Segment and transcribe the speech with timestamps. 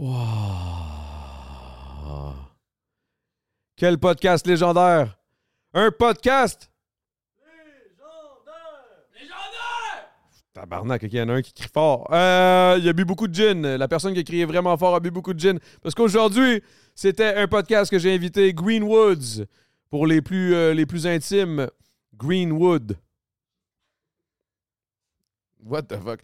[0.00, 0.14] Wow.
[3.76, 5.18] Quel podcast légendaire!
[5.74, 6.70] Un podcast!
[10.54, 12.08] Tabarnak, il y en a un qui crie fort.
[12.12, 13.76] Euh, il a bu beaucoup de gin.
[13.76, 15.58] La personne qui a crié vraiment fort a bu beaucoup de gin.
[15.82, 16.62] Parce qu'aujourd'hui,
[16.94, 19.44] c'était un podcast que j'ai invité Greenwoods.
[19.90, 21.68] Pour les plus, euh, les plus intimes,
[22.16, 22.96] Greenwood.
[25.62, 26.20] What the fuck?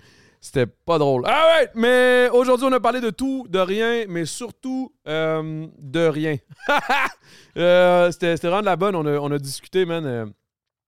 [0.47, 1.25] C'était pas drôle.
[1.27, 6.07] Ah ouais, mais aujourd'hui, on a parlé de tout, de rien, mais surtout euh, de
[6.07, 6.37] rien.
[7.57, 8.95] Euh, C'était vraiment de la bonne.
[8.95, 10.27] On a, on a discuté, man, euh,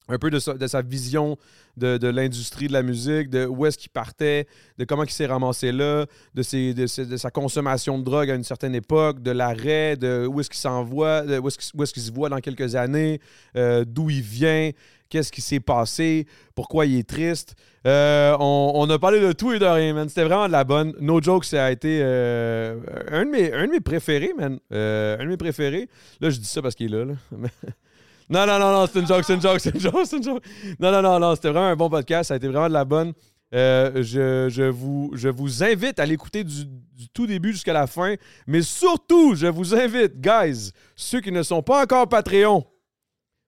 [0.09, 1.37] un peu de sa, vision
[1.77, 4.47] de, l'industrie de la musique, de où est-ce qu'il partait,
[4.79, 8.31] de comment il s'est ramassé là, de, ses, de, ses- de sa consommation de drogue
[8.31, 11.79] à une certaine époque, de l'arrêt, de où est-ce qu'il s'envoie, de où est-ce qu'il
[11.79, 13.21] où est-ce qu'il se voit dans quelques années,
[13.57, 14.71] euh, d'où il vient,
[15.09, 17.55] qu'est-ce qui s'est passé, pourquoi il est triste?
[17.87, 20.09] Euh, on, a parlé de tout et de rien, man.
[20.09, 20.95] C'était vraiment de la bonne.
[21.01, 22.79] No joke, ça a été euh,
[23.11, 24.59] un, de mes, un de mes préférés, man.
[24.73, 25.89] Euh, un de mes préférés.
[26.21, 27.05] Là, je dis ça parce qu'il est là.
[27.05, 27.15] là.
[28.31, 30.23] Non, non, non, non, c'est une joke, c'est une joke, c'est une joke, c'est une
[30.23, 30.45] joke.
[30.79, 32.29] Non, non, non, non, c'était vraiment un bon podcast.
[32.29, 33.15] Ça a été vraiment de la bonne.
[33.51, 38.17] Je, je vous, je vous invite à l'écouter du, du tout début jusqu'à la fin.
[38.47, 42.67] Mais surtout, je vous invite, guys, ceux qui ne sont pas encore Patreon,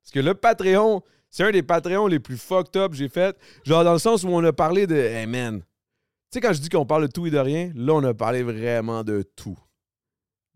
[0.02, 3.36] parce que le Patreon, c'est un des Patreons les plus fucked up que j'ai fait.
[3.64, 4.96] Genre dans le sens où on a parlé de.
[4.96, 5.60] Hey man.
[5.60, 8.14] Tu sais, quand je dis qu'on parle de tout et de rien, là, on a
[8.14, 9.58] parlé vraiment de tout.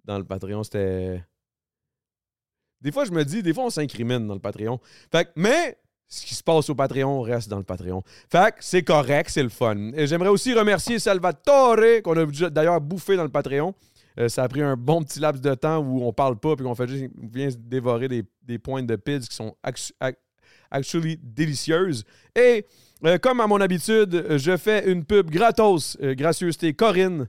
[0.04, 1.24] Dans le Patreon, c'était.
[2.80, 4.78] Des fois, je me dis, des fois, on s'incrimine dans le Patreon.
[5.10, 8.02] Fait que, mais ce qui se passe au Patreon reste dans le Patreon.
[8.30, 9.92] Fait c'est correct, c'est le fun.
[9.94, 13.74] Et j'aimerais aussi remercier Salvatore, qu'on a d'ailleurs bouffé dans le Patreon.
[14.20, 16.64] Euh, ça a pris un bon petit laps de temps où on parle pas puis
[16.64, 19.56] qu'on fait juste on vient dévorer des, des pointes de pids qui sont
[20.74, 22.04] actually délicieuses.
[22.36, 22.66] Et
[23.04, 27.28] euh, comme à mon habitude, je fais une pub gratos, euh, gracieuseté Corinne.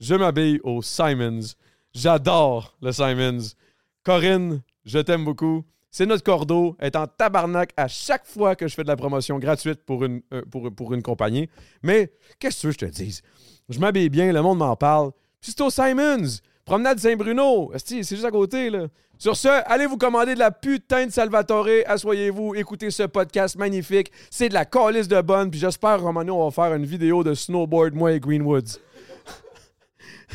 [0.00, 1.54] Je m'habille au Simons.
[1.92, 3.54] J'adore le Simons.
[4.02, 5.64] Corinne, je t'aime beaucoup.
[5.90, 6.76] C'est notre cordeau.
[6.78, 10.04] Elle est en tabarnak à chaque fois que je fais de la promotion gratuite pour
[10.04, 11.48] une, euh, pour, pour une compagnie.
[11.82, 13.22] Mais qu'est-ce que je te dise?
[13.68, 15.10] Je m'habille bien, le monde m'en parle.
[15.40, 16.40] Puis c'est au Simons.
[16.70, 17.72] Promenade Saint-Bruno.
[17.84, 18.86] C'est juste à côté, là.
[19.18, 21.66] Sur ce, allez vous commander de la putain de Salvatore?
[21.84, 24.12] Assoyez-vous, écoutez ce podcast magnifique.
[24.30, 25.50] C'est de la calice de bonne.
[25.50, 28.78] Puis j'espère, Romano, on va faire une vidéo de snowboard, moi et Greenwoods.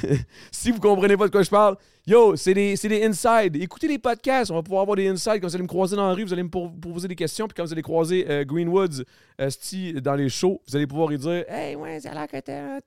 [0.52, 3.56] si vous comprenez pas de quoi je parle, yo, c'est des, c'est des inside.
[3.56, 5.42] Écoutez les podcasts, on va pouvoir avoir des insides.
[5.42, 7.48] Quand vous allez me croiser dans la rue, vous allez me poser des questions.
[7.48, 9.04] Puis quand vous allez croiser euh, Greenwoods
[9.42, 12.40] euh, dans les shows, vous allez pouvoir lui dire Hey, ouais, ça a l'air que
[12.40, 12.80] t'aimes.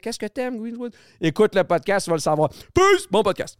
[0.00, 2.50] Qu'est-ce que t'aimes, Greenwoods Écoute le podcast, tu vas le savoir.
[2.74, 3.06] Peace!
[3.10, 3.58] Bon podcast.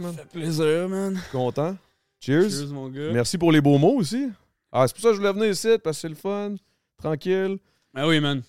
[0.00, 0.16] Gars, man.
[0.32, 1.20] Plaisir, man.
[1.32, 1.76] Content.
[2.20, 2.50] Cheers.
[2.50, 3.12] Cheers, mon gars.
[3.12, 4.28] Merci pour les beaux mots aussi.
[4.72, 6.56] Ah, c'est pour ça que je voulais venir ici, parce que c'est le fun.
[6.98, 7.58] Tranquille.
[7.94, 8.42] Ah oui, man.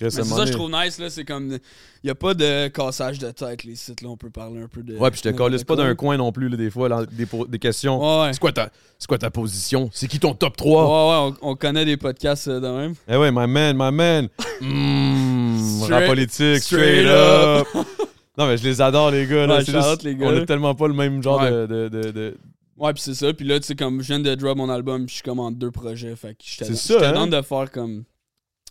[0.00, 1.10] Mais c'est ça que je trouve nice, là.
[1.10, 1.52] C'est comme.
[1.52, 4.08] Il n'y a pas de cassage de tête, les sites, là.
[4.08, 4.96] On peut parler un peu de.
[4.96, 7.58] Ouais, puis je te calisse pas d'un coin non plus, là, des fois, là, des,
[7.58, 8.00] questions.
[8.00, 8.32] Ouais, ouais.
[8.32, 9.90] C'est quoi, ta, c'est quoi ta position?
[9.92, 11.26] C'est qui ton top Ouais, 3?
[11.26, 12.94] ouais, on, on connaît des podcasts euh, de même.
[13.08, 14.28] Eh ouais, my man, my man.
[14.62, 17.66] Mmh, Straight- rap politique, straight, straight up.
[18.40, 19.46] non, mais je les adore, les gars.
[19.46, 19.56] Là.
[19.58, 20.26] Ouais, C'est shout juste- out, les gars.
[20.26, 21.50] On a tellement pas le même genre Ouais.
[21.50, 22.36] de, de, de- de-
[22.76, 23.32] Ouais, puis c'est ça.
[23.34, 25.70] Puis là, tu sais, comme je viens de drop mon album, puis je commande deux
[25.70, 26.16] projets.
[26.16, 26.64] Fait que ça,
[26.94, 27.12] j'étais hein?
[27.12, 28.04] dans de faire comme.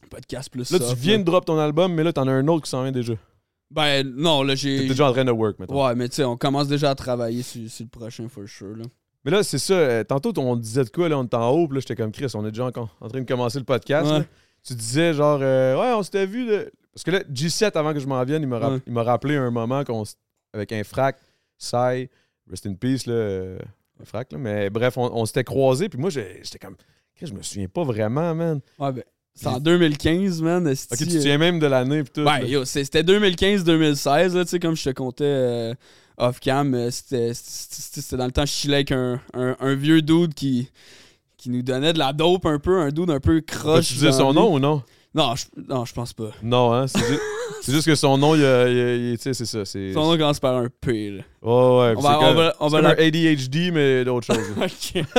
[0.09, 1.19] Podcast plus Là, soft, tu viens là.
[1.19, 3.13] de drop ton album, mais là, t'en as un autre qui s'en vient déjà.
[3.69, 4.88] Ben, non, là, T'es j'ai.
[4.88, 5.85] déjà en train de work, maintenant.
[5.85, 8.75] Ouais, mais tu sais, on commence déjà à travailler sur, sur le prochain, for sure,
[8.78, 8.85] là.
[9.25, 9.74] Mais là, c'est ça.
[9.74, 12.12] euh, Tantôt, on disait de quoi, là, on était en haut, puis là, j'étais comme
[12.12, 12.72] Chris, on est déjà en,
[13.02, 14.09] en train de commencer le podcast.
[14.09, 14.24] Ouais.
[14.66, 16.50] Tu disais, genre, euh, ouais, on s'était vu.
[16.50, 16.63] là.
[17.00, 19.02] Parce que là, G7, avant que je m'en vienne, il m'a Ouais.
[19.04, 20.04] rappelé un moment qu'on
[20.54, 21.18] avec un frac,
[21.58, 22.09] Sai,
[22.50, 23.59] rest in peace, là, euh,
[24.02, 24.38] un frac, là.
[24.38, 26.76] Mais bref, on, on s'était croisés, puis moi, j'étais comme,
[27.22, 28.59] je me souviens pas vraiment, man.
[28.79, 29.03] Ouais, ben.
[29.34, 30.68] C'est en 2015, man.
[30.68, 32.26] Ok, tu te euh, souviens même de l'année, puis tout.
[32.26, 35.73] Ben, yo, c'était 2015-2016, là, tu sais, comme je te comptais euh,
[36.18, 40.70] off-cam, euh, c'était dans le temps, je chillais avec un, un, un vieux dude qui,
[41.38, 43.88] qui nous donnait de la dope un peu, un dude un peu croche.
[43.88, 44.84] tu disais son nom ou non?
[45.16, 46.29] Non, je, non, je pense pas.
[46.44, 46.85] Non, hein?
[46.88, 47.00] C'est
[47.73, 49.66] juste, que son nom, il, il c'est ça.
[49.66, 51.23] Son nom commence par un P, là.
[51.41, 51.94] Ouais, ouais.
[51.97, 54.46] On va- comme- on va- on va comme la- un ADHD, mais d'autres choses.
[54.58, 55.03] Ok.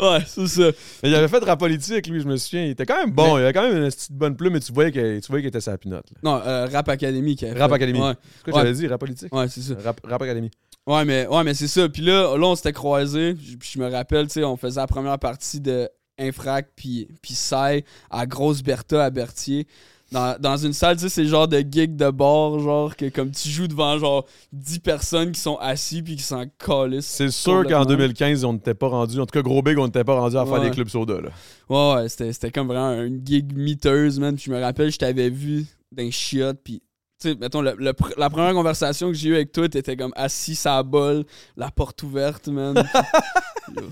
[0.00, 0.70] Ouais, c'est ça.
[1.02, 2.64] Mais il avait fait rap politique, lui, je me souviens.
[2.64, 3.38] Il était quand même bon.
[3.38, 5.48] Il avait quand même une petite bonne plume, mais tu voyais qu'il tu voyais qu'il
[5.48, 6.04] était sa pinote.
[6.10, 6.18] là.
[6.22, 7.76] Non, euh, Rap Academy qui avait Rap fait.
[7.76, 8.00] Academy.
[8.00, 8.12] Ouais,
[8.44, 8.66] C'est quoi Ouais.
[8.66, 9.34] j'avais dit, rap politique?
[9.34, 9.74] ouais c'est ça.
[9.82, 10.50] Rap, rap Academy.
[10.86, 11.88] Ouais, mais, ouais, mais c'est ça.
[11.88, 13.34] Puis là, là, on s'était croisés.
[13.34, 15.88] Puis je me rappelle, tu sais, on faisait la première partie de
[16.18, 19.66] Infrac puis, puis Sai à Grosse Bertha à Berthier.
[20.12, 23.08] Dans, dans une salle, tu sais, c'est le genre de gig de bar, genre que
[23.08, 27.06] comme tu joues devant genre 10 personnes qui sont assis puis qui s'en calissent.
[27.06, 27.84] C'est sûr qu'en Complètement.
[27.86, 30.46] 2015, on n'était pas rendu, en tout cas gros big, on n'était pas rendu à
[30.46, 31.20] faire des clubs soda.
[31.20, 31.30] Là.
[31.68, 34.36] Ouais, ouais, c'était, c'était comme vraiment une gig miteuse, man.
[34.36, 36.82] Puis je me rappelle, je t'avais vu d'un chiotte, puis
[37.20, 40.58] tu sais, mettons, le- la première conversation que j'ai eue avec toi, t'étais comme assis
[40.66, 41.24] à la bol,
[41.56, 42.74] la porte ouverte, man.
[43.76, 43.82] Yo,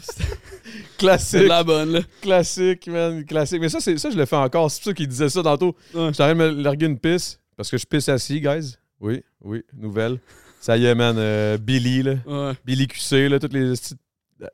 [0.99, 2.01] Classique, de la bonne, là.
[2.21, 3.61] classique, man, classique.
[3.61, 4.71] Mais ça, c'est ça je le fais encore.
[4.71, 5.75] C'est pour ça qu'il disait ça tantôt.
[5.95, 6.11] Ouais.
[6.13, 8.75] Je de me larguer une pisse, parce que je pisse assis, guys.
[9.01, 10.19] Oui, oui, nouvelle.
[10.61, 12.15] Ça y est, man, euh, Billy, là.
[12.27, 12.53] Ouais.
[12.65, 13.73] Billy QC, là, toutes les...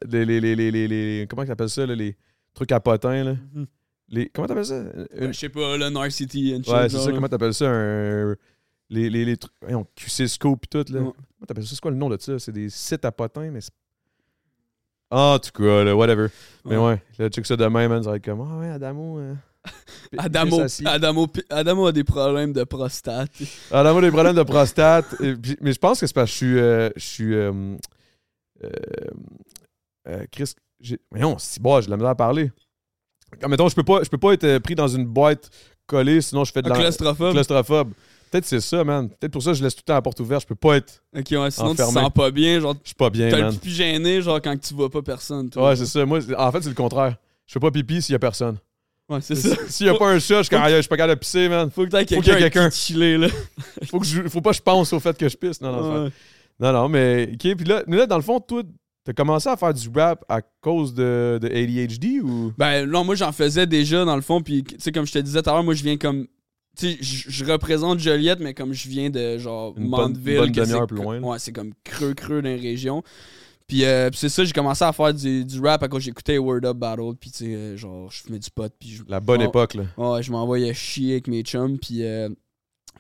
[0.09, 2.17] Les, les, les, les, comment ils appellent ça, là, les
[2.55, 3.35] trucs à potins, là.
[3.55, 3.67] Mhm.
[4.09, 4.83] Les, comment t'appelles ça?
[5.17, 6.73] Une- Je sais pas, le Narcity and shit.
[6.73, 7.11] Ouais, c'est ça.
[7.13, 7.67] Comment t'appelles ça?
[7.71, 8.35] Un...
[8.91, 9.53] Les, les, les trucs.
[9.63, 10.99] voyons, QC Scope et tout, là.
[11.01, 11.15] Comment
[11.47, 11.75] t'appelles ça?
[11.75, 12.39] C'est quoi le nom de ça?
[12.39, 13.71] C'est des sites à potins, mais c'est.
[15.13, 16.29] Ah, en tout cas, là, whatever.
[16.65, 17.03] Mais Ouais.
[17.19, 18.03] là, check ça demain, man.
[18.03, 19.19] Ça va être comme, ah ouais, Adamo.
[19.19, 19.35] euh,
[20.11, 20.87] pi- Adamo, pisse assis.
[20.87, 23.31] Adamo, Adamo a des problèmes de prostate.
[23.73, 25.07] Adamo a des problèmes de prostate.
[25.21, 26.59] et puis- mais je pense que c'est parce que je suis.
[26.59, 27.35] euh, je suis.
[27.35, 27.77] Euh,
[28.65, 28.69] euh,
[30.09, 30.99] euh, Chris, j'ai.
[31.11, 32.51] Voyons, si bon, j'ai de la misère à parler.
[33.41, 35.51] Comme, mettons, je peux pas, je peux pas être euh, pris dans une boîte
[35.87, 36.79] collée, sinon je fais de Un la.
[36.81, 37.33] claustrophobe.
[37.33, 37.93] claustrophobe.
[38.31, 39.09] Peut-être c'est ça, man.
[39.09, 40.43] Peut-être pour ça je laisse tout le temps la porte ouverte.
[40.43, 41.03] Je peux pas être.
[41.17, 42.01] Ok, ouais, sinon tu te Enfermé.
[42.03, 44.73] sens pas bien, genre, Je suis pas bien, t'as le pipi gêné, genre, quand tu
[44.75, 45.51] vois pas personne.
[45.51, 45.71] toi.
[45.71, 46.05] Ouais, c'est ça.
[46.07, 47.17] Moi, en fait, c'est le contraire.
[47.47, 48.57] Je fais pas pipi s'il y a personne.
[49.09, 49.57] Ouais, c'est ça.
[49.69, 51.69] S'il y a pas un chat, je suis je suis pas capable de pisser, man.
[51.71, 52.71] Faut que t'aies Faut qu'il y ait quelqu'un quelqu'un.
[52.71, 53.27] chiller, là.
[53.91, 55.61] Faut, que je, faut pas que je pense au fait que je pisse.
[55.61, 56.11] Non, non, Ouais.
[56.61, 57.31] non, non, mais.
[57.33, 58.63] OK, puis là, mais là, dans le fond, toi,
[59.05, 62.53] t'as commencé à faire du rap à cause de, de ADHD ou?
[62.57, 65.19] Ben non, moi j'en faisais déjà dans le fond, puis tu sais, comme je te
[65.19, 66.29] disais tout à l'heure, moi je viens comme.
[66.81, 66.99] Tu sais,
[67.29, 70.39] je représente Joliette, mais comme je viens de genre Une Mandeville.
[70.39, 71.21] bonne demi-heure plus loin.
[71.21, 73.03] Ouais, c'est comme creux-creux dans les régions.
[73.67, 76.39] Puis, euh, puis c'est ça, j'ai commencé à faire du, du rap à cause j'écoutais
[76.39, 79.03] Word Up Battle, puis tu sais, euh, genre, je fumais du pot, puis je.
[79.07, 79.85] La bonne époque, là.
[79.97, 82.03] Ouais, je m'envoyais chier avec mes chums, puis.
[82.05, 82.29] euh,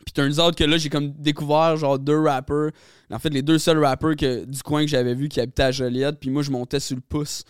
[0.05, 2.71] puis turns out que là, j'ai comme découvert genre deux rappers.
[3.11, 5.73] En fait, les deux seuls rappers que, du coin que j'avais vu qui habitaient à
[5.73, 7.44] Joliette, puis moi je montais sur le pouce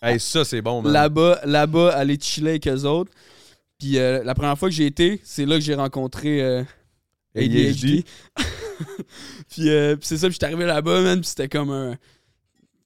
[0.00, 0.92] Hey, ça, c'est bon, man.
[0.92, 3.12] là-bas, là-bas, aller chiller avec eux autres.
[3.80, 6.62] Puis euh, la première fois que j'ai été, c'est là que j'ai rencontré euh,
[7.34, 8.04] ADHD.
[9.50, 11.96] puis euh, puis c'est ça, puis j'étais arrivé là-bas, man, puis c'était comme un...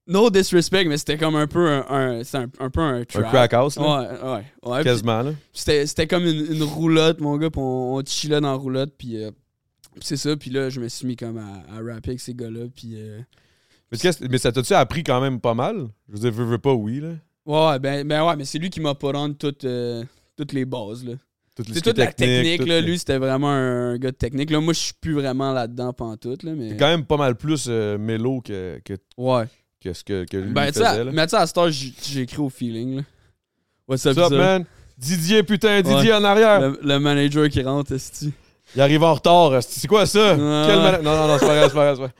[0.06, 1.86] No disrespect, mais c'était comme un peu un...
[1.88, 3.28] un- c'était un, un peu un Un trap.
[3.30, 4.18] crack house, là?
[4.62, 5.32] Ouais, ouais, Quasiment, là.
[5.52, 8.94] C'était c'était comme une, une roulotte, mon gars, puis on, on chillait dans la roulotte,
[8.96, 9.22] puis...
[9.22, 9.30] euh,
[10.00, 12.66] c'est ça, puis là, je me suis mis comme à, à rapper avec ces gars-là,
[12.74, 12.96] puis...
[13.90, 15.86] Mais, ça t'a-tu appris quand même pas mal?
[16.08, 17.10] Je veux dire, veux, veux pas, oui, là.
[17.46, 20.02] Ouais, ben, ben ouais, mais c'est lui qui m'a pas rendu toutes, euh,
[20.36, 21.12] toutes les bases, là.
[21.72, 22.80] C'est toute la technique, là.
[22.80, 24.50] Lui, c'était vraiment un gars de technique.
[24.50, 26.70] Là, moi, je suis plus vraiment là-dedans pantoute, là, mais...
[26.70, 29.44] C'est quand même pas mal plus euh, mélo que, que, Ouais.
[29.80, 31.10] que ce que, que lui Ben, faisait, là.
[31.12, 31.68] mais tu sais, à cette heure,
[32.16, 33.02] écrit au feeling, là.
[33.86, 34.64] What's up, What's up, man?
[34.98, 36.14] Didier, putain, Didier Ouais.
[36.14, 36.60] en arrière.
[36.60, 38.32] Le, le manager qui rentre, esti.
[38.74, 39.62] Il arrive en retard.
[39.62, 40.30] C'est quoi ça?
[40.36, 42.10] Quel Non, non, non, c'est pas grave, c'est pas grave.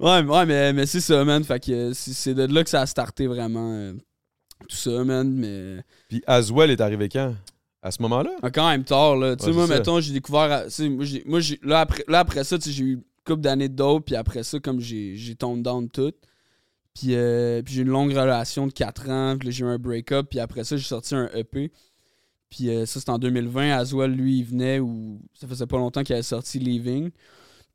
[0.00, 1.44] Ouais, mais- ouais, mais, mais c'est ça, man.
[1.44, 3.92] Fait que euh, c'est c'est de là que ça a starté vraiment euh,
[4.68, 5.30] tout ça, man.
[5.32, 7.34] Mais Puis Aswell est arrivé quand?
[7.82, 8.30] À ce moment-là?
[8.42, 9.36] ah, quand même tard, là.
[9.36, 9.74] Tu sais, moi, ça.
[9.74, 10.50] mettons, j'ai découvert.
[10.50, 12.82] à- tu sais, Moi, j'ai- moi, j'ai- là, après, là, après ça, tu sais, j'ai
[12.84, 14.06] eu une couple d'années de dope.
[14.06, 16.12] Puis après ça, comme j'ai j'ai tombé down tout.
[16.94, 19.36] Puis, euh, puis j'ai eu une longue relation de 4 ans.
[19.38, 20.26] Puis là, j'ai eu un break-up.
[20.30, 21.70] Puis après ça, j'ai sorti un EP.
[22.50, 23.70] Puis euh, ça, c'était en 2020.
[23.76, 27.10] Aswell, lui, il venait où ça faisait pas longtemps qu'il avait sorti Leaving.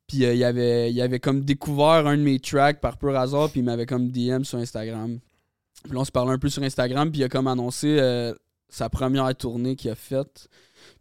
[0.08, 3.50] Puis euh, il, avait, il avait comme découvert un de mes tracks par pur hasard.
[3.52, 5.20] Puis il m'avait comme DM sur Instagram.
[5.84, 7.12] Puis là, on se parlait un peu sur Instagram.
[7.12, 8.34] Puis il a comme annoncé euh,
[8.70, 10.48] sa première tournée qu'il a faite.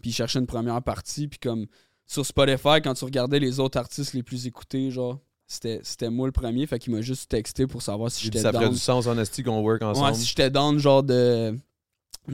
[0.00, 1.28] Puis il cherchait une première partie.
[1.28, 1.66] Puis comme
[2.06, 6.26] sur Spotify, quand tu regardais les autres artistes les plus écoutés, genre, c'était c'était moi
[6.26, 6.66] le premier.
[6.66, 8.72] Fait qu'il m'a juste texté pour savoir si j'étais ça ferait down.
[8.74, 10.08] du sens en esti qu'on work ensemble.
[10.08, 11.56] Ouais, si j'étais down, genre de,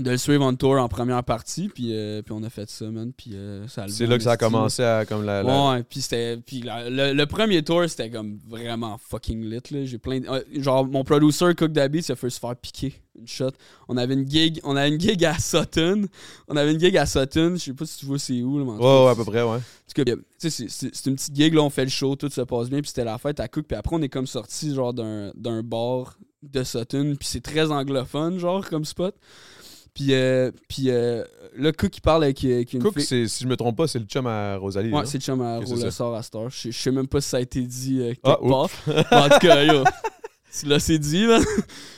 [0.03, 1.69] de le suivre en tour en première partie.
[1.69, 3.13] Puis, euh, puis on a fait ça, man.
[3.17, 5.43] Puis euh, ça a c'est là que ça a commencé à comme la.
[5.43, 9.61] la- Ouais, puis c'était puis la- le, le premier tour c'était comme vraiment fucking lit
[9.71, 12.95] là, j'ai plein de- euh, genre mon producer Cook Dabby s'est fait se faire piquer
[13.19, 13.51] une shot.
[13.89, 16.03] On avait une gig, on avait une gig à Sutton.
[16.49, 18.65] On avait une gig à Sutton, je sais pas si tu vois c'est où là,
[18.67, 19.59] mais en Ouais, ouais, à peu près, ouais.
[20.39, 23.05] c'est une petite gig, là, on fait le show, tout se passe bien, puis c'était
[23.05, 26.63] la fête à Cook, puis après, on est comme sorti, genre, d'un d'un bar de
[26.63, 29.15] Sutton, puis c'est très anglophone, genre, comme spot.
[29.97, 31.25] Puis, euh, puis euh,
[31.57, 33.27] là, Cook, il parle avec, euh, avec une Cook, fille.
[33.31, 34.93] si je me trompe pas, c'est le chum à Rosalie.
[34.93, 35.59] Ouais, c'est le chum à
[35.91, 36.51] sort à Star.
[36.51, 38.69] Je je sais même pas si ça a été dit euh, quelque Ah, part.
[38.87, 39.85] Mais en tout cas, yo.
[40.59, 41.43] tu l'as c'est dit, man.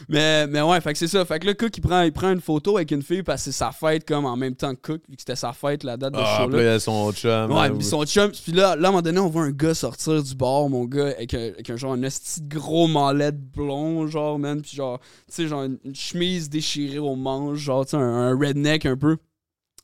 [0.08, 1.24] mais, mais ouais, fait que c'est ça.
[1.24, 3.50] Fait que là, Cook, il prend, il prend une photo avec une fille parce que
[3.50, 5.96] c'est sa fête, comme en même temps que Cook, vu que c'était sa fête, la
[5.96, 7.50] date de Ah, show puis là, il y a son chum.
[7.50, 8.30] Ouais, là, puis son chum.
[8.30, 10.84] Puis là, là, à un moment donné, on voit un gars sortir du bar, mon
[10.84, 12.08] gars, avec un, avec un genre un de
[12.48, 14.60] gros mallette blond, genre, man.
[14.60, 18.00] Puis genre, tu sais, genre une, une chemise déchirée au manche, genre, tu sais, un,
[18.00, 19.16] un redneck un peu.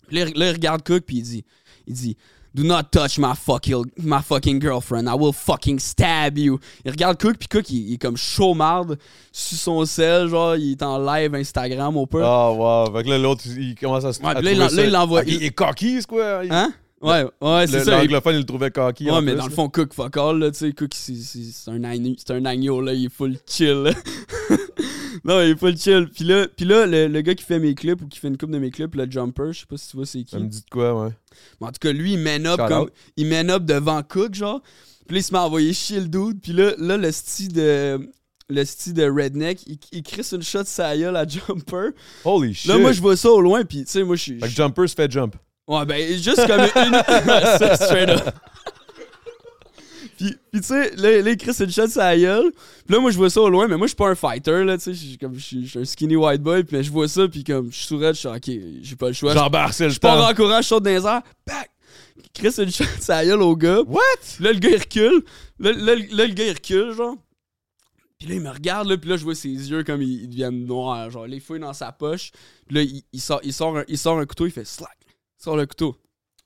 [0.08, 1.44] Puis là, là, il regarde Cook, puis il dit,
[1.86, 2.16] il dit,
[2.54, 5.08] Do not touch my fucking, my fucking girlfriend.
[5.08, 6.60] I will fucking stab you.
[6.84, 8.96] Il regarde Cook, puis Cook, il, il est comme chaumarde
[9.32, 12.22] sur son sel, genre, il est en live Instagram au peu.
[12.24, 12.94] Ah, wow.
[12.94, 14.20] Fait que là, l'autre, il commence à se.
[14.22, 16.42] Ouais, là, il là, il l'envoie- Ah, Il est cocky, c'est quoi?
[16.44, 16.72] Il- Hein?
[17.02, 17.98] Ouais, ouais, c'est ça.
[17.98, 19.10] L'anglophone, il le trouvait cocky.
[19.10, 21.82] Ouais, mais plus, dans le fond, Cook fuck all, là, tu sais, Cook, c'est- un,
[22.44, 23.92] agneau- là, il est full chill.
[25.24, 26.08] non, il est full chill.
[26.08, 28.36] Puis là, puis là le, le gars qui fait mes clips ou qui fait une
[28.36, 30.30] coupe de mes clips, le Jumper, je sais pas si tu vois c'est qui.
[30.30, 31.12] Ça me dit de quoi, ouais.
[31.60, 32.90] Mais en tout cas, lui, il man up comme.
[33.16, 34.62] Il man up devant Cook, genre.
[35.06, 36.40] Puis là, il se met à envoyer chier le dude.
[36.40, 38.10] Puis là, là le style de.
[38.50, 41.92] Le style de redneck, il, il crisse une shot sa gueule à Jumper.
[42.24, 42.70] Holy shit.
[42.70, 44.38] Là, moi, je vois ça au loin, puis tu sais, moi, je suis.
[44.38, 45.34] Fait que Jumper se fait jump.
[45.66, 46.94] Ouais, ben, juste comme une.
[47.76, 48.34] Straight up.
[50.24, 52.50] Puis, puis tu sais, là, là, il crie une shot sur la gueule.
[52.86, 54.64] Puis là, moi, je vois ça au loin, mais moi, je suis pas un fighter,
[54.64, 54.94] là, tu sais.
[54.94, 57.28] Je suis comme, je suis je suis un skinny white boy, puis je vois ça,
[57.28, 59.34] puis comme, je suis sourette, je suis ok, j'ai pas le choix.
[59.34, 60.30] J'embarque, c'est le je pars temps.
[60.30, 61.70] en courant, je saute dans les airs, pac!
[62.16, 63.80] Il crie une shot sur la gueule au gars.
[63.82, 64.00] What?
[64.40, 65.24] Là, le gars, il recule.
[65.58, 67.16] Là, là, là, le gars, il recule, genre.
[68.18, 70.28] Puis là, il me regarde, là, puis là, je vois ses yeux comme ils, ils
[70.28, 71.10] deviennent noirs.
[71.10, 72.32] Genre, là, il fouille dans sa poche.
[72.66, 74.96] Puis là, il, il sort, il, sort un, il sort un couteau, il fait slack.
[75.38, 75.94] Il sort le couteau.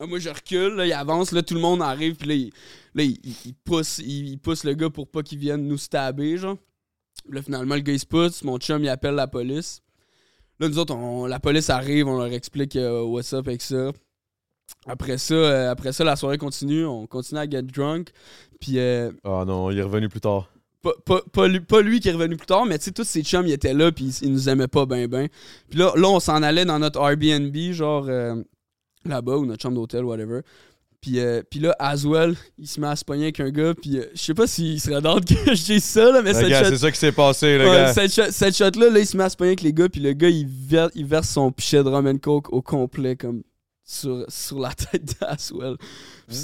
[0.00, 2.50] Là, moi, je recule, là, il avance, là, tout le monde arrive, puis là, il,
[2.94, 6.56] là, il, pousse, il, il pousse le gars pour pas qu'il vienne nous stabber, genre.
[7.28, 8.44] Là, finalement, le gars, il se pousse.
[8.44, 9.82] Mon chum, il appelle la police.
[10.60, 13.90] Là, nous autres, on- la police arrive, on leur explique euh, what's up avec ça.
[14.86, 16.84] Après ça, euh, après ça, la soirée continue.
[16.84, 18.10] On continue à get drunk.
[18.60, 20.48] Puis, euh, Ah non, il est revenu plus tard.
[20.82, 23.02] pas, pas- pas lui, pas lui qui est revenu plus tard, mais tu sais, tous
[23.04, 25.28] ses chums, ils étaient là, puis ils, ils nous aimaient pas ben ben.
[25.70, 28.40] Puis là, là on s'en allait dans notre Airbnb, genre euh,
[29.08, 30.40] là-bas, ou notre chambre d'hôtel, whatever.
[31.00, 33.98] Puis, euh, puis là, Aswell, il se met à se pogner avec un gars, puis
[33.98, 36.48] euh, je sais pas s'il serait d'ordre que je dise ça, là, mais Le cette
[36.48, 37.92] gars, shot- c'est ça qui s'est passé, le Ouais, gars.
[37.94, 40.00] cette, shot- cette shot-là, là, il se met à se pogner avec les gars, puis
[40.00, 43.42] le gars, il, ver- il verse son pichet de rum and coke au complet, comme
[43.84, 45.76] sur, sur la tête d'Aswell.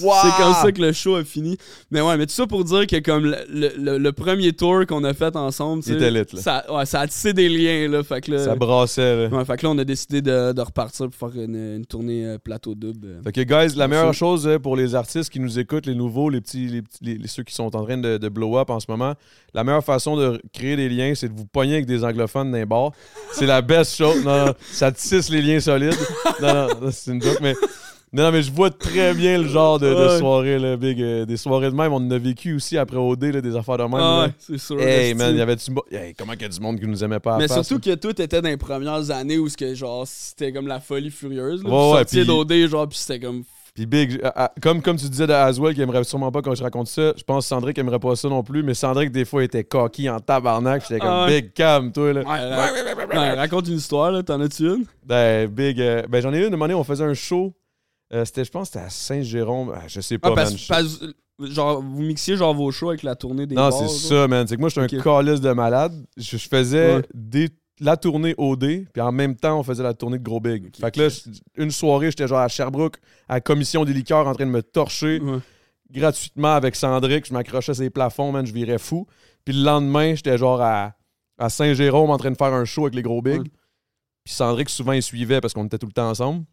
[0.02, 0.14] Wow!
[0.22, 1.58] C'est comme ça que le show a fini.
[1.90, 3.36] Mais ouais, mais tout ça pour dire que comme le,
[3.76, 6.40] le- le- premier tour qu'on a fait ensemble, était lit, là.
[6.40, 8.02] Ça, ouais, ça a tissé des liens, là.
[8.02, 9.36] Fait que là, Ça brassait, là.
[9.36, 12.24] ouais, fait que là, on a décidé de, de repartir pour faire une, une tournée
[12.24, 13.06] euh, plateau double.
[13.06, 13.22] euh.
[13.22, 16.30] Fait que, guys, la meilleure chose euh, pour les artistes qui nous écoutent, les nouveaux,
[16.30, 18.70] les petits, les, petits- les- les- ceux qui sont en train de, de blow up
[18.70, 19.14] en ce moment,
[19.52, 22.64] la meilleure façon de créer des liens, c'est de vous pogner avec des anglophones d'un
[22.66, 22.92] bar.
[23.32, 24.24] C'est la best chose.
[24.24, 25.94] Non, non, ça tisse les liens solides.
[26.40, 27.54] Non, non, c'est une joke, mais.
[28.14, 31.02] Non, non, mais je vois très bien le genre de, de soirée, là, big.
[31.02, 31.92] euh, des soirées de même.
[31.92, 33.94] On en a vécu aussi après OD, là, des affaires de même.
[33.94, 34.80] Ah ouais, c'est sûr.
[34.80, 37.02] Hey, man, il y avait du hey, comment qu'il y a du monde qui nous
[37.02, 39.74] aimait pas à Mais face, surtout que tout était dans les premières années où que,
[39.74, 41.64] genre, c'était comme la folie furieuse.
[41.64, 43.42] Là, Ouais, Puis ouais, sortir puis- d'OD, genre, puis c'était comme.
[43.74, 46.54] Puis Big, ah, ah, comme, comme tu disais de Aswell, qui aimerait sûrement pas quand
[46.54, 49.24] je raconte ça, je pense que Sandrick aimerait pas ça non plus, mais Sandrick, des
[49.24, 50.82] fois, était cocky en tabarnak.
[50.82, 51.40] J'étais comme Ah ouais.
[51.42, 52.20] Big, calme, toi, là.
[52.20, 54.22] Ouais, ouais, ouais, raconte une histoire, là.
[54.22, 54.84] T'en as-tu une?
[55.04, 57.52] Ben, Big, euh, ben, j'en ai eu une, une année, on faisait un show.
[58.12, 59.72] Euh, c'était, je pense, que c'était à Saint-Jérôme.
[59.74, 60.58] Ah, je sais pas, Ah, parce, man.
[60.58, 64.28] Je- parce- genre, vous mixiez, genre, vos shows avec la tournée des Non, c'est ça,
[64.28, 64.46] man.
[64.46, 65.92] C'est que moi, j'étais un calice de malade.
[66.16, 67.02] Je, je faisais Ouais.
[67.14, 67.48] des,
[67.80, 70.76] la tournée OD, puis en même temps, on faisait la tournée de Gros Big.
[70.76, 71.08] Fait que là,
[71.56, 74.62] une soirée, j'étais genre à Sherbrooke, à la commission des liqueurs, en train de me
[74.62, 75.20] torcher.
[75.20, 75.38] Ouais.
[75.90, 77.26] gratuitement avec Sandrick.
[77.26, 79.06] Je m'accrochais à ses plafonds, man, je virais fou.
[79.44, 80.92] Puis le lendemain, j'étais genre à,
[81.38, 83.42] à Saint-Jérôme en train de faire un show avec les gros bigs.
[83.42, 83.50] Ouais.
[84.24, 86.44] Puis Sandrick, souvent, il suivait parce qu'on était tout le temps ensemble.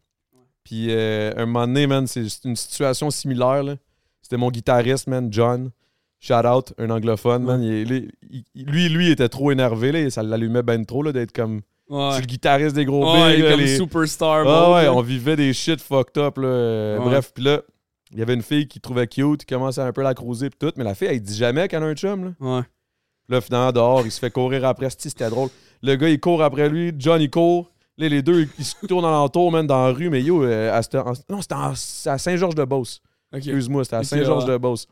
[0.63, 3.63] Puis euh, un moment donné, man, c'est une situation similaire.
[3.63, 3.75] là.
[4.22, 5.72] C'était mon guitariste, man, John.
[6.20, 7.63] Shout out, un anglophone, man.
[7.63, 8.12] Il-
[8.56, 9.91] lui, lui, il était trop énervé.
[9.91, 11.62] Là, ça l'allumait ben trop là, d'être comme.
[11.89, 12.12] Ouais.
[12.13, 14.48] suis le guitariste des gros Ouais, là, comme les- superstar.
[14.48, 16.38] ah ouais, on vivait des shit fucked up.
[16.38, 17.00] Là.
[17.00, 17.62] Bref, puis là,
[18.13, 20.50] il y avait une fille qui trouvait cute, qui commençait un peu à la cruiser
[20.50, 22.25] pis tout, mais la fille, elle dit jamais qu'elle a un chum.
[22.25, 22.62] Là, Ouais.
[23.27, 24.89] Là finalement, dehors, il se fait courir après.
[24.98, 25.50] C'était drôle.
[25.82, 27.72] Le gars, il court après lui, John, il court.
[28.01, 30.81] Là, les deux, ils se tournent alentour, même dans la rue, mais yo, euh, à
[31.29, 33.01] non, c'était à Saint-Georges-de-Beauce.
[33.34, 34.88] Excuse-moi, c'était à Saint-Georges-de-Beauce.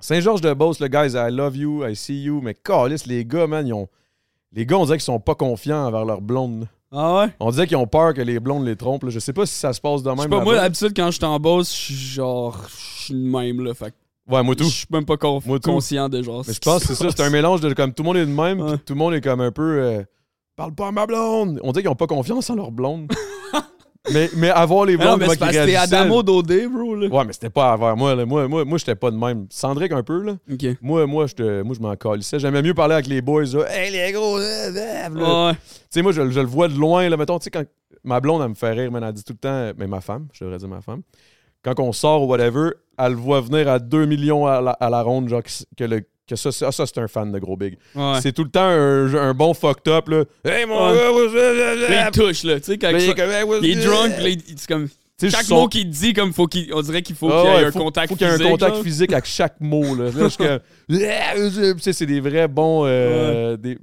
[0.00, 3.72] Saint-Georges-de-Beauce, le guys, I love you, I see you, mais calice, les gars, man, ils
[3.72, 3.88] ont.
[4.52, 6.68] Les gars, on dirait qu'ils sont pas confiants envers leurs blondes.
[6.92, 7.28] Ah ouais?
[7.40, 9.02] On disait qu'ils ont peur que les blondes les trompent.
[9.04, 9.10] là.
[9.10, 10.28] Je sais pas si ça se passe de même.
[10.30, 12.62] Pas, moi, d'habitude, quand je suis en boss, je suis genre.
[12.68, 13.74] Je suis de même, là.
[13.74, 13.92] Fait
[14.28, 14.64] Ouais, moi tout.
[14.64, 15.70] je suis même pas con- Moi tout.
[15.70, 16.42] conscient de genre.
[16.46, 17.10] Mais je pense que c'est ça.
[17.16, 18.78] C'est un mélange de comme tout le monde est de même, Ouais.
[18.78, 19.62] tout le monde est comme un peu.
[19.80, 20.02] euh,
[20.56, 21.60] Parle pas à ma blonde!
[21.62, 23.12] On dirait qu'ils ont pas confiance en leur blonde.
[24.12, 27.08] mais, mais avoir les Mais non, blondes, mais que t'es réagissaient, Adamo Dodé, bro, là.
[27.08, 28.14] Ouais, mais c'était pas envers moi.
[28.14, 28.24] Là.
[28.24, 29.46] Moi, moi, moi j'étais pas de même.
[29.50, 30.36] Sandrick un peu, là.
[30.50, 30.64] Ok.
[30.80, 31.26] Moi, moi,
[31.62, 32.38] moi je m'en calissais.
[32.38, 33.44] J'aimais mieux parler avec les boys.
[33.44, 33.64] Là.
[33.70, 35.46] Hey, les gros, euh, euh, là.
[35.48, 35.52] Ouais.
[35.54, 35.60] Tu
[35.90, 37.06] sais, moi, je, je le vois de loin.
[37.06, 37.64] Là, mettons, tu sais, quand
[38.02, 40.28] ma blonde, elle me fait rire, man, elle dit tout le temps, mais ma femme,
[40.32, 41.02] je devrais dire ma femme,
[41.62, 44.88] quand on sort ou whatever, elle le voit venir à 2 millions à la, à
[44.88, 45.42] la ronde, genre
[45.76, 47.76] que le- que ça, c'est- ah, ça, c'est un fan de Gros Big.
[47.94, 48.18] Ouais.
[48.22, 50.24] C'est tout le temps un, un bon fucked up, là.
[50.44, 50.96] Hey, mon Ouais.
[50.96, 51.88] gars?
[51.88, 52.58] Là, il touche, là.
[52.58, 53.92] Tu sais, quand il est comme, Hey, what's il est up?
[53.92, 54.88] drunk, là, il- c'est comme.
[55.30, 56.74] Chaque mot qu'il dit, comme faut qu'il.
[56.74, 58.32] On dirait qu'il faut Ah qu'il y ait ouais, un contact faut qu'il y ait
[58.34, 59.94] un physique, contact physique avec chaque mot.
[59.94, 60.10] Là.
[60.10, 60.60] Là,
[61.80, 62.84] c'est des vrais bons.
[62.86, 63.80] euh, des- Tu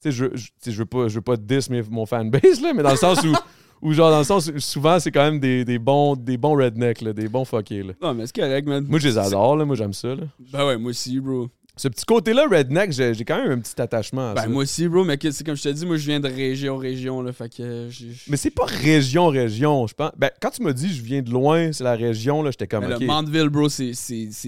[0.00, 2.82] sais, je, je, je veux pas, je veux pas diss mes- mon fanbase, là, mais
[2.82, 3.32] dans le sens où,
[3.82, 7.00] où, genre, dans le sens souvent, c'est quand même des, des bons, des bons rednecks,
[7.02, 7.82] là, des bons fuckés.
[7.82, 7.92] Là.
[8.00, 8.86] Non, mais c'est correct, man.
[8.88, 10.14] Moi, je les adore, là, moi, j'aime ça.
[10.14, 10.24] Là.
[10.52, 11.48] Ben ouais, moi aussi, bro.
[11.74, 14.48] Ce petit côté-là, redneck, j'ai quand même un petit attachement à Ben ça.
[14.48, 17.22] moi aussi, bro, mais c'est comme je te dis, moi je viens de région, région,
[17.22, 17.62] là, fait que...
[17.62, 17.90] euh,
[18.28, 20.12] Mais c'est pas région, région, je pense.
[20.18, 22.86] Ben, quand tu m'as dit je viens de loin, c'est la région, là, j'étais comme,
[22.86, 23.00] Mais ok.
[23.00, 23.94] le Mandeville, bro, c'est-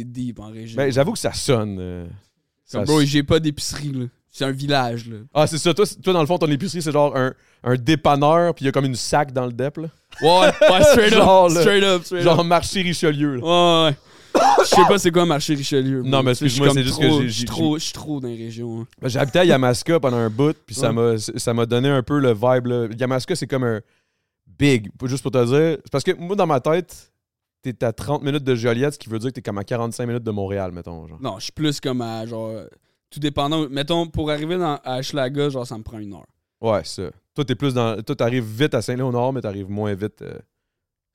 [0.04, 0.76] deep en région.
[0.76, 1.78] Ben, j'avoue que ça sonne.
[1.80, 2.06] euh,
[2.66, 4.04] ça bro, j'ai pas d'épicerie, là.
[4.36, 5.18] C'est un village, là.
[5.32, 5.72] Ah, c'est ça.
[5.72, 8.68] Toi, toi, dans le fond, ton épicerie, c'est genre un, un dépanneur, puis il y
[8.68, 9.88] a comme une sac dans le dep, là.
[10.22, 10.28] Ouais,
[10.70, 11.60] ouais, straight up, Genre, là.
[11.60, 12.46] straight up, straight Genre up.
[12.46, 13.42] marché Richelieu, là.
[13.84, 13.96] Ouais, ouais.
[14.64, 16.02] Je sais pas c'est quoi marché Richelieu.
[16.02, 18.36] Non, mais excuse-moi, c'est juste que j'ai- Je suis trop, je suis trop dans les
[18.36, 18.80] régions.
[18.80, 18.86] hein.
[19.00, 21.12] Ben, J'habitais à Yamaska pendant un bout, puis ça Ouais.
[21.14, 22.88] m'a ça m'a donné un peu le vibe, là.
[22.98, 23.80] Yamaska, c'est comme un
[24.58, 24.90] big.
[25.04, 25.78] Juste pour te dire.
[25.92, 27.12] Parce que moi, dans ma tête,
[27.62, 30.04] t'es à 30 minutes de Joliette, ce qui veut dire que t'es comme à 45
[30.06, 31.06] minutes de Montréal, mettons.
[31.06, 31.18] Genre.
[31.22, 32.50] Non, je suis plus comme à, genre...
[33.14, 33.68] Tout dépendant.
[33.68, 36.26] Mettons, pour arriver dans, à genre, ça me prend une heure.
[36.60, 37.04] Ouais, ça.
[37.32, 38.02] Toi, t'es plus dans.
[38.02, 40.20] Toi, t'arrives vite à Saint-Léonard, mais t'arrives moins vite.
[40.22, 40.36] euh,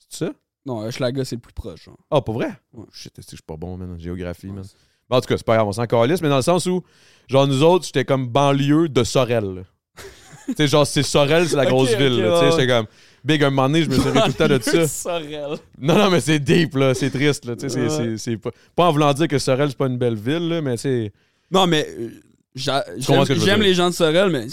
[0.10, 0.32] C'est ça?
[0.66, 1.98] Non, Hochelaga, c'est le plus proche, genre.
[2.10, 2.52] Ah, pas vrai?
[2.72, 2.86] Ouais.
[2.94, 4.64] Shit, que je suis pas bon, man, en géographie, man.
[5.10, 6.84] En tout cas, c'est pas grave, on s'en calisse, mais dans le sens où,
[7.28, 9.66] genre, nous autres, j'étais comme banlieue de Sorel.
[10.48, 12.18] tu sais, genre, c'est Sorel, c'est la grosse ville.
[12.22, 12.68] là, tu sais, ouais.
[12.68, 12.86] comme.
[13.26, 14.88] Big, un moment donné, je me suis tout le temps de ça.
[14.88, 15.58] Sorel.
[15.78, 16.94] Non, non, mais c'est deep, là.
[16.94, 17.58] C'est triste, là.
[17.58, 18.52] Tu sais, c'est- pas.
[18.76, 21.12] Pas en voulant dire que Sorel, c'est pas une belle ville, là, mais c'est.
[21.52, 22.10] Non, mais euh,
[22.56, 24.48] j'aime les gens de Sorel, mais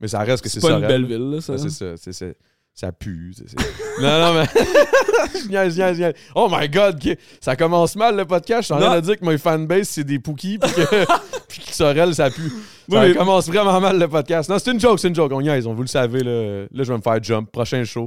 [0.00, 1.54] Mais ça reste que c'est c'est pas une belle ville, là, ça.
[1.58, 2.26] c'est ça.
[2.74, 3.34] ça pue.
[4.00, 4.46] non, non, mais.
[5.48, 6.14] niaise, niaise, niaise.
[6.34, 7.00] Oh my god,
[7.40, 8.62] ça commence mal le podcast.
[8.62, 11.04] Je suis en train de dire que mon fanbase, c'est des pookies, puis que,
[11.48, 12.48] puis que Sorel, ça pue.
[12.48, 14.50] Ça Oui, mais- commence vraiment mal le podcast.
[14.50, 15.32] Non, c'est une joke, c'est une joke.
[15.32, 16.20] On niaise, on vous le savez.
[16.22, 17.50] Là, là je vais me faire jump.
[17.50, 18.06] Prochain show.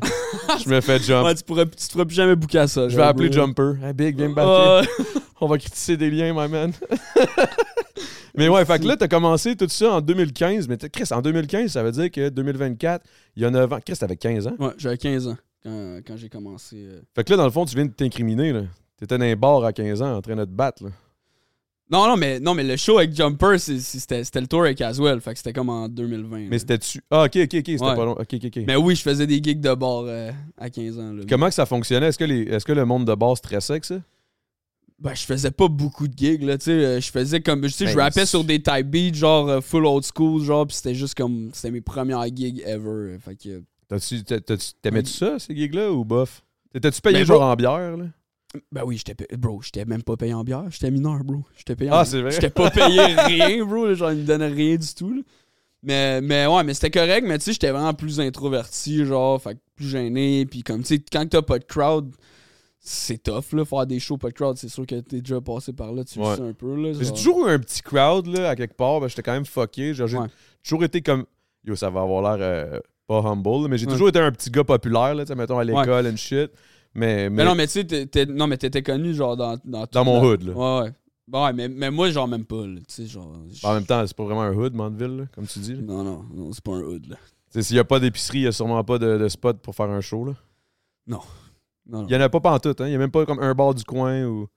[0.63, 1.25] je me fais jump.
[1.25, 2.87] Ouais, tu, pourrais, tu te feras plus jamais booker à ça.
[2.87, 3.73] je vais appeler Jumper.
[3.83, 4.87] Hey, Big, viens me battre.
[5.39, 6.71] On va critiquer des liens, my man.
[8.37, 10.67] Mais ouais, fait que là, t'as commencé tout ça en 2015.
[10.67, 13.79] Mais Chris, en 2015, ça veut dire que 2024, il y a 9 ans.
[13.85, 14.55] Chris, t'avais 15 ans?
[14.59, 16.75] Ouais, j'avais 15 ans quand, quand j'ai commencé.
[16.77, 17.01] euh.
[17.15, 18.53] Fait que là, dans le fond, tu viens de t'incriminer.
[18.53, 18.61] là.
[18.97, 20.83] T'étais dans un bar à 15 ans en train de te battre.
[20.83, 20.89] Là.
[21.89, 25.21] Non, non, mais, non, mais le show avec Jumper, c'était c'était le tour avec Aswell.
[25.21, 26.37] Fait que c'était comme en 2020.
[26.37, 26.59] Mais là.
[26.59, 27.01] c'était-tu?
[27.09, 27.49] Ah, ok, ok, ok.
[27.53, 27.95] C'était Ouais.
[27.95, 28.11] pas long.
[28.11, 28.59] Ok, ok, ok.
[28.67, 31.13] Mais oui, je faisais des gigs de bar euh, à 15 ans.
[31.13, 31.23] Là.
[31.29, 32.07] Comment que ça fonctionnait?
[32.07, 32.41] Est-ce que, les...
[32.41, 33.95] Est-ce que le monde de bar stressait avec ça?
[34.99, 36.71] Ben, je faisais pas beaucoup de gigs, là, tu sais.
[36.71, 37.61] euh, Je faisais comme.
[37.61, 40.41] Tu sais, je Ben, rappais c'est- sur des type beats, genre euh, full old school,
[40.41, 41.51] genre, pis c'était juste comme.
[41.53, 42.89] C'était mes premières gigs ever.
[42.89, 43.61] euh, Fait que.
[43.87, 46.43] T'as-tu- t'as- t'as-tu- T'aimais-tu ça, ces gigs-là, ou bof?
[46.73, 48.05] T'étais-tu payé Ben, genre en bière, là?
[48.71, 49.37] Ben oui, j'étais payé.
[49.37, 50.63] Bro, j'étais même pas payé en bière.
[50.71, 51.43] J'étais mineur, bro.
[51.55, 52.31] J'étais payé Ah, en c'est vrai?
[52.31, 53.93] J'étais pas payé rien, bro.
[53.93, 55.21] Genre, ils me donnaient rien du tout, là.
[55.83, 59.57] Mais, mais ouais, mais c'était correct, mais tu sais, j'étais vraiment plus introverti, genre, fait
[59.75, 60.45] plus gêné.
[60.47, 62.13] Puis comme, tu sais, quand t'as pas de crowd,
[62.79, 64.57] c'est tough, là, faire des shows pas de crowd.
[64.57, 66.35] C'est sûr que t'es déjà passé par là, tu Ouais.
[66.35, 66.93] sais un peu, là.
[66.99, 68.99] J'ai toujours eu un petit crowd, là, à quelque part.
[69.01, 69.93] Ben, j'étais quand même fucké.
[69.93, 70.27] Genre, j'ai Ouais.
[70.63, 71.25] toujours été comme.
[71.65, 73.91] Yo, ça va avoir l'air euh, pas humble, mais j'ai Ouais.
[73.91, 76.51] toujours été un petit gars populaire, là, tu sais, mettons, à l'école and shit.
[76.93, 79.57] Mais, mais, Mais non, mais tu sais, non, mais t'étais connu, genre, dans.
[79.65, 80.53] Dans, dans mon hood, là.
[80.53, 80.93] Ouais, ouais.
[81.27, 82.79] Bon, ouais, mais, mais moi, genre, même pas, là.
[82.87, 83.33] Tu sais, genre.
[83.63, 85.73] En même temps, c'est pas vraiment un hood, Mandeville, là, comme tu dis.
[85.73, 85.81] là.
[85.81, 87.17] Non, non, non, c'est pas un hood, là.
[87.51, 89.57] Tu sais, S'il y a pas d'épicerie, il y a sûrement pas de, de spot
[89.61, 90.23] pour faire un show.
[90.25, 90.33] Là.
[91.05, 91.19] Non,
[91.89, 92.05] non.
[92.07, 92.87] Il y en a pas pantoute, hein.
[92.87, 94.47] Il y a même pas comme un bar du coin ou.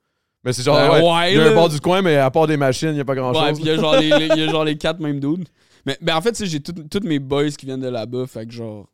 [0.43, 0.75] Mais c'est genre.
[0.77, 2.97] Ouais, ouais, il y a un bar du coin, mais à part des machines, il
[2.97, 3.59] y a pas grand Ouais, chose.
[3.59, 5.47] puis il y a genre les, les- il y a genre les quatre mêmes dudes.
[5.85, 8.45] Mais ben en fait, tu sais, j'ai tous mes boys qui viennent de là-bas, fait
[8.45, 8.87] que genre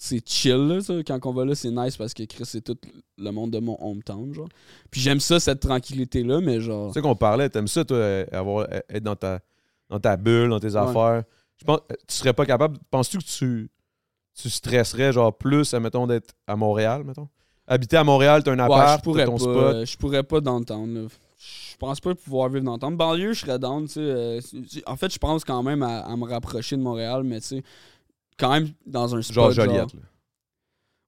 [0.00, 0.94] c'est chill là, ça.
[1.04, 2.76] quand on va là, c'est nice parce que Chris c'est tout
[3.18, 4.48] le monde de mon hometown genre.
[4.90, 7.96] Puis j'aime ça cette tranquillité là, mais genre Tu sais qu'on parlait, t'aimes ça, toi,
[7.96, 9.40] euh, avoir, euh, être dans ta,
[9.88, 11.24] dans ta bulle, dans tes affaires.
[11.56, 12.78] Je pense, euh, tu serais pas capable.
[12.90, 13.70] Penses-tu que tu,
[14.40, 17.28] tu stresserais, genre, plus, mettons, d'être à Montréal, mettons?
[17.70, 19.56] Habiter à Montréal, t'as un ouais, appart, je pourrais ton pas spot.
[19.56, 21.08] euh, je pourrais pas downtown.
[21.38, 22.96] Je pense pas pouvoir vivre downtown.
[22.96, 24.00] Banlieue, je serais down, tu sais.
[24.00, 24.40] euh,
[24.86, 27.62] en fait, je pense quand même à, à me rapprocher de Montréal, mais tu sais
[28.38, 29.90] quand même dans un spot Genre Joliette.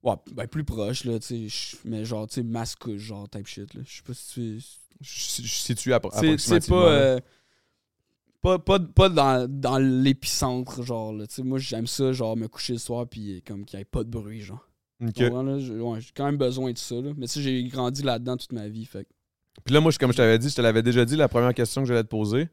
[0.03, 1.77] Ouais, ben plus proche, là, tu sais.
[1.85, 3.81] Mais genre, tu sais, mascouche, genre, type shit, là.
[3.85, 4.61] Je sais pas si tu.
[5.01, 6.81] Je situe appro- C'est approximativement.
[6.81, 7.19] pas, euh,
[8.41, 8.59] pas.
[8.59, 11.27] Pas, pas dans, dans l'épicentre, genre, là.
[11.27, 13.85] Tu sais, moi, j'aime ça, genre, me coucher le soir, puis comme qu'il n'y ait
[13.85, 14.67] pas de bruit, genre.
[15.01, 15.13] Ok.
[15.13, 15.59] Tu comprends, là?
[15.59, 16.95] J'ai ouais, quand même besoin de ça.
[16.95, 17.11] Là.
[17.17, 18.85] Mais sais, j'ai grandi là-dedans toute ma vie.
[18.85, 19.07] Fait
[19.65, 21.53] Puis là, moi, je- comme je t'avais dit, je te l'avais déjà dit, la première
[21.53, 22.47] question que j'allais te poser.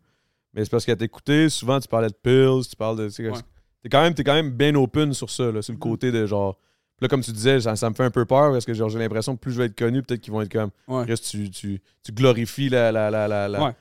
[0.55, 3.07] Mais c'est parce qu'à t'écouter, souvent, tu parlais de pills, tu parles de.
[3.09, 3.39] tu sais, Ouais.
[3.83, 5.81] T'es quand, même- t'es quand même bien open sur ça, là, sur le Mhm.
[5.83, 6.57] côté de genre.
[6.97, 8.89] Puis là, comme tu disais, ça, ça me fait un peu peur parce que genre,
[8.89, 10.71] j'ai l'impression que plus je vais être connu, peut-être qu'ils vont être comme.
[10.89, 11.05] Ouais.
[11.07, 13.73] Chris, tu, tu, tu glorifies la, la, la, la, la, Ouais.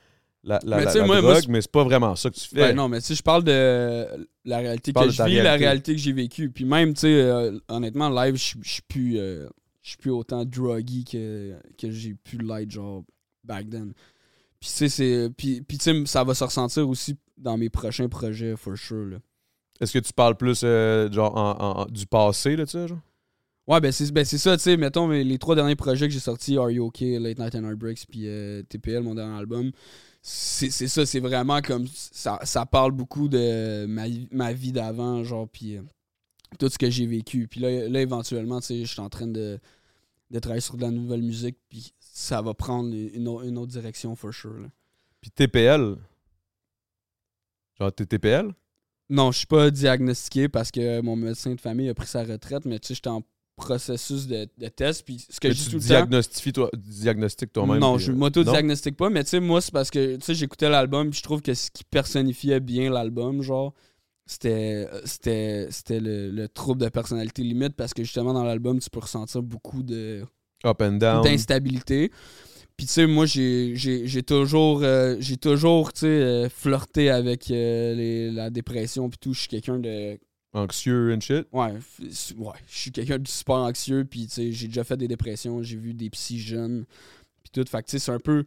[0.47, 2.29] La, la- Mais la- tu sais, la moi- moi, drogue, mais c'est pas vraiment ça
[2.29, 2.55] que tu fais.
[2.55, 5.93] Ben non, mais sais, je parle de la réalité que je vis, la réalité.
[5.93, 6.49] que j'ai vécue.
[6.49, 9.47] Puis même, tu sais, euh, honnêtement, live, je suis plus, euh,
[9.99, 13.03] plus autant druggy que, que j'ai pu l'être, genre,
[13.43, 13.93] back then.
[14.59, 15.29] Puis, tu sais.
[15.37, 19.19] Puis, puis, ça va se ressentir aussi dans mes prochains projets, for sure.
[19.79, 22.87] Est-ce que tu parles plus euh, genre en- en- en- du passé, là, tu sais,
[22.87, 22.97] genre?
[23.67, 26.57] Ouais, ben c'est ben ça, tu sais, mettons, les trois derniers projets que j'ai sortis,
[26.57, 28.27] Are You OK, Late Night and Heartbreaks, puis
[28.69, 29.71] TPL, mon dernier album,
[30.29, 35.47] c'est ça, c'est vraiment comme, ça, ça parle beaucoup de ma, ma vie d'avant, genre,
[35.47, 35.81] puis euh,
[36.59, 37.47] tout ce que j'ai vécu.
[37.47, 39.57] Puis là, là, éventuellement, tu sais, je suis en train de,
[40.29, 44.33] de travailler sur de la nouvelle musique, puis ça va prendre une autre direction, for
[44.33, 44.59] sure.
[44.59, 44.67] là.
[45.21, 45.95] Puis TPL.
[47.79, 48.53] Genre, t'es TPL?
[49.09, 52.65] Non, je suis pas diagnostiqué parce que mon médecin de famille a pris sa retraite,
[52.65, 53.23] mais tu sais, j'étais en
[53.57, 55.87] processus de, de test, puis ce que Mais je dis tu tout le temps...
[55.87, 57.79] diagnostifies toi, diagnostiques toi-même.
[57.79, 60.35] Non, puis, je euh, m'auto-diagnostique pas, mais tu sais, moi, c'est parce que, tu sais,
[60.35, 63.73] j'écoutais l'album, puis je trouve que ce qui personnifiait bien l'album, genre,
[64.25, 68.89] c'était euh, c'était le, le trouble de personnalité limite, parce que justement, dans l'album, tu
[68.89, 70.23] peux ressentir beaucoup de.
[70.65, 71.23] Up and down.
[71.23, 72.11] d'instabilité.
[72.77, 77.95] Puis tu sais, moi, j'ai toujours, euh, j'ai toujours tu sais, euh, flirté avec euh,
[77.95, 79.33] les- la dépression, puis tout.
[79.33, 80.19] Je suis quelqu'un de
[80.57, 81.47] Anxieux and shit?
[81.51, 81.73] Ouais,
[82.37, 85.77] ouais, je suis quelqu'un de super anxieux, puis tu j'ai déjà fait des dépressions, j'ai
[85.77, 86.85] vu des psys jeunes,
[87.43, 87.63] puis tout.
[87.69, 88.43] Fait que tu c'est un peu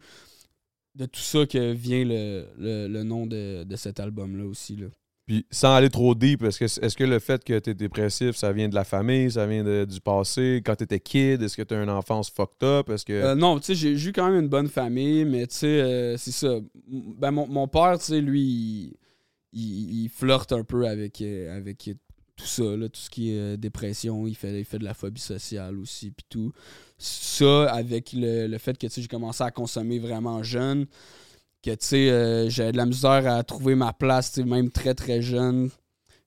[0.95, 4.75] de tout ça que vient le, le, le nom de, de cet album-là aussi.
[4.75, 4.87] Là.
[5.25, 8.51] Puis sans aller trop deep, est-ce que, est-ce que le fait que t'es dépressif, ça
[8.51, 10.61] vient de la famille, ça vient de- du passé?
[10.65, 12.89] Quand t'étais kid, est-ce que t'as une enfance fucked up?
[12.89, 13.13] Est-ce que.
[13.13, 16.17] Euh, non, tu sais, j'ai eu quand même une bonne famille, mais tu sais, euh,
[16.17, 16.57] c'est ça.
[16.87, 18.93] Ben, mon, mon père, tu sais, lui,
[19.53, 21.89] il, flirte un peu avec, euh, avec
[22.35, 24.27] tout ça, là, tout ce qui est euh, dépression.
[24.27, 26.51] Il fait, il fait de la phobie sociale aussi, puis tout.
[26.97, 30.85] Ça, avec le, le fait que, j'ai commencé à consommer vraiment jeune,
[31.63, 35.21] que, tu sais, euh, j'avais de la misère à trouver ma place, même très, très
[35.21, 35.69] jeune.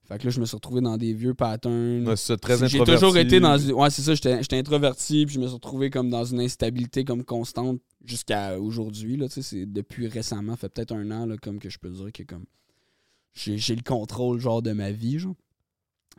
[0.07, 2.07] Fait que là, je me suis retrouvé dans des vieux patterns.
[2.07, 5.33] Ouais, c'est très J'ai toujours été dans une- ouais c'est ça j'étais j'étais introverti puis
[5.33, 9.41] je me suis retrouvé comme dans une instabilité comme constante jusqu'à aujourd'hui là tu sais
[9.41, 12.45] c'est depuis récemment fait peut-être un an là comme que je peux dire que comme
[13.35, 15.35] j'ai j'ai le contrôle genre de ma vie genre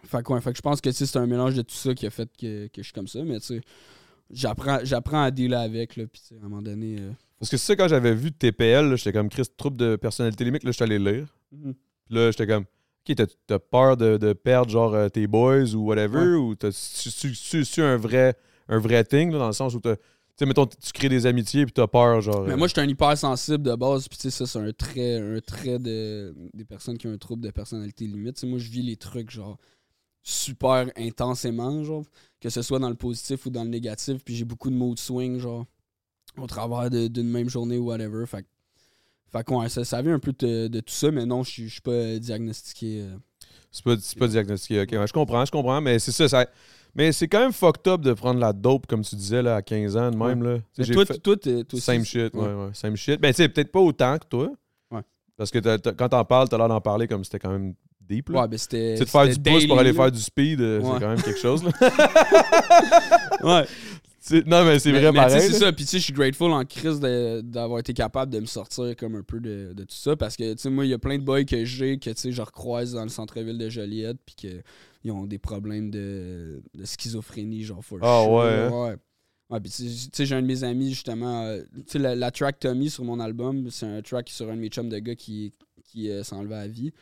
[0.05, 1.95] fait que, ouais, fait que je pense que tu c'est un mélange de tout ça
[1.95, 3.61] qui a fait que, que je suis comme ça mais tu sais
[4.31, 7.57] j'apprends j'apprends à dealer avec là puis tu à un moment donné euh, Parce que
[7.57, 10.77] c'est ça, quand j'avais vu TPL, j'étais comme Chris, trouble de personnalité limite, là, je
[10.77, 11.27] suis allé lire.
[11.51, 11.75] Puis
[12.11, 15.85] là, j'étais comme, OK, t'as, t'as peur de, de perdre genre euh, tes boys ou
[15.85, 18.37] whatever, ou t'as su un vrai
[18.69, 19.97] un vrai thing, là, dans le sens où t'as.
[20.37, 22.43] Tu sais, mettons, tu crées des amitiés puis t'as peur, genre.
[22.45, 24.71] Mais euh, moi, je suis un hypersensible de base, puis tu sais, ça, c'est un
[24.73, 28.39] trait, un trait de, des personnes qui ont un trouble de personnalité limite.
[28.39, 29.57] Sais, moi, je vis les trucs, genre,
[30.23, 32.05] super intensément, genre,
[32.41, 34.99] que ce soit dans le positif ou dans le négatif, puis j'ai beaucoup de mood
[34.99, 35.65] swing, genre,
[36.37, 38.27] au travers d'une même journée ou whatever.
[38.27, 38.45] Fait,
[39.33, 41.81] fait ouais, ça, ça vient un peu de, de tout ça, mais non, je suis-
[41.81, 43.01] pas diagnostiqué.
[43.03, 43.17] euh.
[43.71, 44.83] C'est pas, c'est pas diagnostiqué.
[44.83, 46.47] Ok, ouais, je comprends, je comprends, mais c'est ça, ça-
[46.97, 49.63] Mais c'est quand même fucked up de prendre la dope, comme tu disais, là, à
[49.63, 50.59] 15 ans, de même, là.
[50.79, 52.71] Mais toi, fait- toi, t'es- toi aussi, Same shit, ouais, ouais.
[52.73, 53.21] Same shit.
[53.21, 54.51] Ben, tu sais, peut-être pas autant que toi.
[54.91, 55.03] Ouais.
[55.37, 55.59] Parce que
[55.93, 58.43] quand t'en parles, t'as l'air d'en parler comme c'était quand même deep, là.
[58.43, 58.93] Ouais, ben c'était.
[58.95, 59.97] Tu sais, de faire du pouce pour aller là.
[60.03, 60.91] faire du speed, euh, Ouais.
[60.95, 61.71] c'est quand même quelque chose, là.
[63.43, 63.67] Ouais.
[64.45, 65.41] Non, mais c'est vrai mais pareil.
[65.41, 65.73] C'est ça.
[65.73, 69.15] Puis tu sais, je suis grateful en crise d'avoir été capable de me sortir comme
[69.15, 70.17] un peu de, de tout ça.
[70.17, 72.17] Parce que tu sais, moi, il y a plein de boys que j'ai que tu
[72.17, 74.17] sais, je recroise dans le centre-ville de Joliette.
[74.27, 74.35] Puis
[75.13, 78.71] qu'ils ont des problèmes de, de schizophrénie, genre for Ah, sure, ouais, hein?
[78.89, 78.97] Ouais.
[79.49, 81.45] Ouais, puis tu sais, j'ai un de mes amis, justement.
[81.45, 84.57] euh, tu sais, la, la track Tommy sur mon album, c'est un track sur un
[84.57, 85.53] de mes chums de gars qui,
[85.85, 86.93] qui euh, s'enlevait à vie.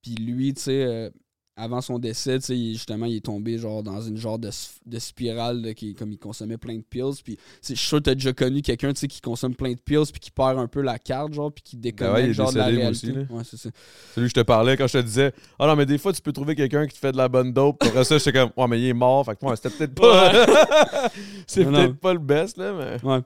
[0.00, 1.10] Puis lui, tu sais, euh,
[1.54, 4.48] avant son décès, justement, il est tombé genre dans une genre de,
[4.86, 7.20] de spirale, là, qui, comme il consommait plein de pills.
[7.22, 10.18] Puis je suis sûr que t'as déjà connu quelqu'un, qui consomme plein de pills, puis
[10.20, 12.66] qui perd un peu la carte, genre, puis qui déconnecte, Ben ouais, genre, de la
[12.66, 13.10] réalité.
[13.10, 13.70] aussi, ouais, c'est ça.
[14.14, 16.22] Celui que je te parlais quand je te disais Ah non, mais des fois, tu
[16.22, 17.82] peux trouver quelqu'un qui te fait de la bonne dope.
[17.84, 19.26] Après ça, j'étais comme Ouais, mais il est mort.
[19.26, 21.10] Fait que ouais, c'était peut-être pas.
[21.46, 23.08] c'est peut-être pas le best, là, mais.
[23.08, 23.20] Ouais.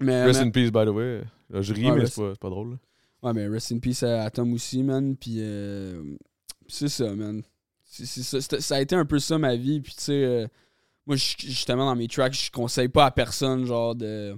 [0.00, 1.22] Mais, Rest mais- in peace, by the way.
[1.50, 2.70] Là, je ris, Ouais, mais c'est pas, pas drôle.
[2.72, 2.76] là.
[3.22, 5.16] Ouais, mais rest in peace à, à Tom aussi, man.
[5.16, 6.02] Puis euh,
[6.68, 7.42] c'est ça, man.
[7.84, 9.80] C'est- c'est ça, ça a été un peu ça ma vie.
[9.80, 10.46] Puis tu sais, euh,
[11.06, 14.36] moi, justement, dans mes tracks, je conseille pas à personne, genre, de.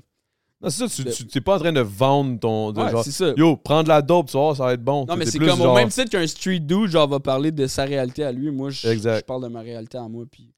[0.60, 2.72] Non, c'est ça, tu, t'es pas en train de vendre ton.
[2.72, 3.32] de Ouais, genre, c'est ça.
[3.36, 5.04] Yo, prends de la dope, tu vois, ça va être bon.
[5.06, 7.66] Non, mais c'est comme genre- au même titre qu'un street dude, genre, va parler de
[7.66, 8.50] sa réalité à lui.
[8.50, 10.24] Moi, je, parle de ma réalité à moi.
[10.30, 10.50] Puis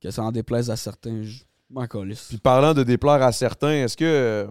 [0.00, 1.86] que ça en déplaise à certains, je m'en.
[1.86, 4.46] Puis parlant de déplaire à certains, est-ce que.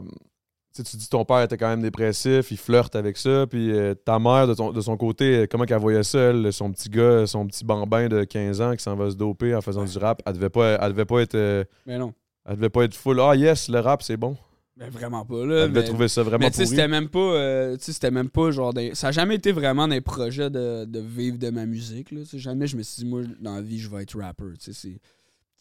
[0.73, 3.71] Tu sais, tu dis ton père était quand même dépressif, il flirte avec ça, puis
[3.71, 6.71] euh, ta mère, de, ton- de son côté, euh, comment qu'elle voyait ça, elle, son
[6.71, 9.85] petit gars, son petit bambin de 15 ans qui s'en va se doper en faisant
[9.85, 11.35] du rap, elle devait pas, elle devait pas être.
[11.35, 12.13] euh, Mais non.
[12.45, 13.19] elle devait pas être full.
[13.19, 14.35] Ah yes, le rap, c'est bon.
[14.75, 15.67] Mais vraiment pas, Elle là.
[15.67, 16.75] devait mais- trouver ça vraiment Mais tu sais, pourri.
[16.77, 17.19] c'était même pas.
[17.19, 18.73] euh, tu sais, c'était même pas genre.
[18.73, 22.21] des- Ça a jamais été vraiment des projets de, de vivre de ma musique, là.
[22.33, 24.45] Jamais je me suis dit, moi, dans la vie, je vais être rapper.
[24.59, 24.99] Tu sais, c'est.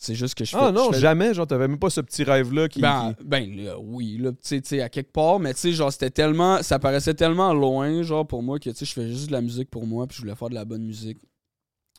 [0.02, 0.56] C'est juste que je fais.
[0.60, 2.80] Ah non, fais- jamais, genre, t'avais même pas ce petit rêve-là qui.
[2.80, 5.92] Ben, qui- ben là, oui, là, tu sais, à quelque part, mais tu sais, genre,
[5.92, 6.60] c'était tellement.
[6.62, 9.40] Ça paraissait tellement loin, genre, pour moi, que tu sais, je fais juste de la
[9.40, 11.18] musique pour moi, puis je voulais faire de la bonne musique.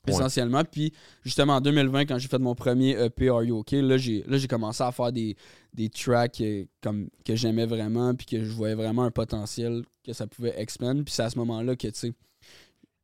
[0.06, 0.14] Ouais.
[0.14, 0.64] Essentiellement.
[0.70, 0.92] Puis,
[1.24, 4.38] justement, en 2020, quand j'ai fait mon premier EP Are You OK, là, j'ai, là,
[4.38, 5.38] j'ai commencé à faire des,
[5.74, 10.12] des tracks euh, comme, que j'aimais vraiment, puis que je voyais vraiment un potentiel que
[10.12, 11.06] ça pouvait expand.
[11.06, 12.14] Puis c'est à ce moment-là que, tu sais,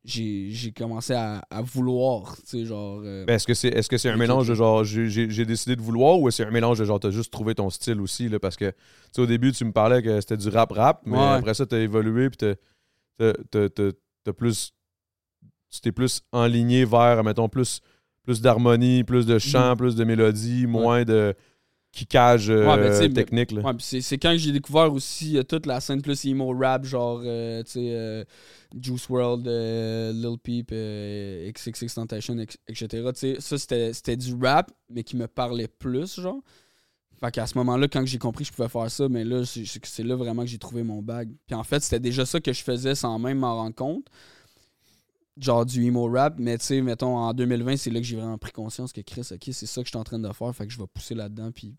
[0.04, 3.00] j'ai, j'ai commencé à, à vouloir, tu sais, genre.
[3.04, 5.76] euh, Ben, est-ce que c'est est -ce que c'est un mélange de genre j'ai- décidé
[5.76, 8.38] de vouloir ou c'est un mélange de genre t'as juste trouvé ton style aussi là
[8.38, 8.76] parce que tu
[9.12, 11.24] sais au début tu me parlais que c'était du rap rap mais Ouais.
[11.38, 14.72] après ça t'as évolué puis t'as- plus
[15.70, 17.80] tu t'es plus enligné vers mettons plus
[18.24, 21.34] plus d'harmonie plus de chant plus de mélodie moins de
[21.92, 22.66] kickage euh.
[22.66, 23.62] Ouais, ben, technique là.
[23.62, 27.62] Ouais, c'est, quand j'ai découvert aussi euh, toute la scène plus emo rap, genre, euh,
[27.64, 28.24] tu sais, euh,
[28.80, 32.36] Juice World, euh, Lil Peep, XXX Tentation,
[32.68, 32.86] etc.
[32.88, 36.40] Tu sais, ça, c'était, du rap, mais qui me parlait plus, genre.
[37.20, 39.66] Fait qu'à ce moment-là, quand j'ai compris que je pouvais faire ça, mais là, c'est,
[39.66, 41.28] c'est- c'est là vraiment que j'ai trouvé mon bag.
[41.46, 44.06] Puis en fait, c'était déjà ça que je faisais sans même m'en rendre compte.
[45.40, 48.36] Genre du emo rap, mais tu sais, mettons, en 2020, c'est là que j'ai vraiment
[48.38, 50.66] pris conscience que Chris, ok, c'est ça que je suis en train de faire, fait
[50.66, 51.74] que je vais pousser là-dedans, puis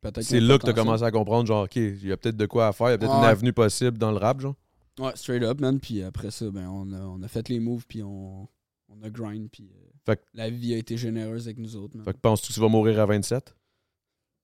[0.00, 0.22] peut-être.
[0.22, 2.66] C'est là que t'as commencé à comprendre genre OK, il y a peut-être de quoi
[2.68, 4.56] à faire, il y a peut-être une avenue possible dans le rap genre.
[4.98, 5.78] Ouais, straight up, man.
[5.78, 8.48] Puis après ça, ben, on, a, on a fait les moves, puis on,
[8.88, 11.96] on a grind, puis euh, Fait que- la vie a été généreuse avec nous autres,
[11.96, 12.04] man.
[12.04, 13.54] Fait que penses-tu que tu vas mourir à 27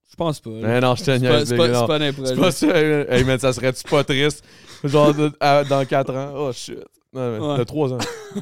[0.08, 0.50] Je pense pas.
[0.50, 0.60] là.
[0.60, 1.98] Ben non, je te niaise, c'est pas, pas
[2.36, 2.68] pas ça.
[2.80, 4.44] Hey, man, ça serait-tu pas triste?
[4.84, 6.32] Genre, de- à- dans 4 ans?
[6.36, 6.78] Oh, shit.
[7.16, 7.58] Non, mais, Ouais.
[7.58, 7.98] de 3 ans.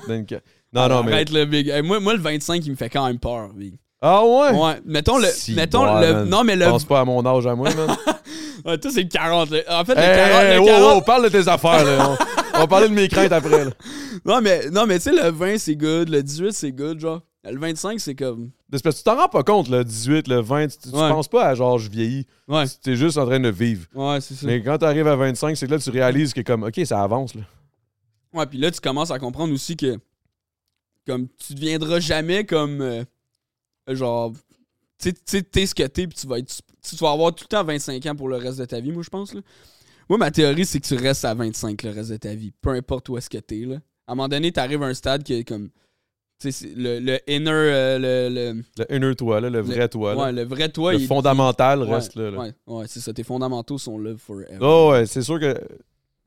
[0.72, 1.12] Non, non, mais.
[1.12, 1.68] Arrête le big.
[1.68, 3.74] Hey, moi, moi, le 25, il me fait quand même peur, big.
[4.02, 4.50] Ah ouais?
[4.50, 5.28] Ouais, mettons le.
[5.28, 6.12] Si, mettons le.
[6.12, 6.28] man.
[6.28, 6.66] Non, mais le.
[6.66, 7.96] Pense pas à mon âge à moi, man.
[8.64, 9.50] Ouais, toi, c'est le 40.
[9.50, 9.58] là.
[9.68, 10.42] En fait, le hey, 40.
[10.42, 12.16] hey, le wow, 40 wow, parle de tes affaires, là.
[12.54, 13.70] On, va parler de mes craintes après, là.
[14.24, 16.08] Non, mais, non, mais tu sais, le 20, c'est good.
[16.08, 17.20] Le 18, c'est good, genre.
[17.44, 18.50] Le 25, c'est comme.
[18.72, 20.68] C'est parce que tu t'en rends pas compte, le 18, le 20.
[20.68, 21.10] Tu, tu Ouais.
[21.10, 22.26] penses pas à genre, je vieillis.
[22.48, 22.64] Ouais.
[22.82, 23.86] Tu es juste en train de vivre.
[23.94, 24.46] Ouais, c'est ça.
[24.46, 27.34] Mais quand t'arrives à 25, c'est que là, tu réalises que, comme, OK, ça avance,
[27.34, 27.42] là.
[28.34, 29.96] Ouais, puis là, tu commences à comprendre aussi que
[31.06, 33.04] comme tu deviendras jamais comme euh,
[33.88, 34.32] genre
[34.98, 37.44] tu sais- tu t'es ce que t'es puis tu vas être tu vas avoir tout
[37.44, 39.40] le temps 25 ans pour le reste de ta vie, moi je pense là.
[40.08, 42.70] Moi ma théorie c'est que tu restes à 25 le reste de ta vie, peu
[42.70, 43.76] importe où est-ce que t'es là.
[44.06, 45.68] À un moment donné, t'arrives à un stade qui est comme
[46.40, 49.88] tu sais c'est le, le inner euh, le, le- Le inner toi, là, le vrai
[49.88, 50.22] toi, là.
[50.24, 52.30] ouais, le vrai toi le il- fondamental il- reste ouais, là.
[52.32, 52.38] là.
[52.38, 54.58] Ouais, ouais, c'est ça, tes fondamentaux sont là forever.
[54.60, 55.54] Oh ouais, c'est sûr que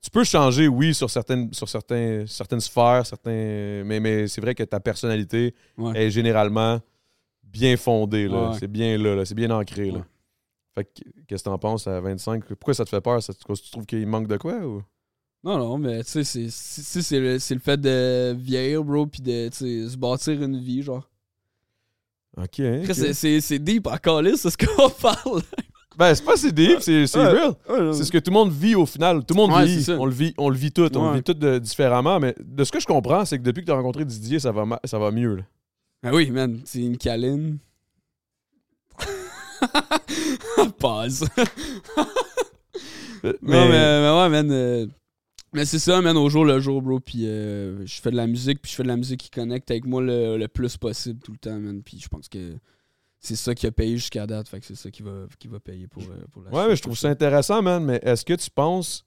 [0.07, 4.55] tu peux changer, oui, sur certaines, sur certains, certaines sphères, certains, mais, mais c'est vrai
[4.55, 6.01] que ta personnalité Ouais.
[6.05, 6.79] est généralement
[7.43, 8.29] bien fondée.
[8.29, 8.51] là.
[8.51, 8.57] Ouais.
[8.57, 9.91] C'est bien là, là, c'est bien ancré.
[9.91, 9.97] Là.
[9.97, 10.03] Ouais.
[10.75, 12.45] Fait que, qu'est-ce que t'en penses à 25?
[12.45, 13.21] Pourquoi ça te fait peur?
[13.21, 14.55] Ça, tu tu trouves qu'il manque de quoi?
[14.65, 14.81] Ou?
[15.43, 16.49] Non, non, mais tu sais, c'est-
[17.01, 21.09] c'est le, c'est le fait de vieillir, bro, puis de se bâtir une vie, genre.
[22.37, 22.59] Ok.
[22.61, 23.13] hein, Après, ok.
[23.41, 25.41] c'est- deep à caler, c'est ce qu'on parle.
[25.97, 27.29] Ben, c'est pas deep, c'est, c'est Ouais.
[27.67, 27.93] real.
[27.95, 29.25] C'est ce que tout le monde vit au final.
[29.25, 29.85] Tout le monde Ouais, vit.
[29.97, 30.33] On le vit.
[30.37, 30.95] On le vit tout.
[30.95, 32.19] On le vit tout de- différemment.
[32.19, 34.51] Mais de ce que je comprends, c'est que depuis que tu as rencontré Didier, ça
[34.51, 35.35] va, ma- ça va mieux.
[35.37, 35.43] là.
[36.03, 37.57] Ah oui, man, c'est une câline.
[40.79, 41.27] Pause.
[43.23, 44.51] Euh, Non, mais, mais ouais, man.
[44.51, 44.85] euh,
[45.53, 46.99] mais c'est ça, man, au jour le jour, bro.
[46.99, 49.71] Puis euh, je fais de la musique, puis je fais de la musique qui connecte
[49.71, 51.81] avec moi le, le plus possible tout le temps, man.
[51.83, 52.53] Puis je pense que
[53.19, 54.47] c'est ça qui a payé jusqu'à date.
[54.47, 56.75] Fait que c'est ça qui va, qui va payer pour, euh, pour la Ouais, mais
[56.75, 57.83] je trouve ça intéressant, man.
[57.83, 59.03] Mais est-ce que tu penses.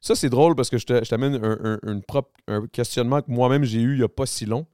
[0.00, 3.22] Ça, c'est drôle parce que je te- je t'amène un, un- une propre, un questionnement
[3.22, 4.66] que moi-même j'ai eu il n'y a pas si long.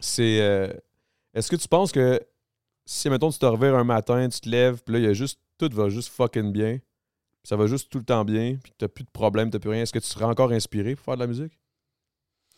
[0.00, 0.40] C'est.
[0.40, 0.72] euh,
[1.34, 2.20] est-ce que tu penses que
[2.86, 5.12] si, mettons, tu te revires un matin, tu te lèves, puis là, il y a
[5.12, 5.40] juste.
[5.58, 6.78] Tout va juste fucking bien.
[6.78, 9.70] puis ça va juste tout le temps bien, puis t'as plus de problème, t'as plus
[9.70, 9.82] rien.
[9.82, 11.56] Est-ce que tu serais encore inspiré pour faire de la musique?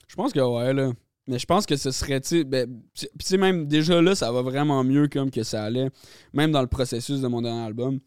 [0.09, 0.93] Je pense que ouais, là.
[1.29, 4.31] Mais je pense que ce serait, tu sais, ben, tu sais, même déjà là, ça
[4.31, 5.91] va vraiment mieux comme que ça allait,
[6.33, 7.99] même dans le processus de mon dernier album.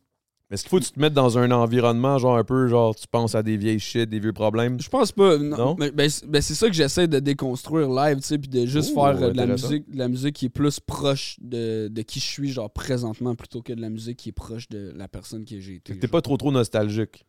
[0.49, 2.95] Mais est-ce qu'il faut que tu te mettes dans un environnement, genre un peu, genre,
[2.95, 4.79] tu penses à des vieilles shit, des vieux problèmes?
[4.81, 5.37] Je pense pas.
[5.37, 5.57] Non.
[5.57, 5.75] Non?
[5.77, 8.65] Mais, ben, c'est ben, c'est ça que j'essaie de déconstruire live, tu sais, puis de
[8.65, 12.01] juste faire euh, de la musique, de la musique qui est plus proche de, de
[12.01, 15.07] qui je suis, genre présentement, plutôt que de la musique qui est proche de la
[15.07, 15.99] personne que j'ai été.
[15.99, 17.25] T'es pas trop trop nostalgique.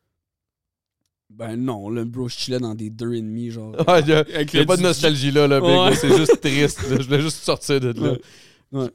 [1.31, 3.75] Ben non, là, bro, je chillais dans des deux et demi, genre.
[4.01, 5.95] Il n'y a, Avec y a le pas de nostalgie là, là, big, Ouais.
[5.97, 6.83] c'est juste triste.
[6.91, 6.97] là.
[7.01, 8.13] Je voulais juste sortir de là.
[8.13, 8.19] Ouais.
[8.73, 8.89] Ouais.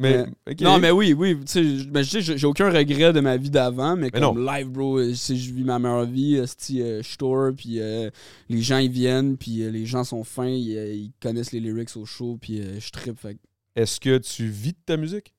[0.00, 0.26] Mais.
[0.60, 1.36] Non, mais oui, oui.
[1.40, 4.68] Tu sais, j- ben, j'ai aucun regret de ma vie d'avant, mais, Mais comme live,
[4.68, 8.08] bro, euh, si je vis ma meilleure vie, euh, je tour, puis euh,
[8.48, 11.96] les gens, ils viennent, puis euh, les gens sont fins, ils, ils connaissent les lyrics
[11.96, 13.18] au show, puis euh, je trippe.
[13.18, 13.38] Fait
[13.74, 15.32] Est-ce que tu vis de ta musique?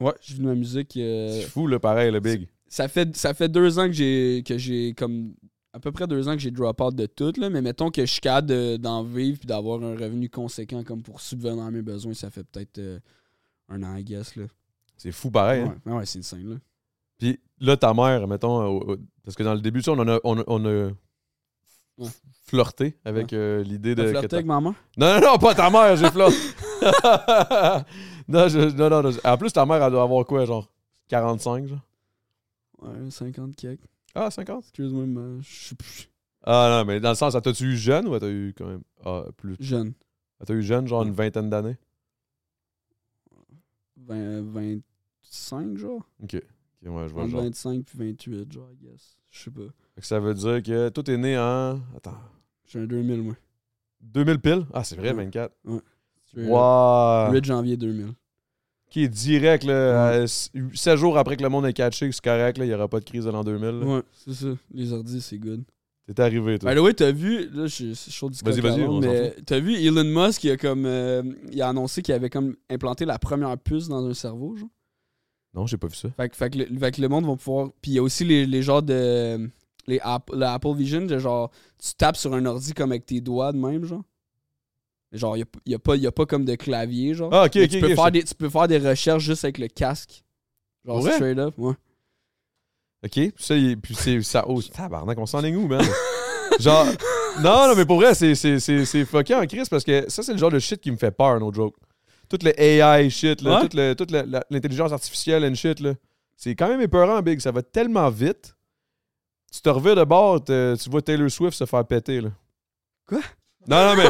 [0.00, 0.92] ouais, je vis de ma musique.
[0.94, 2.46] C'est fou, là, pareil, le big.
[2.68, 5.34] ça fait ça fait deux ans que j'ai que j'ai comme
[5.78, 8.04] à peu près deux ans que j'ai drop out de tout là mais mettons que
[8.04, 11.70] je suis capable de- d'en vivre puis d'avoir un revenu conséquent comme pour subvenir à
[11.70, 12.98] mes besoins ça fait peut-être euh,
[13.68, 14.44] un an I guess là
[14.96, 15.62] C'est fou, pareil.
[15.62, 15.76] hein?
[15.86, 16.56] ouais, ouais c'est insane là
[17.18, 20.18] Puis là, ta mère, mettons, au- parce que dans le début, ça, on, en a,
[20.24, 20.90] on, a, on a
[21.98, 22.08] Ouais.
[22.44, 24.12] flirté avec euh, l'idée de.
[24.12, 24.72] Ta- avec maman?
[24.96, 26.36] Non, non, non, pas ta mère, j'ai flirté.
[28.28, 29.10] non, je- non, non, non.
[29.24, 30.68] En plus, ta mère, elle doit avoir quoi, genre
[31.08, 31.80] 45, genre?
[32.80, 33.80] Ouais 50 quelques
[34.14, 36.08] Ah, 50 excuse-moi mais je suis plus
[36.42, 38.82] Ah, non, mais dans le sens, t'a-tu eu jeune ou elle t'a eu quand même.
[39.04, 39.56] Ah, plus.
[39.60, 39.92] jeune
[40.40, 41.76] Elle t'a eu jeune, genre une vingtaine d'années?
[43.96, 44.42] 20,
[45.22, 46.36] 25 genre Ok.
[46.36, 47.42] Ok, ouais, je vois entre genre.
[47.42, 49.60] 25 puis 28 genre I guess je sais pas
[49.94, 51.80] Fait que ça veut dire que toi, t'es né en.
[51.96, 52.16] Attends.
[52.66, 53.34] j'ai un 2000 moi
[54.00, 55.24] 2000 piles Ah, c'est vrai, Ouais.
[55.24, 55.52] 24.
[56.26, 56.50] Straight up.
[56.50, 57.32] Wow.
[57.32, 58.14] 8 janvier 2000
[58.90, 60.26] Qui est direct, là.
[60.26, 62.64] 7 jours après que le monde est catché, c'est correct, là.
[62.64, 63.68] Il n'y aura pas de crise de l'an 2000.
[63.68, 63.86] là.
[63.86, 65.62] ouais c'est ça les ordis c'est good
[66.06, 66.74] T'es arrivé, toi.
[66.74, 70.04] The way, t'as vu, là, je suis chaud du Vas-y, vas-y, mais t'as vu Elon
[70.04, 71.22] Musk, il a comme, euh,
[71.52, 74.70] il a annoncé qu'il avait comme implanté la première puce dans un cerveau, genre?
[75.52, 76.08] Non, j'ai pas vu ça.
[76.16, 78.02] Fait que, fait que le, fait que le monde va pouvoir, puis il y a
[78.02, 79.50] aussi les, les genres de,
[79.86, 80.00] les
[80.32, 83.58] le Apple Vision, de genre, tu tapes sur un ordi comme avec tes doigts de
[83.58, 84.02] même, genre?
[85.12, 87.30] Genre, il y a, y a pas, y a pas comme de clavier, genre.
[87.32, 87.68] Ah, ok, Mais ok.
[87.70, 90.22] tu, peux ok, faire je- des, tu peux faire des recherches juste avec le casque.
[90.84, 91.74] Genre, straight up, ouais.
[93.04, 94.20] Ok, puis ça, il- puis c'est.
[94.22, 95.84] Ça, oh, tabarnak, on s'en est où, man?
[96.60, 96.86] genre.
[97.40, 100.22] Non, non, mais pour vrai, c'est, c'est, c'est, c'est fucké en crise parce que ça,
[100.24, 101.76] c'est le genre de shit qui me fait peur, no joke.
[102.28, 103.68] Tout le AI shit, là, Ouais?
[103.68, 105.94] tout le- toute la- la- l'intelligence artificielle and shit, là.
[106.36, 107.38] C'est quand même épeurant, Big.
[107.40, 108.54] Ça va tellement vite.
[109.52, 112.30] Tu te reviens de bord, tu vois Taylor Swift se faire péter, là.
[113.06, 113.20] Quoi?
[113.66, 114.08] Non, non, mais.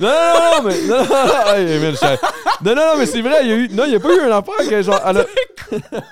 [0.00, 0.80] Non, non, non, mais.
[0.86, 3.56] Non, non, non, hey, man, je- non, non, non, mais c'est vrai, il y a
[3.56, 3.68] eu.
[3.70, 5.00] Non, il n'y a pas eu un affaire que genre.
[5.06, 5.26] elle a-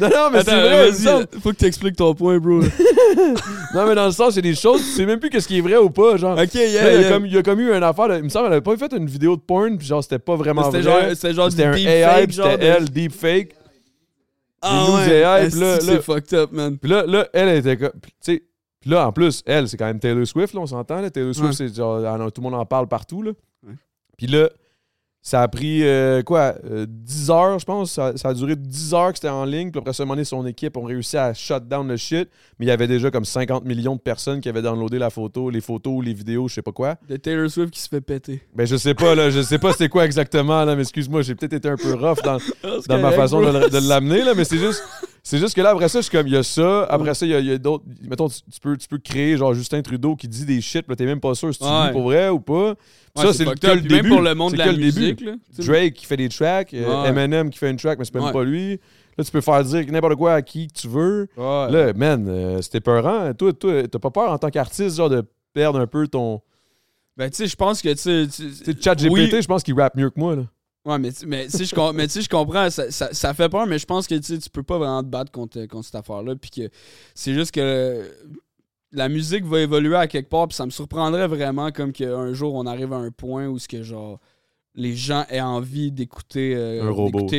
[0.00, 2.60] non, non, mais c'est vrai, il vas-y, faut que t'expliques ton point, bro.
[3.74, 5.60] Non, mais dans le sens, c'est des choses, tu sais même plus qu'est-ce qui est
[5.60, 6.38] vrai ou pas, genre.
[6.38, 7.08] ok, Là, yeah, il, y a yeah.
[7.10, 8.92] comme, il y a comme eu une affaire, il me semble, elle avait pas fait
[8.92, 11.02] une vidéo de porn, puis genre, c'était pas vraiment C'était vrai.
[11.02, 12.50] genre, c'était genre C'était un deep AI, fake, genre.
[12.50, 13.54] c'était de- elle, deepfake.
[14.62, 16.76] Ah ouais, AI, là- que là- c'est fucked up, man.
[16.78, 17.92] Puis là, là, elle était comme.
[17.92, 18.42] Tu sais,
[18.80, 21.10] puis là, en plus, elle, c'est quand même Taylor Swift, là, on s'entend, là.
[21.10, 21.68] Taylor Swift, Ouais.
[21.68, 23.32] c'est genre, tout le monde en parle partout, là.
[23.66, 23.74] Ouais.
[24.16, 24.48] Puis là,
[25.22, 27.92] ça a pris, euh, quoi, euh, 10 heures, je pense.
[27.92, 29.70] Ça, ça a duré 10 heures que c'était en ligne.
[29.70, 32.30] Puis après, ça, donné, son équipe ont réussi à shut down le shit.
[32.58, 35.50] Mais il y avait déjà comme 50 millions de personnes qui avaient downloadé la photo,
[35.50, 36.96] les photos, les vidéos, je sais pas quoi.
[37.06, 38.40] De Taylor Swift qui se fait péter.
[38.54, 39.28] Ben, je sais pas, là.
[39.28, 40.74] Je sais pas c'est quoi exactement, là.
[40.74, 42.38] Mais excuse-moi, j'ai peut-être été un peu rough dans,
[42.88, 44.82] dans ma façon de, de l'amener, là, mais c'est juste.
[45.22, 46.84] C'est juste que là, après ça, je suis comme, il y a ça.
[46.84, 47.84] Après ça, il y a, d'autres.
[48.08, 50.96] Mettons, tu, tu peux, tu peux créer, genre, Justin Trudeau qui dit des shit, là,
[50.96, 51.86] t'es même pas sûr si tu Ouais.
[51.86, 52.70] lui pour vrai ou pas.
[52.70, 52.74] Ouais,
[53.16, 53.94] ça, c'est le, début.
[53.94, 55.32] Même pour le monde C'est de la musique, là.
[55.58, 57.08] Drake qui fait des tracks, euh, Ouais.
[57.08, 58.80] Eminem qui fait une track, mais c'est même pas lui.
[59.18, 61.28] Là, tu peux faire dire n'importe quoi à qui que tu veux.
[61.36, 63.32] Là, man, euh, c'était peurant.
[63.34, 66.40] Toi, toi, t'as pas peur en tant qu'artiste, genre, de perdre un peu ton.
[67.16, 68.26] Ben, tu sais, je pense que, tu sais.
[68.26, 69.28] Tu sais, Oui.
[69.30, 70.44] je pense qu'il rappe mieux que moi, là.
[70.86, 73.12] Ouais, mais, tu- mais, tu sais, je, com- mais tu sais, je comprends, ça, ça,
[73.12, 75.30] ça fait peur, mais je pense que tu sais, tu peux pas vraiment te battre
[75.30, 76.36] contre, contre cette affaire-là.
[76.36, 76.70] Puis que
[77.14, 78.10] c'est juste que
[78.92, 82.54] la musique va évoluer à quelque part, puis ça me surprendrait vraiment comme qu'un jour
[82.54, 84.18] on arrive à un point où ce que genre
[84.74, 86.82] les gens aient envie d'écouter euh,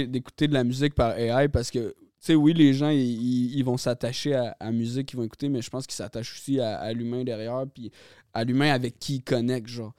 [0.08, 3.64] d'écouter- de la musique par AI parce que tu sais oui les gens ils, ils-
[3.64, 6.78] vont s'attacher à, la musique qu'ils vont écouter mais je pense qu'ils s'attachent aussi à,
[6.78, 7.90] à l'humain derrière puis
[8.34, 9.94] à l'humain avec qui ils connectent genre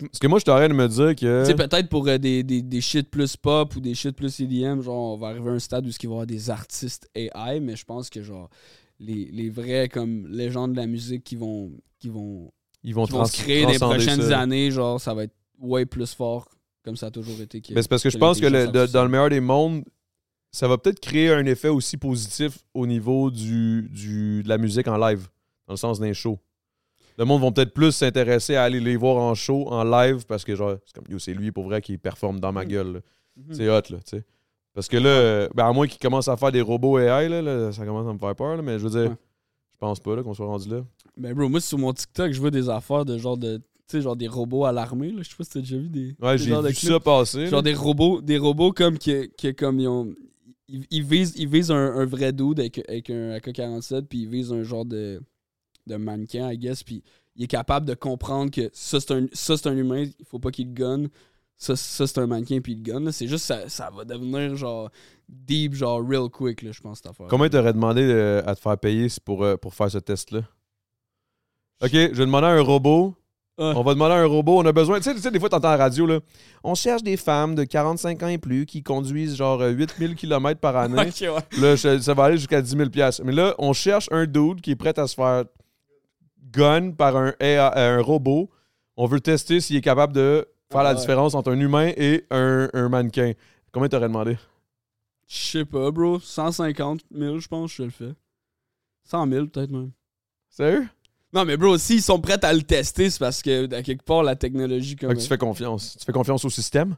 [0.00, 1.40] Parce que moi, je t'aurais de me dire que.
[1.42, 4.40] tu sais, peut-être pour euh, des, des, des shit plus pop ou des shit plus
[4.40, 7.08] EDM, genre, on va arriver à un stade où il va y avoir des artistes
[7.14, 8.48] AI, mais je pense que, genre,
[8.98, 12.50] les, les vrais, comme, légendes de la musique qui vont, qui vont,
[12.82, 14.40] ils vont, qui vont trans- se créer transcender prochaines ça.
[14.40, 16.48] années, genre, ça va être way plus fort,
[16.84, 17.60] comme ça a toujours été.
[17.60, 19.40] que- Ben, c'est parce que je pense que le- l'intelligence de- dans le meilleur des
[19.40, 19.84] mondes,
[20.52, 24.88] ça va peut-être créer un effet aussi positif au niveau du, du, de la musique
[24.88, 25.28] en live,
[25.66, 26.38] dans le sens d'un show.
[27.18, 30.44] Le monde va peut-être plus s'intéresser à aller les voir en show, en live, parce
[30.44, 32.68] que genre, c'est comme, yo, c'est lui pour vrai qui performe dans ma Mm.
[32.68, 33.02] gueule.
[33.36, 33.54] Mhm.
[33.54, 34.24] C'est hot, là, tu sais.
[34.74, 37.72] Parce que là, ben, à moins qu'il commence à faire des robots AI, là, là,
[37.72, 39.16] ça commence à me faire peur, là, mais je veux dire, Ouais.
[39.72, 40.84] je pense pas là, qu'on soit rendu là.
[41.16, 43.56] Ben, bro, moi, sur mon TikTok, je vois des affaires de genre de.
[43.88, 45.22] Tu sais, genre des robots à l'armée, là.
[45.22, 46.14] Je sais pas si t'as déjà vu des.
[46.20, 46.90] Ouais, des j'ai vu clips.
[46.90, 47.46] ça passer.
[47.46, 47.62] Genre là.
[47.62, 50.12] des robots, des robots comme qui, qui comme ils ont.
[50.68, 54.28] Ils, ils visent, ils visent un, un vrai dude avec, avec un AK-47, puis ils
[54.28, 55.22] visent un genre de,
[55.86, 57.02] de mannequin, I guess, puis
[57.36, 60.38] il est capable de comprendre que ça, c'est un, ça, c'est un humain, il faut
[60.38, 61.08] pas qu'il le gonne.
[61.56, 63.00] ça, ça c'est un mannequin puis le gun.
[63.00, 63.12] là.
[63.12, 64.90] C'est juste ça, ça va devenir genre
[65.28, 67.26] deep, genre real quick, là, je pense, cette affaire.
[67.28, 70.40] Combien t'aurais demandé euh, à te faire payer pour, euh, pour faire ce test-là?
[71.82, 73.14] OK, je vais demander à un robot.
[73.58, 73.72] Ouais.
[73.74, 74.58] On va demander à un robot.
[74.58, 74.98] On a besoin.
[74.98, 76.20] Tu sais, tu sais, des fois, t'entends à la radio, là.
[76.62, 80.60] On cherche des femmes de 45 ans et plus qui conduisent genre euh, 8000 km
[80.60, 80.96] par année.
[81.20, 81.60] Ouais.
[81.60, 83.22] Là, ça va aller jusqu'à 10 000 piastres.
[83.24, 85.44] Mais là, on cherche un dude qui est prêt à se faire
[86.56, 88.50] gun par un, AI un robot.
[88.96, 91.00] On veut tester s'il est capable de faire Ah la ouais.
[91.00, 93.32] différence entre un humain et un, un mannequin.
[93.72, 94.36] Combien t'aurais demandé?
[95.28, 96.18] Je sais pas, bro.
[96.18, 98.12] 150 000, je pense, je le fais.
[99.04, 99.90] 100 000, peut-être même.
[100.48, 100.86] Sérieux?
[101.32, 104.22] Non, mais bro, s'ils sont prêts à le tester, c'est parce que, à quelque part,
[104.22, 105.12] la technologie comme.
[105.12, 105.96] Que tu fais confiance.
[105.98, 106.96] Tu fais confiance au système?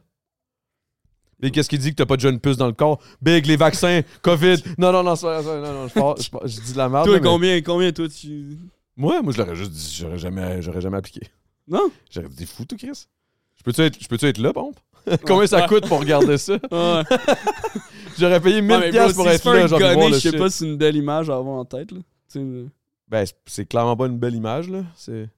[1.41, 2.99] Et qu'est-ce qui dit que t'as pas de jeune puce dans le corps?
[3.21, 4.57] Big, les vaccins, COVID.
[4.77, 5.59] Non, non, non, c'est pas ça.
[5.59, 7.05] Non, non, je, je, dis de la merde.
[7.05, 8.57] Toi, mais- combien, combien, toi, tu.
[8.99, 9.95] Moi, moi, je l'aurais juste dit.
[9.97, 11.21] J'aurais jamais, j'aurais jamais appliqué.
[11.67, 11.89] Non?
[12.11, 13.07] J'aurais dit, fou, toi, Chris.
[13.55, 14.77] Je peux-tu être, je peux être là, pompe?
[15.25, 16.57] Combien ça coûte pour regarder ça?
[18.19, 20.09] J'aurais payé 1000 Ouais, mais piastres bro, pour si être là, genre, pour gunner, voir
[20.09, 20.37] le je sais shit.
[20.37, 21.99] pas si c'est une belle image à avoir en tête, là.
[22.35, 22.67] Euh,
[23.07, 24.83] Ben, c'est- clairement pas une belle image, là.
[24.95, 25.29] C'est...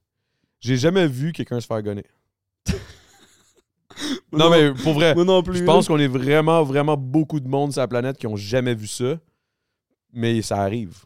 [0.60, 2.04] J'ai jamais vu quelqu'un se faire gonner.
[4.32, 5.58] non, mais pour vrai, Moi non plus.
[5.58, 8.74] je pense qu'on est vraiment, vraiment beaucoup de monde sur la planète qui ont jamais
[8.74, 9.18] vu ça.
[10.12, 11.04] Mais ça arrive.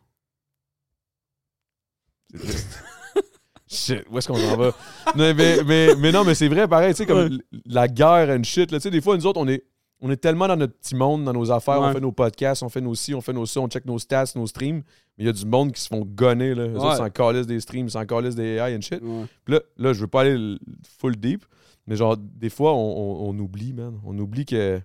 [3.69, 4.71] Shit, où est-ce qu'on s'en va?
[5.17, 7.39] Non, mais, mais, mais non, mais c'est vrai, pareil, tu sais, comme Ouais.
[7.67, 9.65] la guerre and shit, là, tu sais, des fois, nous autres, on est,
[10.01, 11.93] on est tellement dans notre petit monde, dans nos affaires, on Ouais.
[11.95, 14.27] fait nos podcasts, on fait nos ci, on fait nos ça, on check nos stats,
[14.37, 14.83] nos streams,
[15.19, 16.65] mais il y a du monde qui se font gonner, là.
[16.69, 17.21] Eux Ouais.
[17.21, 19.03] autres des streams, s'en calissent des AI and shit.
[19.03, 19.25] Ouais.
[19.45, 20.59] Puis là, là, je veux pas aller
[21.01, 21.45] full deep,
[21.89, 23.99] mais genre, des fois, on, on- on oublie, man.
[24.05, 24.81] On oublie que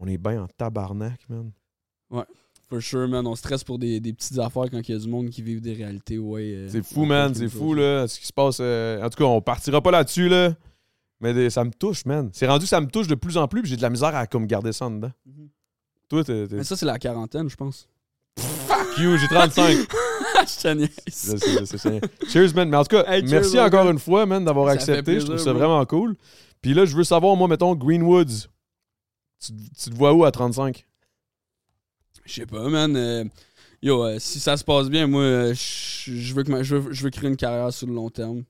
[0.00, 1.50] on est bien en tabarnak, man.
[2.72, 3.26] For sure, man.
[3.26, 5.60] On stresse pour des, des petites affaires quand il y a du monde qui vivent
[5.60, 6.54] des réalités, ouais.
[6.54, 8.58] euh, C'est fou, man, c'est fou, là, ce qui se passe.
[8.60, 10.54] euh, En tout cas, on partira pas là-dessus, là.
[11.20, 12.30] Mais des- ça me touche, man.
[12.32, 14.26] C'est rendu ça me touche de plus en plus, puis j'ai de la misère à
[14.26, 15.12] comme garder ça en dedans.
[15.26, 15.48] Mhm.
[16.08, 16.46] Toi, t'es.
[16.50, 17.88] Mais ça, c'est la quarantaine, je pense.
[18.38, 19.76] Fuck you, j'ai 35.
[20.46, 20.88] je.
[21.06, 22.26] Je.
[22.28, 22.68] Cheers, man.
[22.70, 25.20] Mais en tout cas, Hey, merci encore une fois, man, d'avoir accepté.
[25.20, 25.58] je trouve ça bro.
[25.58, 26.16] vraiment cool.
[26.62, 28.48] Puis là, je veux savoir, moi, mettons, Greenwoods.
[29.44, 30.86] Tu, tu te vois où à 35?
[32.24, 32.94] Je sais pas, man.
[32.96, 33.24] euh,
[33.82, 36.92] yo, euh, si ça se passe bien, moi, euh, je veux, que ma- je veux,
[36.92, 38.44] je veux créer une carrière sur le long terme.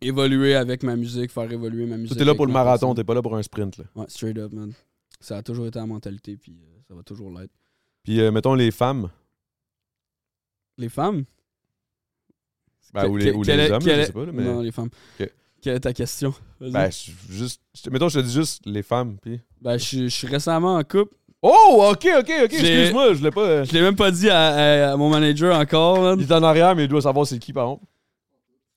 [0.00, 2.10] Évoluer avec ma musique, faire évoluer ma musique.
[2.10, 3.84] Toi, t'es là pour le ma marathon, t'es pas là pour un sprint, là.
[3.96, 4.72] Ouais, straight up, man.
[5.20, 7.50] Ça a toujours été la mentalité, puis euh, ça va toujours l'être.
[8.04, 9.10] Puis, mettons, les femmes.
[10.76, 11.24] Les femmes?
[12.94, 14.44] Ben, Que- ou les, que- ou quelle les est- hommes, je sais pas, là, mais.
[14.44, 14.88] Non, les femmes.
[15.60, 16.32] Quelle est ta question?
[16.60, 17.60] Ben, je- juste.
[17.74, 19.40] je- Mettons, je te dis juste les femmes, puis.
[19.60, 21.14] Ben, je, je suis récemment en couple.
[21.42, 23.40] Oh, ok, ok, ok, excuse-moi, je l'ai pas.
[23.42, 24.48] euh, Je l'ai même pas dit à,
[24.88, 26.18] à- à mon manager encore, man.
[26.18, 27.84] Il est en arrière, mais il doit savoir c'est qui, par contre.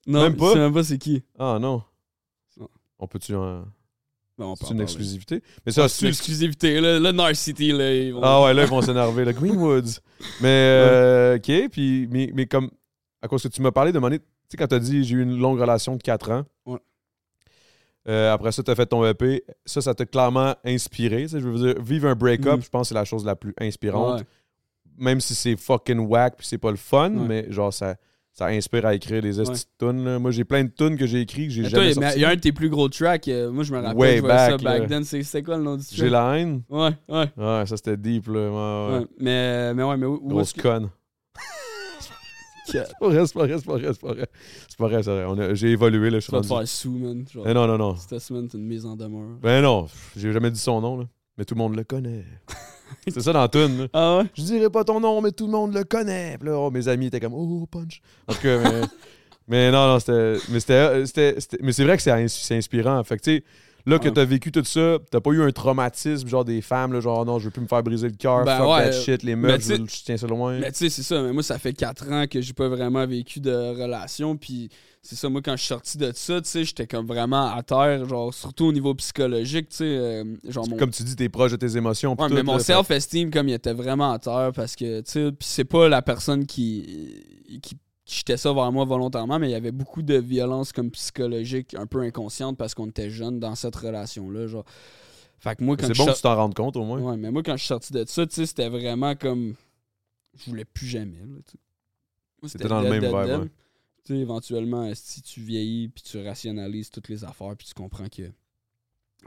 [0.06, 0.48] Non, même pas?
[0.48, 1.22] je sais même pas c'est qui.
[1.38, 1.82] Ah, non.
[2.58, 2.68] Non.
[3.00, 3.34] On peut-tu.
[3.34, 3.64] en-
[4.38, 5.42] Ben, on peut C'est une exclusivité?
[5.66, 6.98] Mais ça, Ah, c'est une exclusivité, là.
[6.98, 7.92] Le Narcity, là.
[7.94, 9.24] ils vont- Ah ouais, là, ils vont s'énerver.
[9.24, 10.00] Le Greenwoods.
[10.40, 12.70] Mais, euh, OK, puis, mais, mais comme,
[13.20, 15.22] à cause que tu m'as parlé de monnaie, tu sais, quand t'as dit j'ai eu
[15.22, 16.78] une longue relation de 4 ans, Ouais.
[18.08, 21.26] Euh, après ça, t'as fait ton EP, ça, ça t'a clairement inspiré.
[21.26, 22.62] tu Je veux dire, vivre un break-up, Mhm.
[22.62, 24.20] je pense que c'est la chose la plus inspirante.
[24.20, 24.26] Ouais.
[24.98, 27.26] Même si c'est fucking whack puis c'est pas le fun, Ouais.
[27.26, 27.96] mais genre, ça,
[28.34, 30.18] ça inspire à écrire des estis de tunes.
[30.18, 32.18] Moi, j'ai plein de tunes que j'ai écrits que j'ai jamais il y a- sortis.
[32.18, 33.28] il y a un de tes plus gros tracks.
[33.28, 34.80] euh, moi, je me rappelle, Way je ça back, là.
[34.86, 35.04] then.
[35.04, 35.96] C'est c'était quoi le nom du track?
[35.96, 36.62] J'ai la haine.
[36.70, 37.30] Ouais, ouais.
[37.36, 38.32] Ouais, ça, c'était deep, là.
[38.32, 38.98] Ouais, ouais.
[39.00, 39.06] ouais.
[39.20, 40.80] Mais, mais ouais, mais où, où Grosse est-ce que...
[42.64, 44.26] c'est pas vrai, c'est pas vrai, c'est pas vrai, c'est pas vrai.
[44.68, 45.54] C'est pas vrai, c'est vrai.
[45.54, 46.60] J'ai évolué, là, je suis Tu vas te rendu.
[46.60, 47.24] faire sous, man.
[47.32, 47.94] Genre, Eh non, non, non.
[48.08, 48.18] T'as
[48.54, 49.38] une mise en demeure.
[49.40, 49.86] Ben non,
[50.16, 51.04] j'ai jamais dit son nom, là.
[51.38, 52.24] Mais tout le monde le connaît.
[53.08, 53.86] c'est ça dans tune, là.
[53.94, 54.24] Ah ouais?
[54.36, 56.36] Je dirais pas ton nom, mais tout le monde le connaît.
[56.38, 58.00] Puis là, oh, mes amis étaient comme, oh, punch.
[58.28, 58.80] En tout cas, mais,
[59.48, 60.36] mais non, non, c'était.
[60.50, 61.06] Mais c'était.
[61.06, 63.02] c'était- c'était- Mais c'est vrai que c'est c'est inspirant.
[63.02, 63.44] Fait que, tu sais,
[63.86, 67.00] là que t'as vécu tout ça, t'as pas eu un traumatisme, genre des femmes, là,
[67.00, 69.22] genre, non, je veux plus me faire briser le cœur, Ben fuck ouais, that shit,
[69.22, 70.58] les meufs, je, je tiens ça loin.
[70.58, 71.22] Mais tu sais, c'est ça.
[71.22, 74.36] Mais moi, ça fait 4 ans que j'ai pas vraiment vécu de relation.
[74.36, 74.68] Puis
[75.02, 77.62] c'est ça, moi, quand je suis sorti de ça, tu sais, j'étais comme vraiment à
[77.62, 79.84] terre, genre, surtout au niveau psychologique, tu sais.
[79.84, 82.14] euh, genre, mon, Comme tu dis, t'es proche de tes émotions.
[82.18, 85.30] Ouais, tout, mais mon self-esteem, comme il était vraiment à terre, parce que, tu sais,
[85.40, 87.76] c'est pas la personne qui, qui
[88.06, 91.86] jetait ça vers moi volontairement, mais il y avait beaucoup de violence comme psychologique, un
[91.86, 94.64] peu inconsciente, parce qu'on était jeunes dans cette relation-là, genre.
[95.38, 97.00] Fait que moi, quand C'est bon que tu t'en rendes compte, au moins.
[97.00, 99.54] Ouais, mais moi, quand je suis sorti de ça, c'était vraiment comme.
[100.36, 101.18] Je voulais plus jamais,
[102.44, 103.48] C'était dans le même vibe, ouais.
[104.04, 108.08] Tu sais, éventuellement, si tu vieillis, puis tu rationalises toutes les affaires, puis tu comprends
[108.08, 108.32] que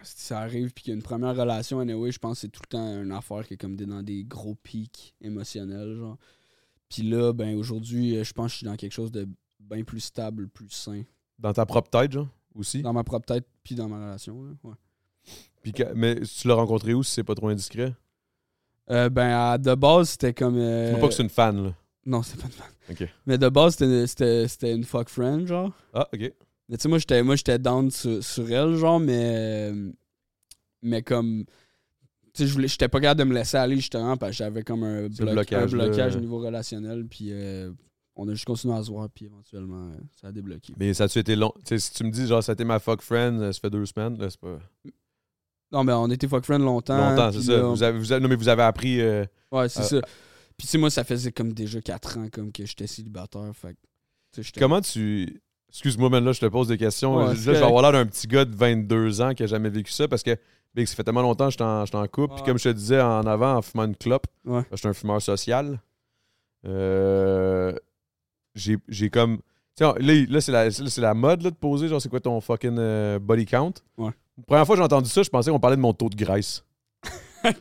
[0.04, 2.50] si ça arrive, puis qu'il y a une première relation, anyway, je pense que c'est
[2.50, 6.18] tout le temps une affaire qui est comme dans des gros pics émotionnels, genre.
[6.90, 9.28] Puis là, ben aujourd'hui, euh, je pense que je suis dans quelque chose de
[9.60, 11.04] bien plus stable, plus sain.
[11.40, 12.82] Dans ta propre tête, genre, aussi?
[12.82, 14.76] Dans ma propre tête, puis dans ma relation, là, ouais.
[15.64, 17.94] Puis mais tu l'as rencontré où si c'est pas trop indiscret?
[18.92, 20.58] Euh, ben, à- de base, c'était comme.
[20.58, 21.74] euh, Dis-moi pas que c'est une fan, là.
[22.06, 22.68] Non, c'est pas de fan.
[22.92, 23.10] Ok.
[23.26, 25.72] Mais de base, c'était- c'était c'était une fuck friend, genre.
[25.92, 26.20] Ah, ok.
[26.70, 29.72] Mais tu sais, moi, j'étais moi, j'étais down sur, sur elle, genre, mais.
[29.72, 29.92] euh,
[30.84, 31.46] Mais comme.
[32.38, 35.08] Je voulais- j'étais pas capable de me laisser aller, justement, parce que j'avais comme un,
[35.08, 37.72] bloc- blocage, un blocage au niveau relationnel, puis euh,
[38.16, 40.74] on a juste continué à se voir, puis éventuellement, euh, ça a débloqué.
[40.78, 41.52] Mais ça a-tu été long?
[41.60, 43.60] Tu sais, si tu me dis, genre, ça a été ma fuck friend, euh, ça
[43.60, 44.58] fait deux semaines, là, c'est pas.
[45.72, 46.98] Non, mais on était fuck friend longtemps.
[47.12, 47.54] Longtemps, c'est ça.
[47.58, 49.02] là, Vous avez, vous avez- non, mais vous avez appris.
[49.02, 50.08] euh, Ouais, c'est Euh, ça.
[50.58, 53.76] Puis tu sais, moi, ça faisait comme déjà 4 ans comme que j'étais célibataire, fait
[54.58, 55.42] Comment tu.
[55.70, 57.16] Excuse-moi, mais là, je te pose des questions.
[57.18, 59.70] Ouais, là, je vais avoir l'air d'un petit gars de 22 ans qui a jamais
[59.70, 60.38] vécu ça parce que
[60.76, 62.36] Big, ça fait tellement longtemps que j'étais en, j'étais en couple.
[62.36, 64.62] Puis comme je te disais en avant, en fumant une clope, Ouais.
[64.72, 65.80] je suis un fumeur social.
[66.66, 67.74] Euh,
[68.56, 69.38] j'ai j'ai comme.
[69.78, 72.10] Tu sais, là, là, c'est la, là, c'est la mode là, de poser, genre, c'est
[72.10, 73.74] quoi ton fucking euh, body count?
[73.98, 74.12] Ouais.
[74.38, 76.16] La première fois que j'ai entendu ça, je pensais qu'on parlait de mon taux de
[76.16, 76.64] graisse.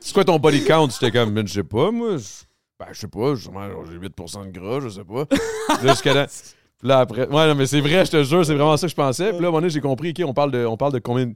[0.01, 0.89] c'est quoi ton body count?
[0.91, 2.17] J'étais comme, Ben, je sais pas, moi.
[2.17, 2.45] je-
[2.79, 5.25] Ben, je sais pas, sûrement, genre, j'ai 8% de gras, je sais pas.
[5.83, 6.27] jusqu'à là,
[6.79, 7.29] puis là, après.
[7.29, 9.31] Ouais, non, mais c'est vrai, je te jure, c'est vraiment ça que je pensais.
[9.31, 10.99] Puis là, à un moment donné, j'ai compris, OK, on parle de, on parle de
[11.01, 11.27] combien.
[11.27, 11.35] de-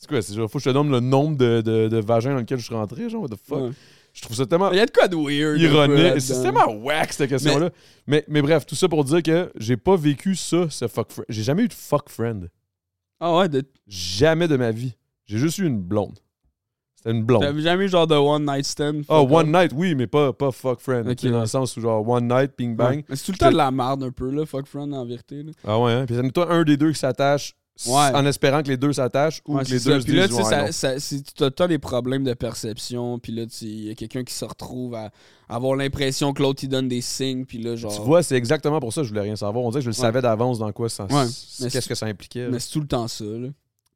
[0.00, 0.22] C'est quoi?
[0.22, 2.58] C'est genre, faut que je te donne le nombre de, de, de vagins dans lequel
[2.58, 3.60] je suis rentré, genre, what the fuck?
[3.60, 3.70] Ouais.
[4.14, 5.60] Je trouve ça tellement Il y a de quoi de weird.
[5.60, 6.20] ironique.
[6.20, 7.68] C'est tellement whack, cette question-là.
[8.06, 11.26] Mais, mais, bref, tout ça pour dire que j'ai pas vécu ça, ce fuck friend.
[11.28, 12.48] J'ai jamais eu de fuck friend.
[13.20, 14.94] Ah ouais, de- Jamais de ma vie.
[15.26, 16.18] J'ai juste eu une blonde.
[16.96, 17.42] C'était une blonde.
[17.42, 19.04] t'avais jamais eu genre de one night stand?
[19.08, 21.06] Oh, fuck one night, oui, mais pas, pas fuck friend.
[21.06, 22.96] Ok, Tu sais, dans le sens où genre one night, ping bang.
[22.96, 23.04] Ouais.
[23.10, 25.42] Mais c'est tout le temps de la merde un peu, là, fuck friend, en vérité.
[25.42, 25.52] Là.
[25.64, 26.06] Ah ouais, hein?
[26.06, 27.54] Puis c'est toi un des deux qui s'attache
[27.86, 28.14] Ouais.
[28.14, 30.00] en espérant que les deux s'attachent ou Ouais, que les deux ça.
[30.00, 33.46] se Puis là, disent tu ça, c'est- t'as, t'as des problèmes de perception, puis là,
[33.46, 35.10] tu- il y a quelqu'un qui se retrouve à
[35.48, 37.94] avoir l'impression que l'autre, il donne des signes, puis là, genre...
[37.94, 39.64] Tu vois, c'est exactement pour ça que je voulais rien savoir.
[39.64, 40.00] On dirait que je le Ouais.
[40.00, 41.06] savais d'avance dans quoi ça.
[41.08, 42.44] Qu'est-ce que ça impliquait.
[42.44, 42.50] là.
[42.50, 43.48] Mais c'est tout le temps ça, là.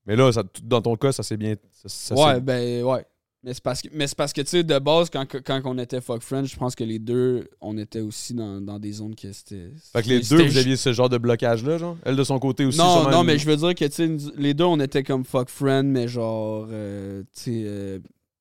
[0.06, 1.54] Mais là, ça- dans ton cas, ça s'est bien.
[1.86, 3.04] ça- ouais, ben, ouais.
[3.44, 5.76] Mais c'est parce que, mais c'est parce que tu sais, de base, quand, quand on
[5.76, 9.14] était fuck friends, je pense que les deux, on était aussi dans, dans des zones
[9.14, 9.68] que c'était...
[9.92, 11.98] Fait que les deux, vous aviez ce genre de blocage-là, genre?
[12.04, 12.78] Elle de son côté aussi.
[12.78, 15.24] Non, non, une- mais je veux dire que, tu sais, les deux, on était comme
[15.26, 17.98] fuck friends, mais genre, euh, tu sais, euh,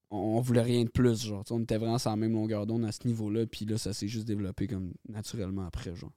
[0.09, 1.43] on, on voulait rien de plus, genre.
[1.51, 4.07] On était vraiment sur la même longueur d'onde à ce niveau-là, puis là, ça s'est
[4.07, 6.11] juste développé comme naturellement après, genre.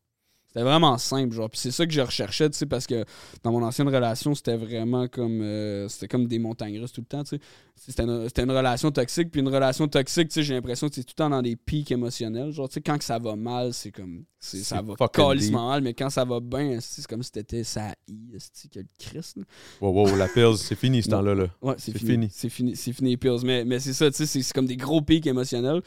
[0.56, 1.50] C'était vraiment simple, genre.
[1.50, 3.04] Puis c'est ça que je recherchais, tu sais, parce que
[3.42, 5.42] dans mon ancienne relation, c'était vraiment comme.
[5.42, 7.42] euh, c'était comme des montagnes russes tout le temps, tu sais.
[7.74, 10.94] C'était une, c'était une relation toxique, puis une relation toxique, tu sais, j'ai l'impression que
[10.94, 12.52] c'est tout le temps dans des pics émotionnels.
[12.52, 14.24] Genre, tu sais, quand que ça va mal, c'est comme.
[14.40, 17.92] c'est- ça va calissement mal, mais quand ça va bien, c'est comme si t'étais ça
[18.08, 18.38] I,
[18.72, 19.42] que le Christ, là?
[19.82, 21.34] Wow, wow, la pills, c'est fini ce temps-là.
[21.34, 21.48] Là.
[21.60, 22.30] Ouais, c'est fini.
[22.32, 23.44] C'est fini, c'est fini les pills.
[23.44, 25.82] Mais, mais c'est ça, tu sais, c'est- c'est comme des gros pics émotionnels.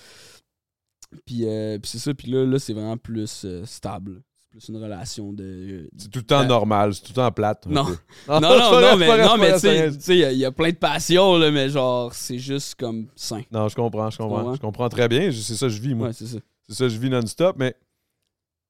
[1.26, 4.22] Puis, euh, puis c'est ça, puis là, là c'est vraiment plus euh, stable.
[4.52, 5.90] C'est plus une relation de.
[5.96, 7.66] C'est tout le temps normal, c'est tout le temps plate.
[7.70, 7.84] Non.
[7.84, 7.96] Non,
[8.28, 10.72] non, non, vrai, mais, non, mais tu sais, il y a- il y, a plein
[10.72, 13.44] de passions, là, mais genre, c'est juste comme sain.
[13.52, 14.38] Non, je comprends, je comprends.
[14.38, 14.56] comprends?
[14.56, 15.32] Je comprends très bien.
[15.32, 16.08] C'est ça que je vis, moi.
[16.08, 16.38] Ouais, c'est ça.
[16.68, 17.58] C'est ça que je vis non-stop.
[17.60, 17.76] Mais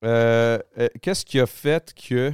[0.04, 2.32] euh, euh, qu'est-ce qui a fait que.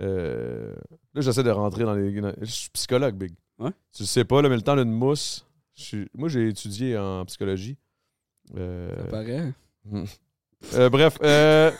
[0.00, 0.74] euh,
[1.14, 2.20] là, j'essaie de rentrer dans les.
[2.20, 3.32] dans- je suis psychologue, Big.
[3.58, 3.70] Ouais.
[3.94, 5.46] Tu le sais pas, là, mais le temps d'une mousse.
[5.76, 7.76] je suis- moi, j'ai étudié en psychologie.
[8.54, 9.52] Ça paraît.
[10.74, 11.70] Euh, bref, euh,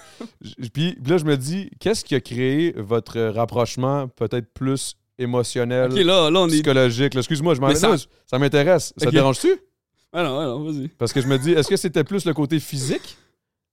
[0.73, 5.99] puis là, je me dis, qu'est-ce qui a créé votre rapprochement peut-être plus émotionnel, Ok,
[5.99, 6.53] là, là, on est.
[6.53, 7.17] psychologique?
[7.17, 7.97] Excuse-moi, je m'en ça-
[8.27, 8.93] ça m'intéresse.
[8.97, 9.53] Ça te dérange-tu?
[10.13, 10.89] Ah non, ah non, vas-y.
[10.89, 13.17] Parce que je me dis, est-ce que c'était plus le côté physique?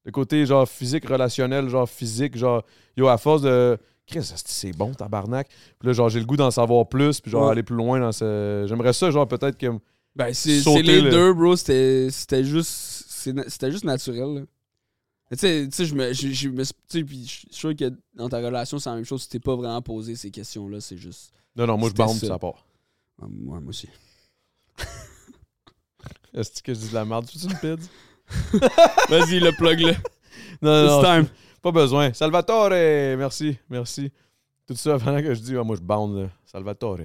[0.06, 2.64] Le côté genre physique, relationnel, genre physique, genre,
[2.97, 3.78] yo, à force de.
[4.08, 5.47] Chris, c'est bon, tabarnak?
[5.80, 7.52] Puis là, genre, j'ai le goût d'en savoir plus, puis genre, Ouais.
[7.52, 8.66] aller plus loin dans ce.
[8.68, 9.68] J'aimerais ça, genre, peut-être que.
[10.16, 11.56] Ben, c'est les le- deux, bro.
[11.56, 12.10] C'était
[12.43, 13.06] juste,
[13.47, 14.34] c'était juste naturel.
[14.36, 14.41] là.
[15.32, 15.38] Tu
[15.71, 16.49] sais, je me, je, je
[17.03, 19.23] puis je suis sûr que dans ta relation, c'est la même chose.
[19.23, 20.82] Tu t'es pas vraiment posé ces questions-là.
[20.82, 21.32] C'est juste.
[21.55, 22.05] Non, non, moi, je ça.
[22.05, 22.65] puis ça part.
[23.17, 23.88] Moi moi aussi.
[26.34, 27.27] Est-ce que je dis de la merde?
[27.27, 27.82] Tu une pide?
[29.09, 29.93] Vas-y, le plug-le.
[30.61, 31.27] Non, non, This time.
[31.61, 32.13] Pas besoin.
[32.13, 32.69] Salvatore,
[33.17, 34.11] merci, merci.
[34.67, 36.29] Tout ça pendant que je dis, ah, moi je bande, là.
[36.45, 36.99] Salvatore.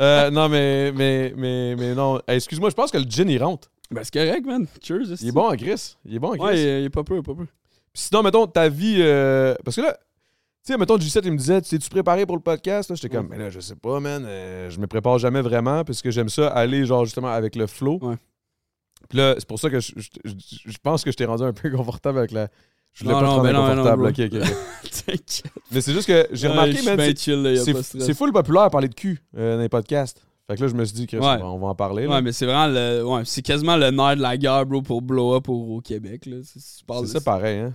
[0.00, 2.20] Euh, non, mais, mais, mais, mais non.
[2.26, 3.70] Hey, Excuse-moi, je pense que le gin, il rentre.
[3.94, 4.66] Ben, c'est correct, man.
[4.82, 5.20] Cheers.
[5.22, 5.96] Il est bon en Chris.
[6.04, 6.40] Il est bon en Chris.
[6.42, 7.44] Ouais, il, il est pas peu, pas peu.
[7.46, 8.96] Puis sinon, mettons, ta vie.
[8.98, 9.96] euh, Parce que là,
[10.66, 12.88] tu sais, mettons, G7, il me disait, t'es-tu préparé pour le podcast?
[12.90, 14.24] Là, J'étais comme, mais là, je sais pas, man.
[14.26, 17.66] euh, je me prépare jamais vraiment parce que j'aime ça aller, genre, justement, avec le
[17.66, 17.98] flow.
[18.02, 18.16] Ouais.
[19.08, 21.42] Puis là, c'est pour ça que je, je- je- je pense que je t'ai rendu
[21.44, 22.48] un peu confortable avec la.
[22.94, 24.30] Je voulais Non, pas te non, rendre mais non, mais non, inconfortable.
[24.30, 24.40] bro.
[24.40, 24.50] ok, ok,
[24.84, 24.90] ok.
[25.06, 25.52] T'inquiète.
[25.72, 27.58] Mais c'est juste que j'ai remarqué, Ouais, je suis man, bien c'est- chill, là, y
[27.58, 28.06] a c'est pas de stress.
[28.06, 30.22] c'est full populaire à parler de cul euh, dans les podcasts.
[30.46, 31.42] Fait que là, je me suis dit que Ouais.
[31.42, 32.04] on va en parler.
[32.04, 32.10] là.
[32.16, 33.02] Ouais, mais c'est vraiment le.
[33.02, 36.26] Ouais, c'est quasiment le nerf de la guerre, bro, pour blow up au, au Québec,
[36.26, 36.36] là.
[36.44, 37.74] C'est tu ça pareil, hein?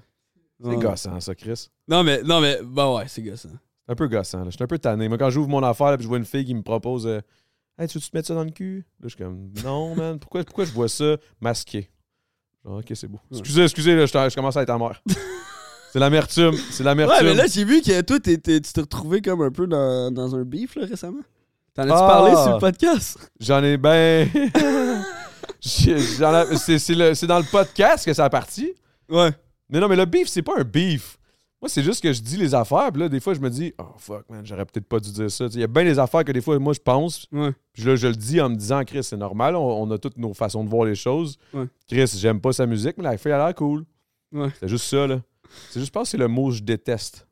[0.61, 0.77] C'est Ouais.
[0.77, 1.67] gossant, ça, Chris.
[1.87, 3.49] Non, mais, non, mais, bah ouais, c'est gossant.
[3.85, 4.39] C'est un peu gossant.
[4.39, 4.45] là.
[4.45, 5.07] Je suis un peu tanné.
[5.07, 7.21] Moi, quand j'ouvre mon affaire et je vois une fille qui me propose euh,
[7.79, 8.85] Hey, tu veux-tu te mettre ça dans le cul?
[8.99, 11.89] Là, je suis comme, non, man, pourquoi, pourquoi je vois ça masqué?
[12.65, 13.19] Genre, ok, c'est beau.
[13.31, 15.01] Excusez, excusez, là, je, commence à être amer.
[15.93, 17.17] c'est l'amertume, c'est l'amertume.
[17.17, 20.35] Ouais, mais là, j'ai vu que toi, tu t'es retrouvé comme un peu dans, dans
[20.35, 21.21] un beef là, récemment.
[21.79, 22.07] T'en as-tu Ah!
[22.07, 23.31] parlé sur le podcast?
[23.39, 24.27] J'en ai ben.
[25.61, 28.73] C'est, dans le podcast que ça a parti.
[29.09, 29.31] Ouais.
[29.69, 31.17] Mais non, mais le beef, c'est pas un beef.
[31.61, 33.73] Moi, c'est juste que je dis les affaires, puis là, des fois, je me dis,
[33.77, 35.45] oh fuck, man, j'aurais peut-être pas dû dire ça.
[35.53, 37.51] Il y a bien des affaires que des fois, moi, je pense, Ouais.
[37.73, 40.17] puis là, je le dis en me disant, Chris, c'est normal, on, on a toutes
[40.17, 41.37] nos façons de voir les choses.
[41.53, 41.65] Ouais.
[41.89, 43.83] Chris, j'aime pas sa musique, mais la fille, a l'air cool.
[44.31, 44.49] Ouais.
[44.59, 45.19] C'est juste ça, là.
[45.69, 47.27] C'est juste, je pense que c'est le mot je déteste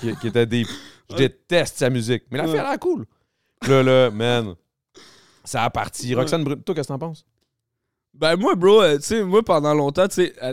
[0.00, 0.68] qui, qui était deep.
[1.10, 3.04] Je déteste sa musique, mais la fille, a l'air cool.
[3.68, 4.54] Là, là, man,
[5.44, 6.14] ça a parti.
[6.14, 7.24] Roxane Brune, toi, qu'est-ce que t'en penses?
[8.14, 10.52] Ben moi, bro, euh, tu sais, moi, pendant longtemps, tu sais, euh,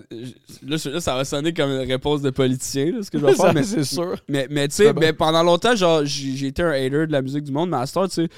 [0.66, 3.54] là, ça va sonner comme une réponse de politicien, là, ce que je vais faire,
[3.54, 4.16] mais, c'est sûr.
[4.30, 7.44] mais, mais tu sais, ben, pendant longtemps, genre, j'ai été un hater de la musique
[7.44, 8.30] du monde, mais à ce temps, tu sais,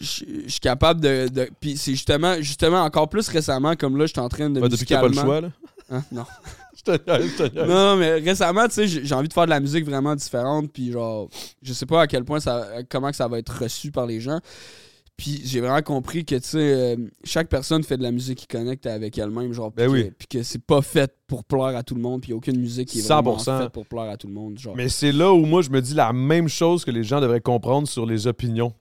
[0.00, 1.28] je- suis capable de...
[1.28, 4.60] de Puis c'est justement, justement, encore plus récemment, comme là, je suis en train de
[4.60, 5.50] Ouais, depuis qu'il n'y a pas le choix, là.
[5.90, 6.02] Hein?
[6.10, 6.24] Non.
[6.78, 7.68] Je te niaise, je te niaise.
[7.68, 10.92] Non, mais récemment, tu sais, j'ai envie de faire de la musique vraiment différente, puis
[10.92, 11.28] genre,
[11.62, 14.20] je sais pas à quel point ça, comment que ça va être reçu par les
[14.20, 14.38] gens.
[15.16, 18.46] Puis j'ai vraiment compris que, tu sais, euh, chaque personne fait de la musique qui
[18.46, 20.12] connecte avec elle-même, genre, Ben puis oui.
[20.30, 23.08] que, c'est pas fait pour plaire à tout le monde, puis aucune musique qui est
[23.08, 23.62] vraiment 100%.
[23.62, 24.76] faite pour plaire à tout le monde, genre.
[24.76, 27.40] Mais c'est là où moi, je me dis la même chose que les gens devraient
[27.40, 28.72] comprendre sur les opinions.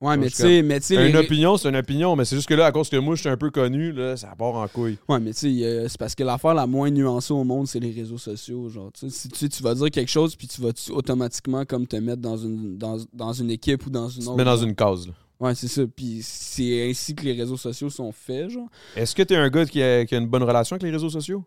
[0.00, 2.36] Ouais, mais tu sais, mais tu sais, Une les- opinion, c'est une opinion, mais c'est
[2.36, 4.54] juste que là, à cause que moi, je suis un peu connu, là, ça part
[4.54, 4.98] en couille.
[5.08, 7.80] Ouais, mais tu sais, euh, c'est parce que l'affaire la moins nuancée au monde, c'est
[7.80, 8.68] les réseaux sociaux.
[8.68, 12.22] Genre, si tu, vas dire quelque chose, puis tu vas tu- automatiquement comme te mettre
[12.22, 14.36] dans une, dans, dans une équipe ou dans une Tu autre.
[14.36, 14.64] mets dans genre?
[14.68, 15.12] une case, là.
[15.38, 15.82] Ouais, c'est ça.
[15.86, 18.68] Puis c'est ainsi que les réseaux sociaux sont faits, genre.
[18.96, 21.10] Est-ce que t'es un gars qui a, qui a une bonne relation avec les réseaux
[21.10, 21.44] sociaux?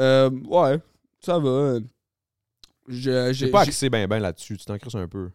[0.00, 0.78] Euh, ouais,
[1.20, 1.78] ça va.
[2.86, 5.28] Je, J'ai pas axé ben ben là-dessus, tu t'en crisses un peu.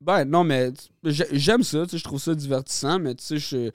[0.00, 0.70] Ben, non, mais
[1.04, 3.70] j'aime ça, tu sais, je trouve ça divertissant, mais tu sais, je-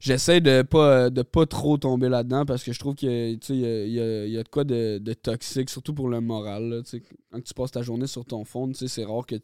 [0.00, 3.36] j'essaie de pas, de pas trop tomber là-dedans parce que je trouve qu'il y, a-
[3.36, 5.12] tu sais, il y a, il y a- il y a de quoi de, de
[5.14, 6.68] toxique, surtout pour le moral.
[6.68, 7.02] là, tu sais.
[7.30, 9.36] Quand tu passes ta journée sur ton phone, tu sais, c'est rare que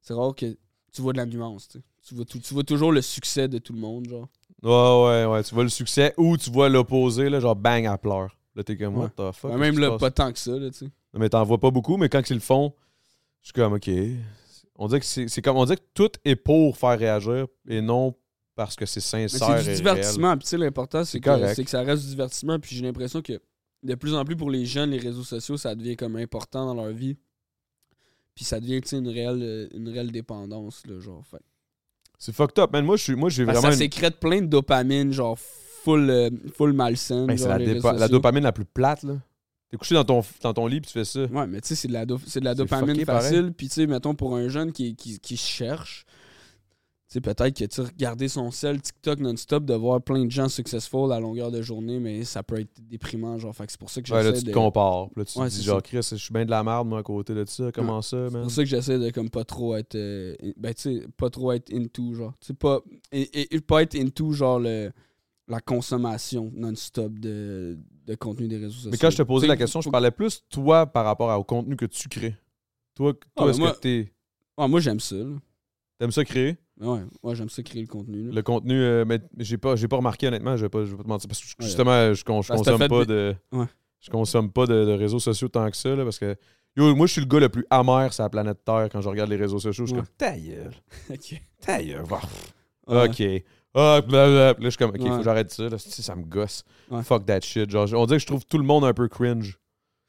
[0.00, 0.56] c'est rare que
[0.92, 1.68] tu vois de la nuance.
[1.68, 1.84] tu sais.
[2.08, 4.28] Tu vois, tu vois toujours le succès de tout le monde, genre.
[4.62, 5.42] Ouais, ouais, ouais.
[5.42, 8.34] Tu vois le succès ou tu vois l'opposé, là, genre bang, elle pleure.
[8.54, 9.02] Là, t'es comme, Ouais.
[9.16, 9.50] what the fuck?
[9.50, 10.84] Qu'est-ce même là, pas tant que ça, là, tu sais.
[11.12, 12.72] Non, mais t'en vois pas beaucoup, mais quand ils le font,
[13.42, 13.90] je suis comme, OK.
[14.78, 17.80] On dirait que c'est c'est comme, on dirait que tout est pour faire réagir et
[17.80, 18.14] non
[18.54, 19.58] parce que c'est sincère.
[19.62, 20.36] C'est du divertissement.
[20.36, 22.58] Puis l'important, c'est que, que ça reste du divertissement.
[22.58, 23.40] Puis j'ai l'impression que
[23.82, 26.74] de plus en plus pour les jeunes, les réseaux sociaux, ça devient comme important dans
[26.74, 27.16] leur vie.
[28.34, 31.24] Puis ça devient, une réelle, euh, une réelle dépendance, là, genre.
[31.30, 31.40] Fait.
[32.18, 32.84] C'est fucked up, man.
[32.84, 33.62] Moi, je suis- moi, j'ai vraiment.
[33.62, 37.26] ça une- sécrète plein de dopamine, genre full, euh, full malsaine.
[37.26, 39.16] Ben, c'est la, la dopamine la plus plate, là.
[39.70, 41.24] T'es couché dans ton, dans ton lit puis tu fais ça.
[41.24, 43.52] Ouais, mais tu sais, c'est de la, do- c'est de la C'est dopamine facile.
[43.52, 46.04] Puis tu sais, mettons, pour un jeune qui, qui, cherche,
[47.08, 50.30] tu sais, peut-être que tu sais, regarder son sel TikTok non-stop, de voir plein de
[50.30, 53.54] gens successful à longueur de journée, mais ça peut être déprimant, genre.
[53.54, 54.54] Fait que c'est pour ça que Ouais, là, j'essaie tu te de...
[54.54, 55.08] compares.
[55.16, 57.00] Là, tu Ouais, te dis, c'est genre, Chris, je suis bien de la merde, moi,
[57.00, 57.70] à côté de ça.
[57.72, 58.42] Comment ça, C'est man?
[58.42, 61.52] pour ça que j'essaie de comme pas trop être euh, ben tu sais pas trop
[61.52, 62.80] être into genre tu sais pas
[63.12, 64.90] et, et- pas être into genre le
[65.48, 68.90] la consommation non-stop de, de contenu des réseaux sociaux.
[68.90, 71.76] Mais quand je te posais la question, je parlais plus toi par rapport au contenu
[71.76, 72.34] que tu crées.
[72.94, 74.12] Toi, toi Ah, ben est-ce moi- que t'es-
[74.56, 75.16] Ah, moi j'aime ça.
[75.16, 75.34] là.
[75.98, 76.56] t'aimes ça créer?
[76.80, 78.26] Ouais, ouais j'aime ça créer le contenu.
[78.28, 78.32] là.
[78.34, 80.96] Le contenu, euh, mais j'ai pas, j'ai pas remarqué honnêtement, je vais pas, je vais
[80.96, 81.28] pas te mentir.
[81.28, 83.34] Parce que justement, je, con- consomme fait pas de.
[83.52, 83.66] Ouais.
[84.00, 85.94] Je consomme pas de, de réseaux sociaux tant que ça.
[85.96, 86.36] Là, parce que.
[86.76, 89.08] Yo, moi, je suis le gars le plus amer sur la planète Terre quand je
[89.08, 89.86] regarde les réseaux sociaux.
[89.86, 90.04] Je suis Ouais.
[90.06, 90.70] comme ta gueule.
[91.10, 91.42] Ok.
[91.62, 92.02] Ta gueule.
[92.88, 93.08] Ouais.
[93.08, 93.44] Ok.
[93.76, 94.52] Ah, blablabla.
[94.52, 95.68] Là, je suis comme, ok, faut que j'arrête ça.
[95.68, 96.64] Là, ça me gosse.
[96.90, 97.02] Ouais.
[97.02, 97.70] Fuck that shit.
[97.70, 99.58] Genre, on dirait que je trouve tout le monde un peu cringe.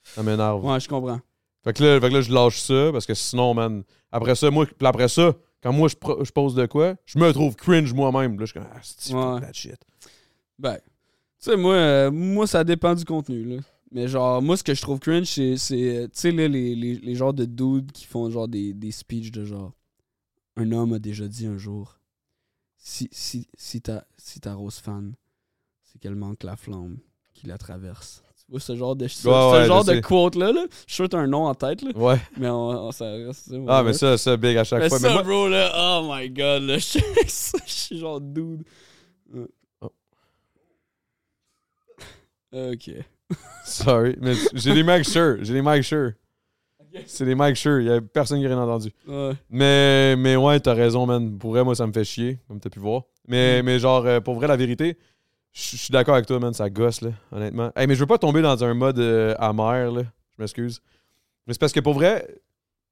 [0.03, 0.63] Ça m'énerve.
[0.65, 1.19] Ouais, je comprends.
[1.63, 4.49] Fait que, là, fait que là, je lâche ça parce que sinon, man, après ça,
[4.49, 8.39] moi, après ça, quand moi je, je pose de quoi, je me trouve cringe moi-même.
[8.39, 9.21] Là, je suis comme, ah, c'est Ouais.
[9.21, 9.75] fuck that shit.
[10.57, 10.81] Ben, tu
[11.39, 13.57] sais, moi, euh, moi, ça dépend du contenu, là.
[13.91, 16.95] Mais genre, moi, ce que je trouve cringe, c'est, euh, tu sais, là, les, les,
[16.95, 19.73] les genres de dudes qui font genre des, des speeches de genre,
[20.55, 21.96] un homme a déjà dit un jour,
[22.89, 25.13] si, si, si, ta, si ta rose fan,
[25.83, 26.99] c'est qu'elle manque la flamme
[27.33, 28.23] qui la traverse.
[28.37, 30.01] Tu vois ce genre de, ce, Ouais, ce ouais, genre de sais.
[30.01, 30.65] quote-là, là?
[30.71, 31.91] Je suis sûr que t'as un nom en tête, là.
[31.97, 32.17] Ouais.
[32.37, 33.51] Mais on, on- ça reste...
[33.67, 34.99] Ah, mais ça, ça, big à chaque Mais fois.
[34.99, 38.63] ça, mais moi, bro, là, oh my god, là, je je suis genre dude.
[39.81, 39.91] Oh.
[42.53, 42.89] Ok.
[43.65, 44.15] sorry.
[44.21, 45.37] Mais j'ai des mics sure.
[45.41, 46.13] J'ai des mics sure.
[47.05, 47.79] C'est des mics sure.
[47.79, 48.89] Il y a personne qui a rien entendu.
[49.07, 49.31] Ouais.
[49.49, 51.37] Mais, mais ouais, t'as raison, man.
[51.37, 53.03] Pour vrai, moi, ça me fait chier, comme t'as pu voir.
[53.27, 54.97] Mais, mais genre, euh, pour vrai, la vérité,
[55.53, 56.53] je suis d'accord avec toi, man.
[56.53, 57.71] Ça gosse, là, honnêtement.
[57.75, 60.01] Hey, mais je veux pas tomber dans un mode euh, amer, là.
[60.37, 60.81] Je m'excuse.
[61.45, 62.27] Mais c'est parce que pour vrai,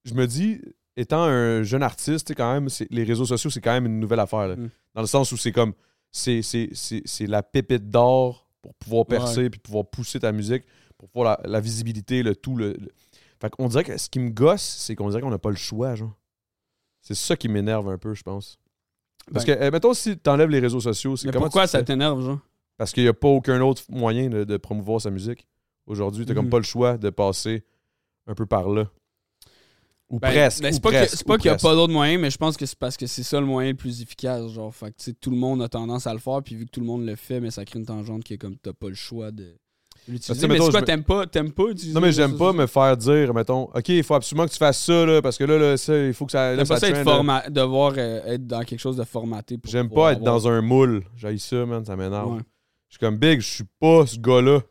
[0.04, 0.62] je me dis,
[0.98, 4.48] étant un jeune artiste, quand même, les réseaux sociaux, c'est quand même une nouvelle affaire.
[4.50, 4.56] là.
[4.56, 4.70] Mm.
[4.93, 5.74] Dans le sens où c'est comme.
[6.12, 10.64] C'est la pépite d'or pour pouvoir percer puis pouvoir pousser ta musique,
[10.98, 12.56] pour pouvoir la, la visibilité, le tout.
[12.56, 12.89] Le, le-
[13.41, 15.55] Fait qu'on dirait que ce qui me gosse, c'est qu'on dirait qu'on n'a pas le
[15.55, 16.13] choix, genre.
[17.01, 18.57] C'est ça qui m'énerve un peu, je pense.
[19.33, 21.83] Parce Ben- que, eh, mettons, si tu enlèves les réseaux sociaux, c'est comment pourquoi ça
[21.83, 22.39] t'énerve, genre?
[22.77, 25.47] Parce qu'il n'y a pas aucun autre moyen de, de promouvoir sa musique.
[25.88, 26.51] Aujourd'hui, tu comme Mhm.
[26.51, 27.63] pas le choix de passer
[28.27, 28.89] un peu par là.
[30.09, 30.61] Ou Ben, presque.
[30.61, 32.57] ben, c'est pas presque, c'est pas qu'il n'y a pas d'autre moyen, mais je pense
[32.57, 34.51] que c'est parce que c'est ça le moyen le plus efficace.
[34.51, 36.65] Genre, fait que, tu sais, tout le monde a tendance à le faire, puis vu
[36.65, 38.73] que tout le monde le fait, mais ça crée une tangente qui est comme t'as
[38.73, 39.57] pas le choix de
[40.08, 40.47] l'utiliser.
[40.47, 42.68] Mais c'est quoi, je me- t'aimes pas, t'aimes pas utiliser Non, mais j'aime pas me
[42.68, 45.58] faire dire, mettons, OK, il faut absolument que tu fasses ça, là, parce que là,
[45.58, 46.51] là ça, il faut que ça.
[46.51, 49.58] là, T'aimes pas ça être forma- devoir euh, être dans quelque chose de formaté.
[49.66, 51.03] J'aime pas être avoir- dans un moule.
[51.16, 52.34] J'aille ça, man, ça m'énerve.
[52.34, 52.39] Ouais.
[52.89, 54.62] Je suis comme Big, je suis pas ce gars-là.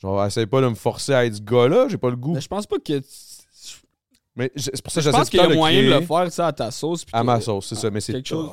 [0.00, 2.34] Genre, essaye pas de me forcer à être ce gars-là, j'ai pas le goût.
[2.34, 3.00] Mais je pense pas que.
[4.34, 6.00] Mais c'est pour ça que Je j'essaie pense tout le qu'il y a moyen de
[6.00, 7.04] le faire, sais, à ta sauce.
[7.12, 8.48] À ma sauce, c'est ça, mais c'est tough.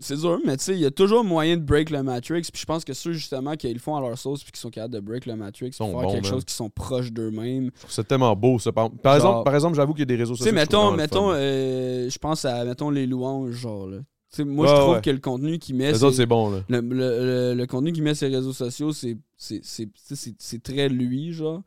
[0.00, 2.42] C'est dur, mais tu sais, il y a toujours moyen de break le Matrix.
[2.52, 4.70] Puis je pense que ceux justement qui le font à leur sauce puis qui sont
[4.70, 6.32] capables de break le Matrix, Sont faire bons, quelque man.
[6.32, 7.70] chose qui sont proches d'eux-mêmes.
[7.88, 8.70] Ça tellement beau, ça.
[8.70, 10.50] Par, par Genre- exemple, par exemple j'avoue qu'il y a des réseaux Tu sociaux.
[10.52, 13.98] sais, mettons, mettons euh, je pense à, mettons, les louanges, genre, là.
[14.44, 15.00] Moi, Ouais, je trouve ouais.
[15.00, 16.60] que le contenu qu'il met, Les c'est- autres, c'est bon, là.
[16.68, 21.62] le, le- le- contenu met réseaux sociaux, c'est c'est- c'est- c'est- c'est très lui, genre.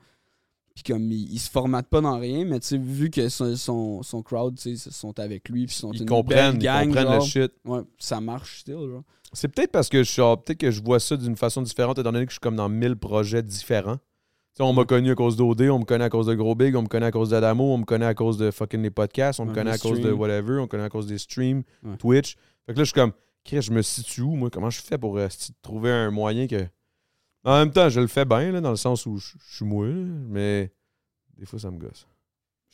[0.74, 3.55] Puis comme, il, il se formate pas dans rien, mais tu sais, vu que son,
[3.55, 6.63] son, son crowd, tu sais, sont avec lui, puis sont Ils une comprennent, belle ils
[6.63, 7.51] gang, comprennent genre, le shit.
[7.65, 9.03] ouais, ça marche still, genre.
[9.34, 12.11] C'est peut-être parce que je suis, peut-être que je vois ça d'une façon différente, étant
[12.11, 13.97] donné que je suis comme dans mille projets différents.
[13.97, 16.55] Tu sais, on m'a connu à cause d'OD, on me connaît à cause de Gros
[16.55, 18.91] Big, on me connaît à cause d'Adamo, on me connaît à cause de fucking les
[18.91, 21.63] podcasts, on me connaît à cause de whatever, on me connaît à cause des streams,
[21.84, 21.95] Ouais.
[21.97, 22.36] Twitch.
[22.65, 23.13] Fait que là, je suis comme,
[23.45, 24.49] Chris, je me situe où, moi?
[24.49, 25.28] Comment je fais pour euh,
[25.61, 26.67] trouver un moyen que.
[27.44, 29.94] En même temps, je le fais bien, là, dans le sens où je suis là,
[30.28, 30.72] mais
[31.38, 32.08] des fois, ça me gosse.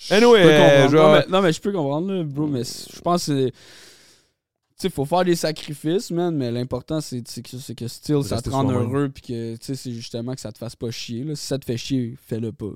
[0.09, 2.99] Anyway, Je euh, genre- non, mais, non, mais je peux comprendre, là, bro, mais je
[3.01, 3.51] pense que c'est.
[3.51, 8.49] Tu sais, faut faire des sacrifices, man, mais l'important, c'est que, que still, ça te
[8.49, 8.93] rend soi-même.
[8.93, 11.33] heureux, puis que, tu sais, c'est justement que ça te fasse pas chier, là.
[11.35, 12.69] Si ça te fait chier, fais-le pas.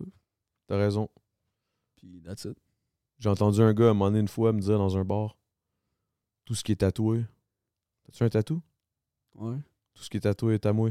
[0.67, 1.09] T'as raison.
[1.97, 2.57] Puis that's it.
[3.19, 5.37] J'ai entendu un gars à un moment donné une fois me dire dans un bar
[6.45, 7.23] Tout ce qui est tatoué.
[8.05, 8.61] T'as-tu un tatou?
[9.35, 9.57] Ouais.
[9.93, 10.89] Tout ce qui est tatoué est à moi.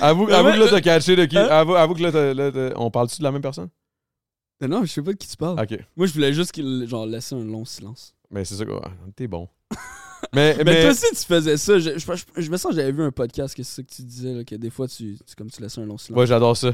[0.00, 1.38] Avoue, Mais avoue ouais, que là, t'as catché de qui?
[1.38, 1.46] hein?
[1.50, 3.68] Avoue, avoue que là, t'as- là, on parle-tu de la même personne?
[4.62, 5.56] Non, je sais pas de qui tu parles.
[5.96, 8.14] Moi, je voulais juste qu'il genre laisser un long silence.
[8.30, 8.90] Mais c'est ça, quoi.
[9.16, 9.48] T'es bon.
[10.34, 11.78] mais, Mais, mais, toi aussi, tu faisais ça.
[11.78, 13.88] Je, je, je- je me sens que j'avais vu un podcast que c'est ça que
[13.94, 16.18] tu disais, là, que des fois, tu, tu- comme tu laissais un long silence.
[16.18, 16.72] Ouais, j'adore ça.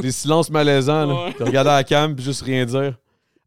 [0.00, 1.24] Des silences malaisants, là.
[1.26, 1.34] Ouais.
[1.34, 2.96] Tu regardes à la cam puis juste rien dire.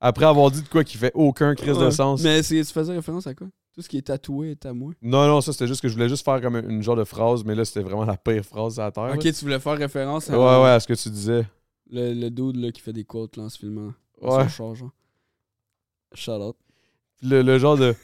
[0.02, 2.22] Après avoir dit de quoi qui fait aucun crise de sens.
[2.22, 3.48] Mais c'est- tu faisais référence à quoi?
[3.80, 4.92] Tout ce qui est tatoué est à moi.
[5.02, 7.46] Non, non, ça c'était juste que je voulais juste faire comme une genre de phrase,
[7.46, 9.14] mais là c'était vraiment la pire phrase à la terre.
[9.16, 11.48] Ok, tu voulais faire référence à Ouais, ouais, à ce que tu disais.
[11.90, 13.94] Le, le dude là, qui fait des quotes là, en se filmant.
[14.22, 14.44] Ouais.
[14.44, 14.90] Son char, genre.
[16.14, 16.58] Shout out.
[17.24, 17.96] Le, le genre de.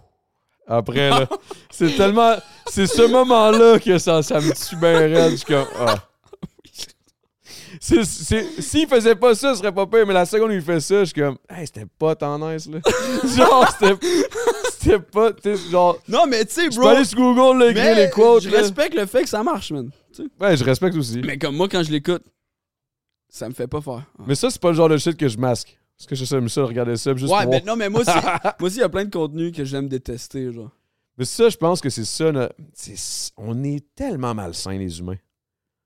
[0.66, 1.28] Après, là.
[1.70, 2.36] c'est tellement.
[2.68, 5.32] C'est ce moment-là que ça, ça me tue bien raide.
[5.32, 5.66] Je suis comme.
[5.80, 5.96] Ah.
[7.82, 11.00] S'il faisait pas ça, ce serait pas pire, mais la seconde où il fait ça,
[11.00, 11.38] je suis comme.
[11.48, 12.78] Hey, c'était pas tant nice, là.
[13.36, 14.06] genre, c'était.
[14.78, 15.32] C'était pas.
[15.70, 15.98] Genre.
[16.06, 16.88] Non, mais tu sais, Je bro.
[16.90, 18.58] peux aller sur Google, là, écrire mais les quotes, je là.
[18.58, 19.90] respecte le fait que ça marche, man.
[20.38, 21.22] Ouais, je respecte aussi.
[21.24, 22.22] Mais comme moi, quand je l'écoute,
[23.30, 24.04] ça me fait pas faire.
[24.26, 25.78] Mais ça, c'est pas le genre de shit que je masque.
[25.96, 27.66] Parce que j'aime ça, regarder ça, juste ouais, pour mais voir.
[27.66, 30.52] non, mais moi aussi, moi aussi, il y a plein de contenus que j'aime détester,
[30.52, 30.70] genre.
[31.16, 32.30] Mais ça, je pense que c'est ça.
[32.32, 32.50] là.
[33.36, 35.18] On est tellement malsains, les humains.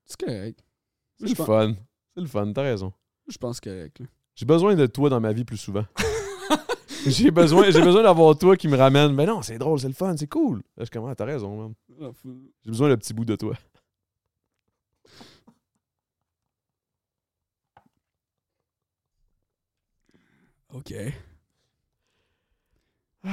[0.05, 0.59] C'est correct.
[1.19, 1.73] C'est le fun.
[2.13, 2.91] C'est le fun, t'as raison.
[3.27, 4.05] Je pense correct, là.
[4.35, 5.85] J'ai besoin de toi dans ma vie plus souvent.
[7.07, 9.13] j'ai besoin, j'ai besoin d'avoir toi qui me ramène.
[9.13, 10.57] Mais non, c'est drôle, c'est le fun, c'est cool.
[10.57, 11.73] Là, je suis comme, ah, t'as raison, man.
[12.01, 12.09] Ah.
[12.63, 13.55] J'ai besoin d'un petit bout de toi.
[20.73, 20.91] Ok.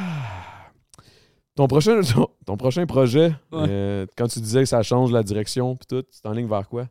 [1.55, 3.67] Ton prochain, ton, ton prochain projet, Ouais.
[3.69, 6.67] euh, quand tu disais que ça change la direction pis tout, c'est en ligne vers
[6.67, 6.89] quoi?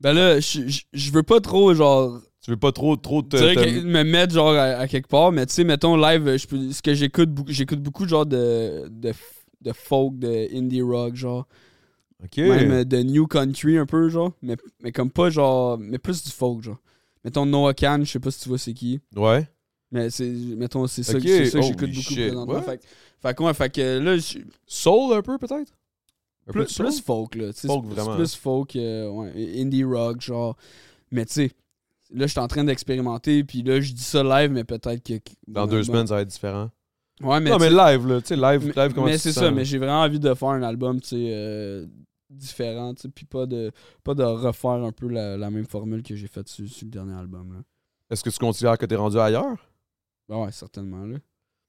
[0.00, 3.36] Ben là, je veux pas trop, genre, Tu veux pas trop, trop te.
[3.54, 6.82] te- me mettre genre à, à quelque part, mais tu sais, mettons live, peux, ce
[6.82, 9.12] que j'écoute j'écoute beaucoup genre de, de,
[9.62, 11.46] de folk, de indie rock, genre.
[12.22, 12.38] Ok.
[12.38, 14.32] Même euh, de new country un peu, genre.
[14.42, 15.78] Mais, mais comme pas genre.
[15.78, 16.78] Mais plus du folk, genre.
[17.24, 19.00] Mettons Noah Khan, je sais pas si tu vois c'est qui.
[19.14, 19.48] Ouais.
[19.90, 20.28] Mais c'est.
[20.28, 22.62] Mettons, c'est ça, Ok, c'est ça que j'écoute beaucoup présentement.
[22.62, 22.84] Fait, que-
[23.20, 24.16] fait ouais, fait que là,
[24.66, 25.72] Soul un peu, peut-être?
[26.46, 27.52] Plus, folk, là.
[27.52, 28.16] Folk, vraiment.
[28.16, 30.56] Plus folk, euh, ouais, indie rock, genre.
[31.10, 31.50] Mais tu sais,
[32.10, 35.14] là, je suis en train d'expérimenter, puis là, je dis ça live, mais peut-être que.
[35.48, 36.70] Dans deux semaines, ça va être différent.
[37.20, 37.50] Ouais, mais.
[37.50, 38.20] non, mais live, là.
[38.20, 40.62] Tu sais, live, live comment mais c'est ça, mais j'ai vraiment envie de faire un
[40.62, 41.86] album, tu sais, euh,
[42.30, 43.72] différent, tu sais, puis pas de,
[44.04, 46.90] pas de refaire un peu la, la même formule que j'ai faite sur, sur le
[46.90, 47.54] dernier album.
[47.54, 47.60] Là.
[48.10, 49.56] Est-ce que tu considères que t'es rendu ailleurs?
[50.28, 51.04] Ben ouais, certainement.
[51.04, 51.18] Là.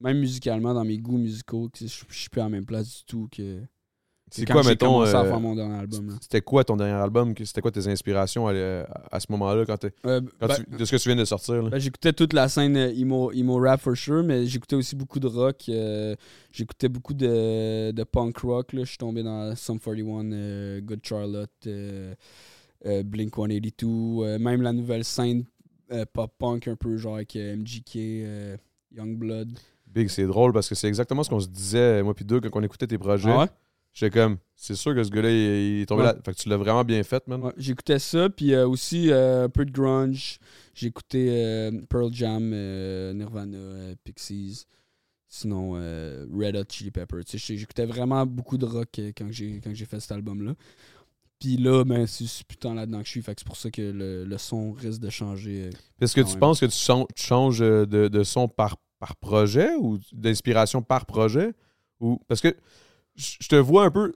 [0.02, 3.28] Même musicalement, dans mes goûts musicaux, je suis plus à la même place du tout
[3.32, 3.62] que
[4.30, 5.02] C'est quoi, mettons.
[5.02, 6.18] à euh, faire mon dernier album.
[6.22, 7.34] C'était quoi ton dernier album?
[7.44, 8.54] C'était quoi tes inspirations à,
[9.12, 11.64] à ce moment-là quand, Euh, quand ben- tu- de ce que tu viens de sortir?
[11.70, 15.20] Ben, j'écoutais toute la scène euh, emo, emo rap for sure, mais j'écoutais aussi beaucoup
[15.22, 15.64] de rock.
[15.70, 16.16] euh,
[16.52, 18.70] j'écoutais beaucoup de, de punk rock.
[18.74, 21.50] Je suis tombé dans Sum 41, euh, Good Charlotte,
[23.06, 23.88] Blink 182,
[24.26, 25.46] euh, même la nouvelle scène
[26.14, 27.98] pop punk un peu, genre avec MGK,
[28.96, 29.58] Youngblood.
[29.88, 32.50] Big, c'est drôle parce que c'est exactement ce qu'on se disait, moi puis deux, quand
[32.60, 33.32] on écoutait tes projets.
[33.32, 33.48] Ah ouais?
[34.00, 35.38] J'étais comme, c'est sûr que ce gars-là, il,
[35.78, 36.08] il est tombé Ouais.
[36.10, 36.18] là.
[36.24, 37.42] Fait que tu l'as vraiment bien fait, man.
[37.42, 40.38] Ouais, j'écoutais ça, puis euh, aussi euh, un peu de grunge.
[40.76, 44.66] J'écoutais euh, Pearl Jam, euh, Nirvana, Pixies.
[45.30, 47.18] Sinon, euh, Red Hot Chili Pepper.
[47.26, 50.54] Tu sais, j'ai- j'écoutais vraiment beaucoup de rock quand j'ai fait cet album-là.
[51.40, 52.26] Puis là, ben, c'est
[52.60, 53.22] tant là-dedans que je suis.
[53.22, 55.70] Fait que c'est pour ça que le, le son risque de changer.
[56.00, 56.40] Est-ce que tu même.
[56.40, 56.78] penses que tu,
[57.16, 61.54] tu changes de, de son par, par projet ou d'inspiration par projet?
[62.00, 62.56] Ou parce que
[63.18, 64.14] je te vois un peu.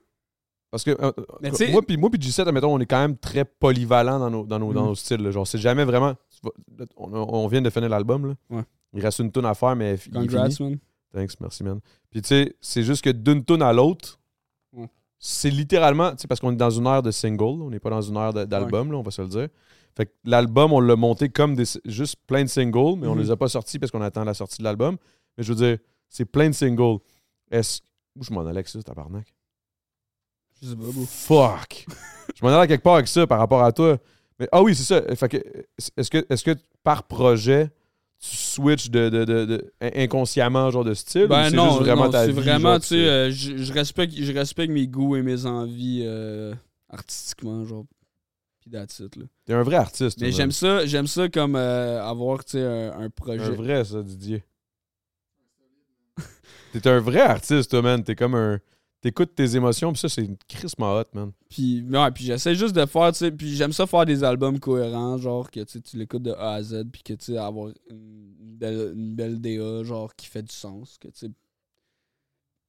[0.69, 1.11] Parce que euh,
[1.53, 4.45] sais- moi puis moi puis G7, admettons, on est quand même très polyvalent dans nos,
[4.45, 4.87] dans nos, dans Mhm.
[4.87, 5.21] nos styles.
[5.21, 5.31] là.
[5.31, 6.13] Genre, c'est jamais vraiment.
[6.95, 8.27] On, on vient de finir l'album.
[8.27, 8.35] là.
[8.57, 8.63] Ouais.
[8.93, 10.77] Il reste une tonne à faire, mais il Congrats, man.
[11.13, 11.79] Thanks, merci, man.
[12.09, 14.17] Puis tu sais, c'est juste que d'une tune à l'autre,
[15.23, 17.91] c'est littéralement, tu sais, parce qu'on est dans une ère de single, on n'est pas
[17.91, 19.49] dans une ère de- d'album, là, on va se le dire.
[19.95, 23.21] Fait que l'album, on l'a monté comme des, juste plein de singles, mais on Mhm.
[23.21, 24.97] les a pas sortis parce qu'on attend la sortie de l'album.
[25.37, 25.77] Mais je veux dire,
[26.09, 26.97] c'est plein de singles.
[27.51, 27.81] Est-ce.
[28.15, 29.33] Où je m'en allais avec ça, tabarnak?
[30.61, 30.83] Je sais pas.
[31.07, 31.85] Fuck!
[32.35, 33.97] je m'en allais quelque part avec ça par rapport à toi.
[34.39, 35.15] Mais, ah oui, c'est ça.
[35.15, 35.37] Fait que,
[35.97, 37.69] est-ce que, est que par projet,
[38.19, 41.25] tu switches de, de- de- de- inconsciemment genre de style?
[41.25, 43.31] ou Ben c'est non, juste vraiment non, ta c'est vie, vraiment, genre, tu sais, euh,
[43.31, 46.53] je, je respecte, je respecte mes goûts et mes envies euh,
[46.89, 47.85] artistiquement, genre.
[48.59, 49.25] Puis that's it, là.
[49.45, 50.19] T'es un vrai artiste.
[50.21, 53.41] Mais j'aime ça, j'aime ça comme euh, avoir, tu sais, un, un projet.
[53.41, 54.43] Un vrai, ça, Didier.
[56.71, 58.03] T'es un vrai artiste, toi, man.
[58.03, 58.59] T'es comme un.
[59.01, 61.31] T'écoutes tes émotions, puis ça, c'est une crissement hot, man.
[61.49, 64.59] Puis, ouais, puis j'essaie juste de faire, tu sais, puis j'aime ça faire des albums
[64.59, 68.35] cohérents, genre que tu l'écoutes de A à Z, puis que tu sais, avoir une
[68.37, 71.25] belle, une belle DA, genre qui fait du sens, que tu.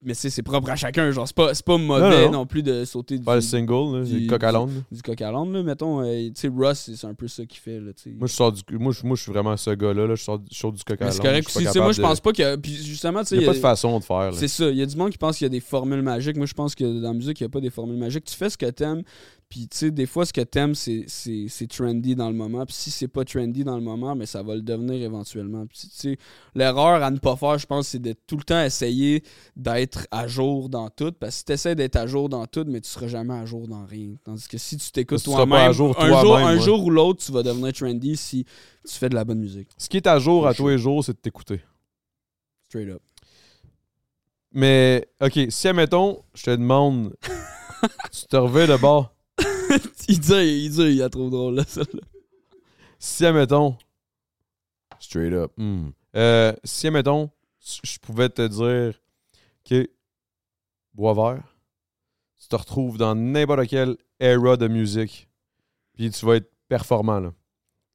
[0.05, 2.45] Mais c'est propre à chacun, genre, c'est pas, c'est pas mauvais Non, non, non.
[2.45, 4.81] plus de sauter du, Pas le single, là, du- coq à l'âne, là.
[4.91, 6.01] du coq à l'âne, là, mettons.
[6.01, 8.09] euh, tu sais, Russ, c'est un peu ça qu'il fait, là, tu sais.
[8.17, 8.61] Moi, je sors du.
[8.77, 10.15] Moi, je, moi, je suis vraiment ce gars-là, là.
[10.15, 11.13] Je sors, je sors du coq à l'âne.
[11.13, 12.55] c'est correct sais, moi, je pense pas que.
[12.57, 13.35] Puis justement, tu sais.
[13.35, 14.31] Il n'y a pas de façon de faire.
[14.33, 14.69] C'est ça.
[14.69, 16.37] Il y a du monde qui pense qu'il y a des formules magiques.
[16.37, 18.25] Moi, je pense que dans la musique, il n'y a pas des formules magiques.
[18.25, 19.03] Tu fais ce que t'aimes.
[19.53, 22.65] Puis, tu sais, des fois, ce que t'aimes, c'est, c'est, c'est trendy dans le moment.
[22.65, 25.67] Puis, si c'est pas trendy dans le moment, mais ça va le devenir éventuellement.
[25.67, 26.17] Puis, tu sais,
[26.55, 29.21] l'erreur à ne pas faire, je pense, c'est de tout le temps essayer
[29.55, 31.11] d'être à jour dans tout.
[31.11, 33.45] Parce que si tu essaies d'être à jour dans tout, mais tu seras jamais à
[33.45, 34.15] jour dans rien.
[34.23, 36.59] Tandis que si tu t'écoutes toi-même, un, jour, toi-même, un ouais.
[36.59, 38.45] jour ou l'autre, tu vas devenir trendy si
[38.87, 39.69] tu fais de la bonne musique.
[39.77, 41.61] Ce qui est à jour à tous les jours, c'est de t'écouter.
[42.63, 43.03] Straight up.
[44.51, 47.15] Mais, OK, si, admettons, je te demande,
[48.11, 49.13] tu te reviens de bord.
[50.07, 52.01] il dit, il dit, il est trop drôle, là, celle-là.
[52.99, 53.77] Si, admettons,
[54.99, 55.89] straight up, hmm.
[56.15, 57.29] Euh, si, admettons,
[57.83, 58.99] je pouvais te dire,
[59.65, 59.89] OK,
[60.93, 61.55] bois vert,
[62.39, 65.29] tu te retrouves dans n'importe quelle era de musique,
[65.93, 67.33] puis tu vas être performant, là.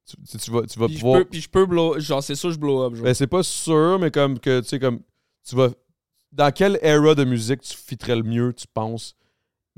[0.05, 1.19] Tu, tu- tu vas, tu vas Puis je, pouvoir...
[1.19, 3.03] peux, puis je peux blow, genre c'est sûr je blow up genre.
[3.03, 5.01] Ben, c'est pas sûr, mais comme que, tu sais, comme,
[5.47, 5.69] tu vas...
[6.31, 9.15] Dans quelle era de musique tu fitterais le mieux, tu penses,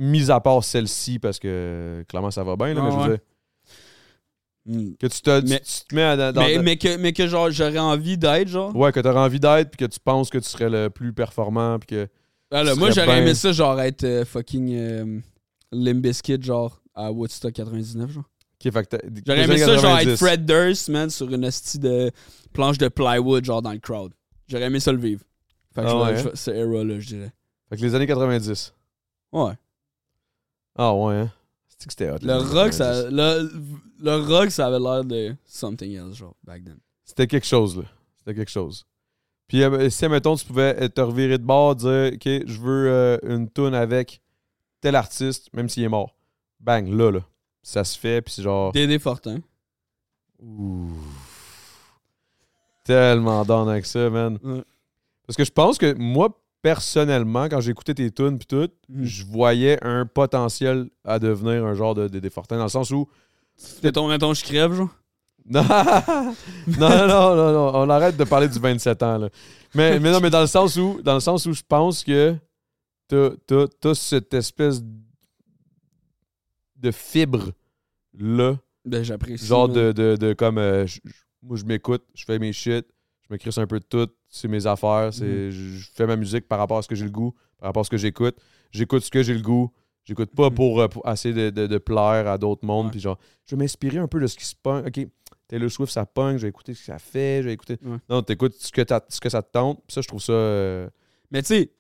[0.01, 3.01] mis à part celle-ci, parce que, clairement, ça va bien, là, Ah mais je veux
[3.03, 3.07] ouais.
[3.09, 6.41] dire, que tu te, Mais- tu te mets à- dans...
[6.63, 8.75] mais, que, mais que genre j'aurais envie d'être genre.
[8.75, 11.79] Ouais, que tu envie d'être, puis que tu penses que tu serais le plus performant,
[11.79, 12.07] puis que...
[12.51, 15.19] Ah, là, tu moi j'aurais ben- aimé ça genre être euh, fucking euh,
[15.71, 18.23] Limp Bizkit genre à Woodstock 99 genre.
[18.63, 20.07] Ok, fait que t'as- J'aurais aimé ça genre 90.
[20.09, 22.11] être Fred Durst man sur une hostie de
[22.53, 24.11] planche de plywood genre dans le crowd.
[24.47, 25.23] J'aurais aimé ça le vivre.
[25.73, 26.23] Fait que Ah ouais, je hein?
[26.31, 27.31] vais- ce era là je dirais.
[27.69, 28.73] Fait que les années 90.
[29.31, 29.53] Ouais.
[30.77, 31.31] Ah ouais, hein?
[31.67, 32.17] C'est que c'était hot.
[32.21, 32.77] Le rock 90.
[32.77, 33.51] ça le,
[33.99, 36.77] le rock ça avait l'air de something else genre back then.
[37.03, 37.83] C'était quelque chose, là.
[38.17, 38.85] C'était quelque chose.
[39.47, 43.17] Puis euh, si, mettons, tu pouvais te revirer de bord, dire, OK, je veux euh,
[43.23, 44.21] une tune avec
[44.79, 46.15] tel artiste, même s'il est mort.
[46.59, 47.19] Bang, là, là.
[47.61, 48.71] Ça se fait, puis c'est genre...
[48.71, 49.39] Dédé Fortin.
[50.41, 50.89] Ouh.
[52.85, 54.39] Tellement down avec ça, man.
[54.41, 54.63] Ouais.
[55.27, 56.29] Parce que je pense que moi,
[56.61, 59.03] personnellement, quand j'écoutais tes tunes puis tout, Mhm.
[59.05, 63.07] je voyais un potentiel à devenir un genre de Dédé Fortin, dans le sens où...
[63.83, 64.89] Mettons, mettons, je crève, genre?
[65.47, 66.35] Non, non,
[66.77, 69.29] non, non, non, non, on arrête de parler du 27 ans, là.
[69.73, 72.35] Mais, mais non, mais dans le sens où, dans le sens où je pense que
[73.07, 74.81] t'as, cette espèce
[76.77, 77.51] de fibre
[78.17, 78.55] là.
[78.85, 79.45] Ben, j'apprécie.
[79.45, 80.57] Genre de, de, de comme.
[80.57, 81.11] euh, je- je-
[81.43, 82.85] moi, je m'écoute, je fais mes shit,
[83.31, 85.51] je me crisse un peu de tout, c'est mes affaires, c'est, Mhm.
[85.51, 87.83] je fais ma musique par rapport à ce que j'ai le goût, par rapport à
[87.85, 88.35] ce que j'écoute.
[88.71, 89.71] J'écoute ce que j'ai le goût.
[90.03, 90.55] J'écoute pas Mhm.
[90.55, 92.87] pour, euh, pour essayer de, de- de plaire à d'autres mondes.
[92.87, 92.91] Ouais.
[92.91, 94.85] Puis genre, je vais m'inspirer un peu de ce qui se punk.
[94.87, 95.07] OK,
[95.47, 97.77] Taylor Swift, ça punk, je vais écouter ce que ça fait, je vais écouter.
[97.85, 97.97] Ouais.
[98.09, 99.77] Non, t'écoutes ce que, ce que ça te tente.
[99.87, 100.33] Puis ça, je trouve ça.
[100.33, 100.89] euh,
[101.29, 101.71] Mais tu sais,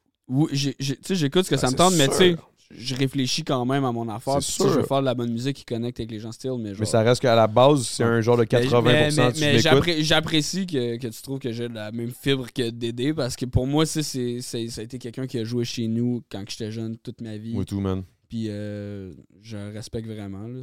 [1.15, 2.35] j'écoute ce que Ah, ça me tente, mais tu sais.
[2.77, 4.37] Je réfléchis quand même à mon affaire.
[4.37, 4.87] Puis sais, Je veux sûr.
[4.87, 6.77] faire de la bonne musique qui connecte avec les gens style, mais genre.
[6.81, 8.81] Mais ça reste qu'à la base, c'est un genre de 80%.
[8.83, 12.69] Mais, mais- mais j'appré- j'apprécie que, que tu trouves que j'ai la même fibre que
[12.69, 15.63] Dédé parce que pour moi, c'est, c'est, c'est- ça a été quelqu'un qui a joué
[15.65, 17.53] chez nous quand j'étais jeune toute ma vie.
[17.53, 18.03] Moi, tout, man.
[18.29, 19.11] Puis euh,
[19.41, 20.47] je respecte vraiment.
[20.47, 20.59] là.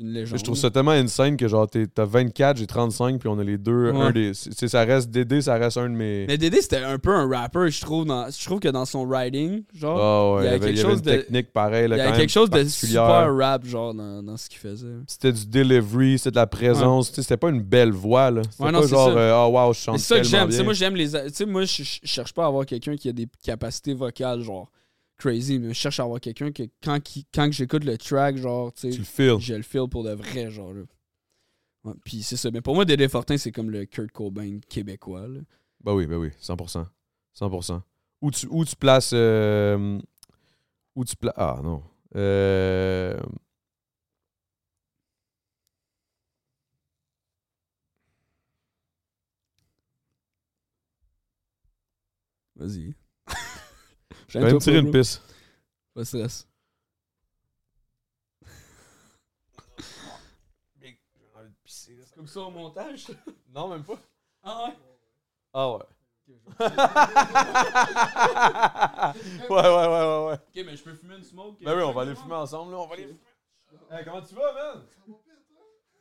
[0.00, 0.38] Une légende.
[0.38, 3.58] Je trouve ça tellement insane que genre t'as 24, j'ai 35, puis on a les
[3.58, 3.90] deux.
[3.90, 4.00] Ouais.
[4.00, 6.24] Un des, ça reste Dédé, ça reste un de mes.
[6.28, 8.04] Mais Dédé, c'était un peu un rapper, je trouve.
[8.06, 11.02] Dans, je trouve que dans son writing, genre, Ah ouais, il y avait, quelque chose
[11.02, 11.88] de- technique pareille.
[11.88, 14.86] Là, il y a quelque chose de super rap, genre, dans, dans ce qu'il faisait.
[15.06, 17.12] C'était du delivery, c'était de la présence.
[17.12, 18.30] C'était pas une belle voix.
[18.30, 18.42] là.
[18.50, 20.64] C'était pas c'est genre, euh, ah wow, je chante c'est ça que j'aime.
[20.64, 21.10] Moi, j'aime les.
[21.10, 24.70] Tu sais, moi, je cherche pas à avoir quelqu'un qui a des capacités vocales, genre,
[25.18, 28.36] crazy, mais je cherche à avoir quelqu'un que quand, qui- quand que j'écoute le track,
[28.36, 28.98] genre, tu sais,
[29.40, 30.82] je le feel pour de vrai, genre, là.
[31.84, 32.50] Ouais, puis c'est ça.
[32.50, 35.40] Mais pour moi, Dédé Fortin, c'est comme le Kurt Cobain québécois, là.
[35.80, 36.86] Bah oui, bah oui, 100%.
[37.34, 37.82] 100%.
[38.20, 39.12] Où tu, où tu places.
[39.14, 40.00] euh,
[40.96, 41.34] où tu places.
[41.36, 41.82] Ah non.
[42.16, 43.16] Euh,
[52.56, 52.94] Vas-y.
[54.28, 55.22] Je vais me tirer une piste.
[55.94, 56.46] Pas de stress.
[62.14, 63.06] Comme ça au montage?
[63.54, 63.98] Non, même pas.
[64.42, 64.76] Ah ouais?
[65.54, 65.82] Ah ouais.
[69.48, 70.34] ouais, ouais, ouais, ouais, ouais.
[70.34, 71.56] Ok, mais je peux fumer une smoke?
[71.64, 72.78] Ben oui, on va aller fumer ensemble, là.
[72.78, 73.18] On va aller fumer.
[73.90, 74.84] Hey, comment tu vas, man?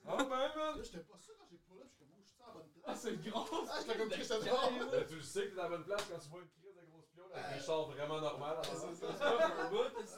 [0.08, 0.84] Ah, ben, man.
[0.84, 2.84] J'étais pas sûr quand j'ai pull up, j'étais comme, je suis à la bonne Ah,
[2.84, 3.02] place.
[3.02, 3.46] c'est gros!
[3.72, 4.10] Ah, j'étais comme
[4.44, 4.72] Dior.
[4.92, 6.76] Ben, tu le sais que t'es à la bonne place quand tu vois une crise
[6.76, 8.58] de grosse pion avec un char vraiment normal.
[8.64, 8.88] C'est ça.
[8.94, 10.16] C'est pas un bout, ici.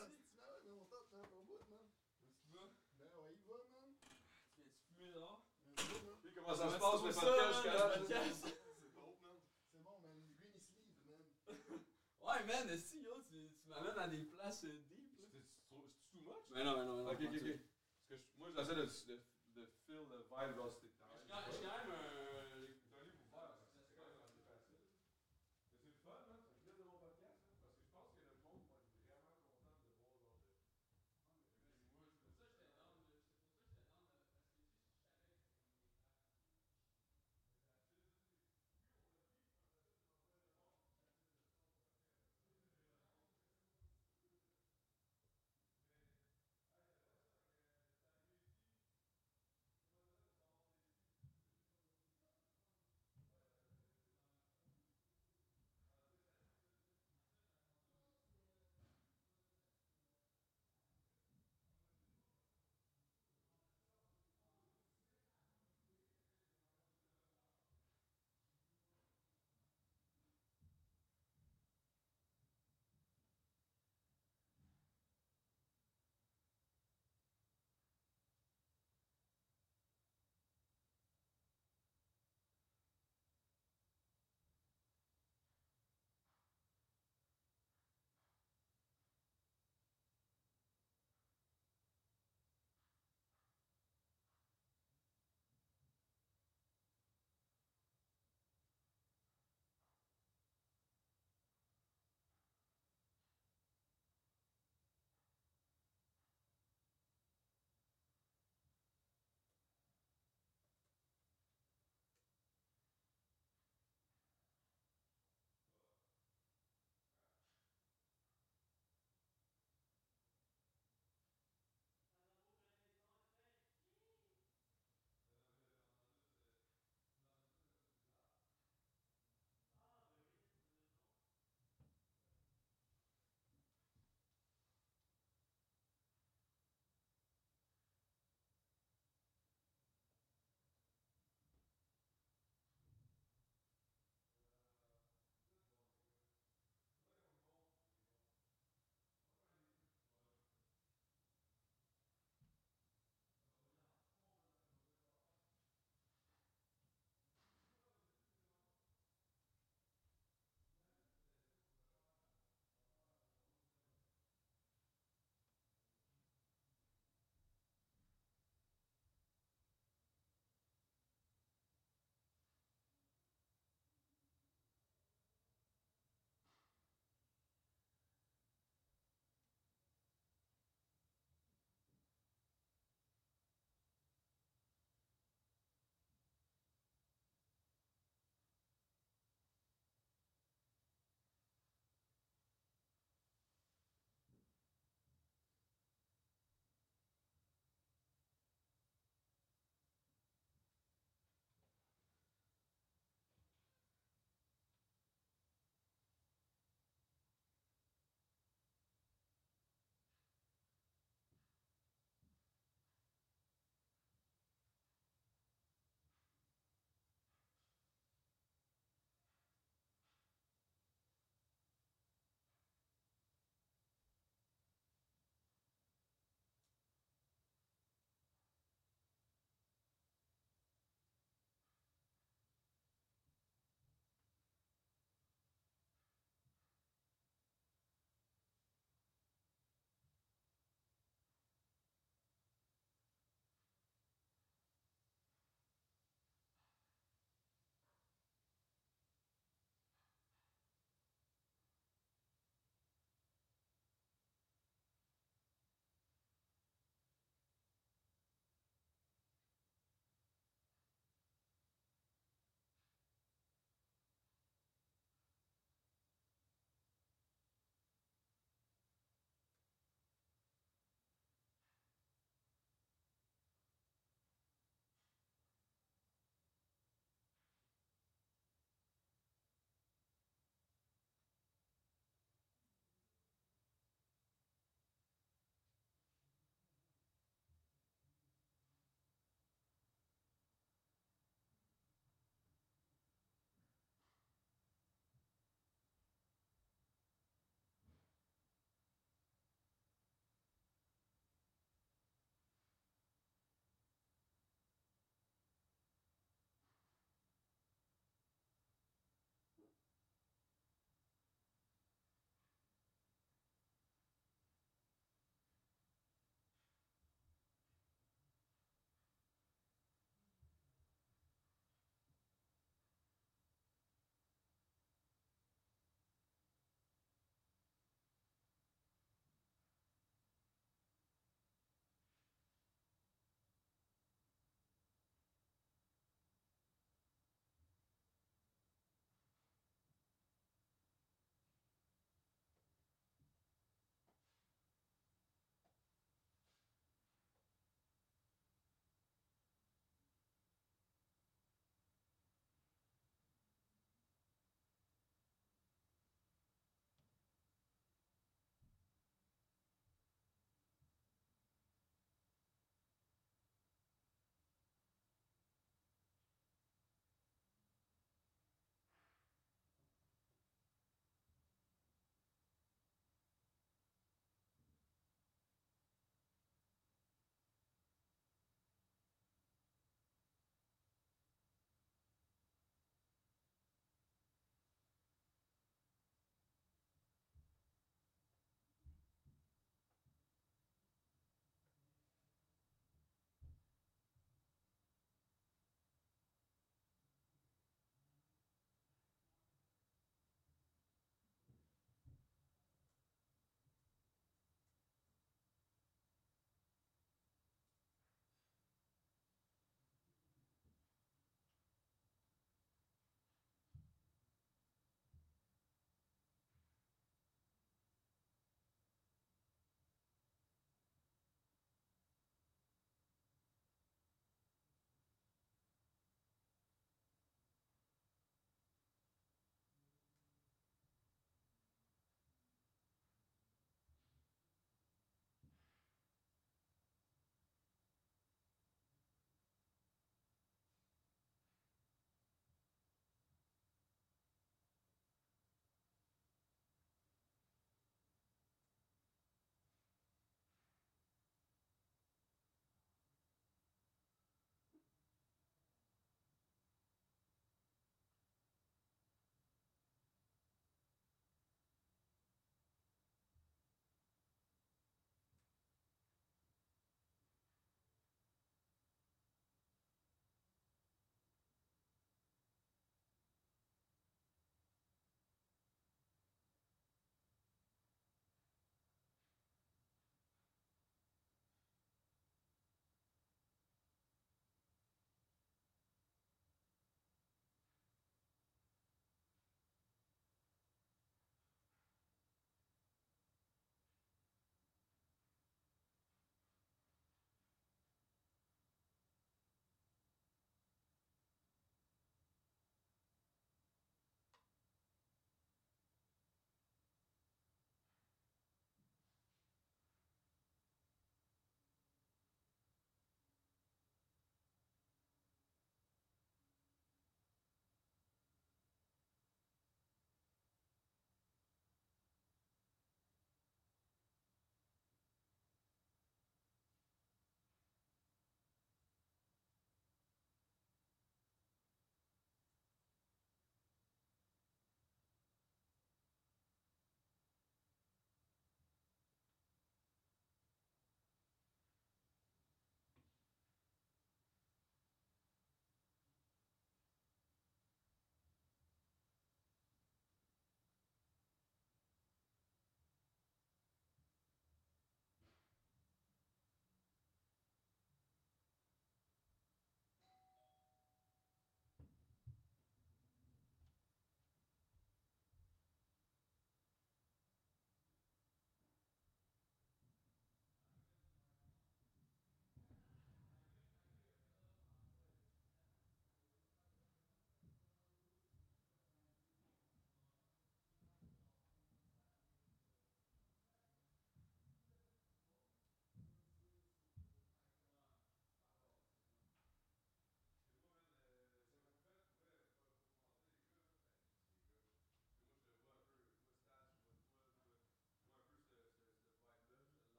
[4.89, 5.41] Fumer dehors.
[5.75, 7.91] Puis comment ça se passe, le podcast jusqu'à là?
[7.93, 10.17] C'est bon, man.
[10.39, 11.79] Green is leave, man.
[12.21, 15.09] Ouais, man, si, yo, tu, tu m'amènes dans des places euh, deep.
[15.71, 16.45] C'est too much?
[16.51, 17.11] Mais non, mais non, mais non.
[17.11, 17.39] Ok, ok, pas ok.
[17.39, 17.59] tout.
[17.97, 18.85] Parce que je- moi, j'essaie de, de,
[19.55, 22.18] de feel le vibe, quand- je suis quand même un.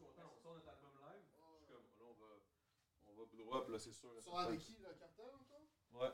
[0.00, 0.26] Content.
[0.32, 1.20] On sort notre album live.
[1.22, 2.30] Je suis comme, là, on va,
[3.06, 4.10] on va là, c'est sûr.
[4.16, 5.66] Tu sors avec qui, le cartel, encore?
[6.00, 6.12] Ouais.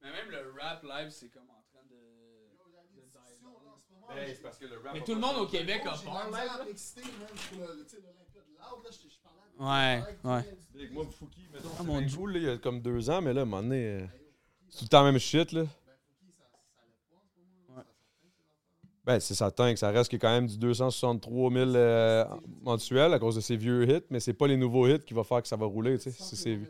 [0.00, 1.94] Mais même le rap live, c'est comme en train de.
[1.94, 4.06] Yo, il y a des de discussions, là, en ce moment.
[4.08, 4.94] Ben, c'est parce que le rap.
[4.94, 5.46] Mais a tout le monde au.
[5.46, 6.50] Québec a de la peur live.
[6.50, 7.26] là.
[7.50, 8.06] pour l'Olympia de
[8.90, 10.30] je je parlais avec Ouais,
[10.74, 10.90] ouais.
[10.90, 13.42] Moi, Fouki, mettons, Ah, mon là, il y a comme deux ans, mais là, à
[13.42, 14.06] un moment donné, euh,
[14.68, 15.62] c'est tout le temps la même shit, là.
[15.62, 15.68] Ben,
[16.06, 16.44] Fouki, ça,
[16.74, 17.78] ça lève pas en ce moment.
[17.78, 17.84] Ouais.
[17.84, 18.90] Ça s'atteint, ces affaires.
[19.04, 22.24] Ben, c'est certain que ça reste que quand même du 263 000 euh,
[22.62, 25.24] mensuel à cause de ces vieux hits, mais c'est pas les nouveaux hits qui vont
[25.24, 26.36] faire que ça va rouler, tu sais.
[26.36, 26.60] C'est-.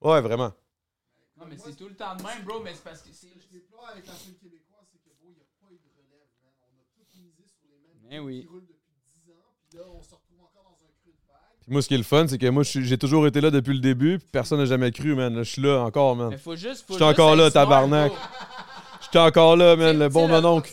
[0.00, 0.52] Ouais, vraiment.
[1.38, 3.26] Non, mais c'est tout le temps de même, bro, mais c'est parce que c'est.
[3.28, 5.68] Ce que je déplore avec la scène québécoise, c'est que, bro, il n'y a pas
[5.70, 6.50] eu de relève, man.
[6.62, 8.40] On a tout misé sur les mêmes Ben groupes oui.
[8.40, 8.92] qui roulent depuis
[9.26, 11.60] 10 ans, puis là, on se retrouve encore dans un creux de vague.
[11.60, 13.42] Puis moi, ce qui est le fun, c'est que moi, je suis- j'ai toujours été
[13.42, 15.34] là depuis le début, puis personne n'a jamais cru, man.
[15.34, 16.30] Là, je suis là encore, man.
[16.30, 16.86] Mais faut juste.
[16.86, 18.12] faut J'étais juste encore là, tabarnak.
[19.06, 20.72] J'étais encore là, man, le bon le- mononcle.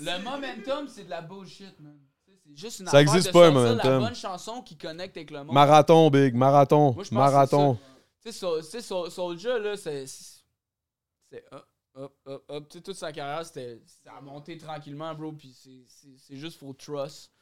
[0.00, 1.98] Le momentum, c'est de la bullshit, man.
[2.26, 3.76] C'est juste une Ça existe de pas, un momentum.
[3.78, 5.54] la bonne chanson qui connecte avec le monde.
[5.54, 7.78] Marathon, big, marathon, Moi, je pense marathon.
[8.24, 10.06] Tu sais, Soul- tu sais, Soul- Soulja, là, c'est.
[10.06, 12.68] C'est hop, hop, hop, hop.
[12.68, 13.80] Tu sais, toute sa carrière, c'était.
[14.04, 15.32] Ça a monté tranquillement, bro.
[15.32, 17.32] Puis c'est- juste faut trust.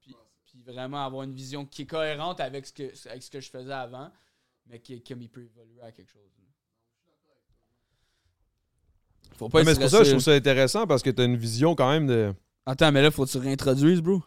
[0.00, 0.14] Puis,
[0.44, 3.50] puis vraiment avoir une vision qui est cohérente avec ce que, avec ce que je
[3.50, 4.10] faisais avant,
[4.66, 6.30] mais qui, comme il peut évoluer à quelque chose.
[9.36, 11.24] Faut pas être mais c'est pour ça que je trouve ça intéressant parce que t'as
[11.24, 12.32] une vision quand même de.
[12.66, 14.22] Attends, mais là, faut que tu réintroduises, bro.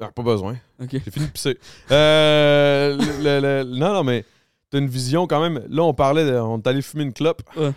[0.00, 0.56] Ah, pas besoin.
[0.90, 1.58] J'ai fini de pisser.
[1.90, 3.40] Euh, le- le-
[3.70, 4.24] le- non, non, mais
[4.70, 5.62] t'as une vision quand même.
[5.68, 7.42] Là, on parlait, de, on est allé fumer une clope.
[7.56, 7.72] Ouais.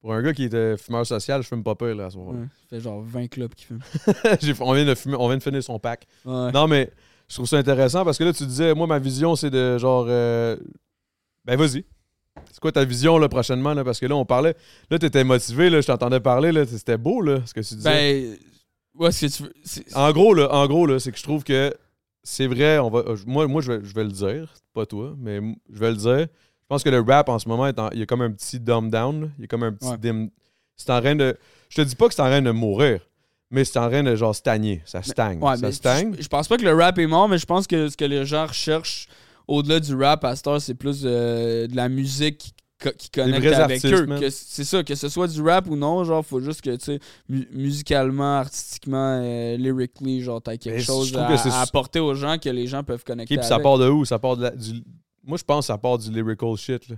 [0.00, 2.38] Pour un gars qui était fumeur social, je fume pas peur là, à ce moment-là.
[2.40, 3.80] Ouais, ça fait genre 20 clubs qui fument.
[4.40, 6.06] J'ai- on, vient de fumer, on vient de finir son pack.
[6.24, 6.50] Ouais.
[6.50, 6.90] Non, mais
[7.28, 10.06] je trouve ça intéressant parce que là, tu disais, moi, ma vision, c'est de genre.
[10.08, 10.56] euh,
[11.44, 11.84] Ben, vas-y.
[12.52, 13.74] C'est quoi ta vision là, prochainement?
[13.74, 13.82] Là?
[13.82, 14.54] Parce que là, on parlait.
[14.90, 16.52] Là, t'étais motivé, là, je t'entendais parler.
[16.52, 17.90] Là, c'était beau, là, ce que tu disais.
[17.90, 18.36] Ben,
[19.00, 19.52] ouais, ce que tu veux.
[19.96, 21.74] En gros, là, en gros, là, c'est que je trouve que
[22.22, 22.78] c'est vrai.
[22.78, 25.40] On va, moi, moi je, vais, je vais le dire, pas toi, mais
[25.72, 26.26] je vais le dire.
[26.28, 28.30] Je pense que le rap en ce moment, est en- il y a comme un
[28.30, 29.30] petit dumb down.
[29.38, 29.98] Il y a comme un petit Ouais.
[29.98, 30.28] dim.
[30.76, 31.36] C'est en train de.
[31.70, 33.00] Je te dis pas que c'est en train de mourir,
[33.50, 34.82] mais c'est en train de genre stagner.
[34.84, 35.38] Ça stagne.
[35.42, 36.14] Ouais, ça stagne.
[36.18, 38.04] Je, je pense pas que le rap est mort, mais je pense que ce que
[38.04, 39.06] les gens recherchent
[39.48, 43.46] au-delà du rap à heure, c'est plus euh, de la musique qui, co- qui connecte
[43.46, 44.30] avec artistes, eux.
[44.30, 47.00] C'est ça, que ce soit du rap ou non, genre, faut juste que, tu sais,
[47.28, 52.48] mu- musicalement, artistiquement, euh, lyrically, genre, t'as quelque Mais chose à, apporter aux gens que
[52.48, 54.04] les gens peuvent connecter Ok, puis ça part de où?
[54.04, 54.82] Ça part de la- du...
[55.24, 56.88] Moi, je pense que ça part du lyrical shit.
[56.88, 56.96] là.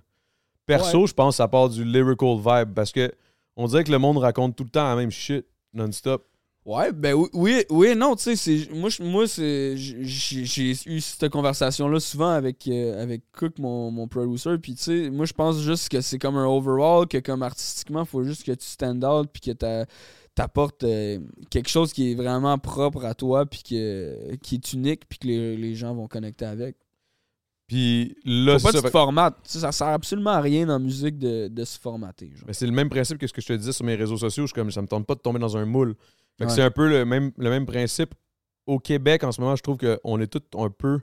[0.67, 3.13] Perso, je pense que ça part du lyrical vibe parce que
[3.57, 5.45] on dirait que le monde raconte tout le temps la même shit
[5.75, 6.27] non-stop.
[6.65, 12.01] Ouais, ben oui, oui, non, tu sais, c'est moi, moi c'est j'ai eu cette conversation-là
[12.01, 15.91] souvent avec, euh, avec Cook, mon, mon producer, puis tu sais, moi, je pense juste
[15.91, 19.43] que c'est comme un overall, que comme artistiquement, faut juste que tu stand out, puis
[19.43, 19.85] que t'a-
[20.35, 21.19] t'apportes euh,
[21.51, 25.27] quelque chose qui est vraiment propre à toi, puis que, qui est unique, puis que
[25.27, 26.77] les, les gens vont connecter avec.
[27.67, 29.35] Puis là, Faut pas c'est que ça.
[29.45, 32.33] ça sert absolument à rien dans la musique de, de se formater.
[32.53, 34.45] c'est le même principe que ce que je te disais sur mes réseaux sociaux.
[34.45, 35.95] Je suis comme, ça me tente pas de tomber dans un moule.
[36.39, 36.55] Fait que Ouais.
[36.57, 38.15] c'est un peu le même, le même principe.
[38.67, 41.01] Au Québec, en ce moment, je trouve qu'on est tous un peu.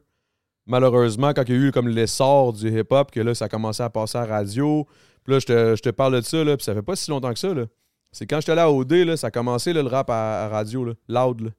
[0.66, 3.82] Malheureusement, quand il y a eu comme l'essor du hip-hop, que là, ça a commencé
[3.84, 4.88] à passer à la radio.
[5.24, 7.10] Puis là, je te, je te parle de ça, là, puis ça fait pas si
[7.12, 7.54] longtemps que ça.
[7.54, 7.66] Là.
[8.12, 10.50] C'est quand j'étais allé à OD, là, ça a commencé là, le rap à, à
[10.50, 11.42] radio, là, loud.
[11.42, 11.50] Là.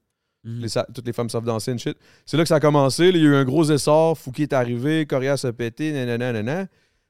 [0.45, 0.59] Mhm.
[0.61, 1.97] Les toutes les femmes savent danser, and shit.
[2.25, 3.11] C'est là que ça a commencé.
[3.11, 4.17] là, il y a eu un gros essor.
[4.17, 6.67] Fouki est arrivé, Corias a pété, nanana, nanana.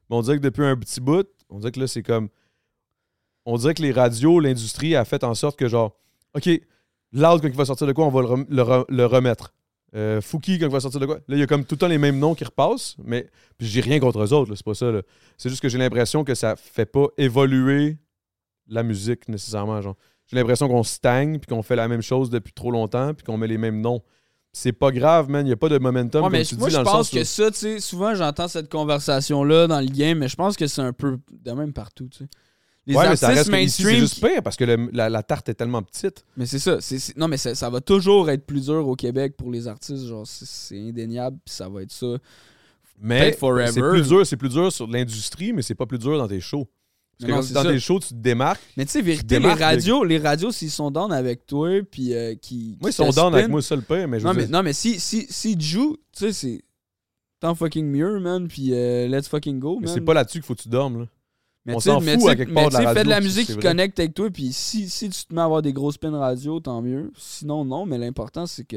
[0.10, 2.30] Mais on dirait que depuis un petit bout, on dirait que là, c'est comme.
[3.46, 5.96] On dirait que les radios, l'industrie a fait en sorte que, genre,
[6.36, 6.50] OK,
[7.14, 9.54] Loud, quand il va sortir de quoi, on va le, rem- le re- le remettre.
[9.96, 11.18] Euh, Fouki, quand il va sortir de quoi.
[11.28, 13.30] Là, il y a comme tout le temps les mêmes noms qui repassent, mais.
[13.60, 14.92] Puis j'ai rien contre eux autres, là, c'est pas ça.
[14.92, 15.02] là.
[15.38, 17.98] C'est juste que j'ai l'impression que ça fait pas évoluer
[18.68, 19.96] la musique nécessairement, genre.
[20.28, 23.38] J'ai l'impression qu'on stagne, puis qu'on fait la même chose depuis trop longtemps, puis qu'on
[23.38, 24.02] met les mêmes noms.
[24.56, 25.46] C'est pas grave, man.
[25.46, 26.86] Il n'y a pas de momentum, Ouais, comme mais tu moi, dis, je dans le
[26.86, 30.28] pense sens où- que ça, tu sais, souvent j'entends cette conversation-là dans le game, mais
[30.28, 32.26] je pense que c'est un peu de même partout, tu sais.
[32.86, 34.00] Les ouais, mais ça artistes reste ici, c'est mainstream.
[34.02, 36.26] juste pire parce que le- la, la tarte est tellement petite.
[36.36, 36.80] Mais c'est ça.
[37.16, 40.06] Non, mais ça, va toujours être plus dur au Québec pour les artistes.
[40.06, 42.18] Genre, c'est- indéniable, puis ça va être ça.
[43.02, 43.36] Mais
[43.72, 46.42] c'est plus dur, c'est plus dur sur l'industrie, mais c'est pas plus dur dans tes
[46.42, 46.66] shows.
[47.20, 47.72] Parce Mais que non, dans ça.
[47.72, 48.62] tes shows, tu te démarques.
[48.76, 52.36] Mais tu sais, vérité, les radios, les radios, s'ils sont down avec toi, puis euh,
[52.36, 52.78] qui.
[52.82, 54.64] Moi, ils sont down avec moi, le pire, mais je Non, veux mais, dire- non,
[54.64, 56.64] mais si, si, si tu sais, c'est.
[57.40, 59.94] Tant fucking mieux, man, puis euh, let's fucking go, mais man.
[59.94, 61.02] c'est pas là-dessus qu'il faut que tu dormes.
[61.02, 61.06] Là.
[61.66, 63.04] Mais on s'en mais fout tu sais- à quelque mais part de la sais, fais
[63.06, 65.46] de la radio, musique qui connecte avec toi, puis si, si tu te mets à
[65.46, 67.12] avoir des grosses spins radio, tant mieux.
[67.18, 68.76] Sinon, non, mais l'important, c'est que,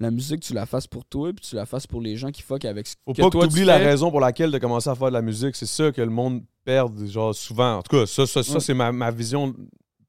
[0.00, 2.42] la musique, tu la fasses pour toi, puis tu la fasses pour les gens qui
[2.42, 4.56] fuck avec ce Faut que pas toi, que tu oublies la raison pour laquelle tu
[4.56, 5.56] as commencé à faire de la musique.
[5.56, 7.76] C'est ça que le monde perd, genre, souvent.
[7.78, 8.60] En tout cas, ça, ça, ça Ouais.
[8.60, 9.54] c'est ma, ma vision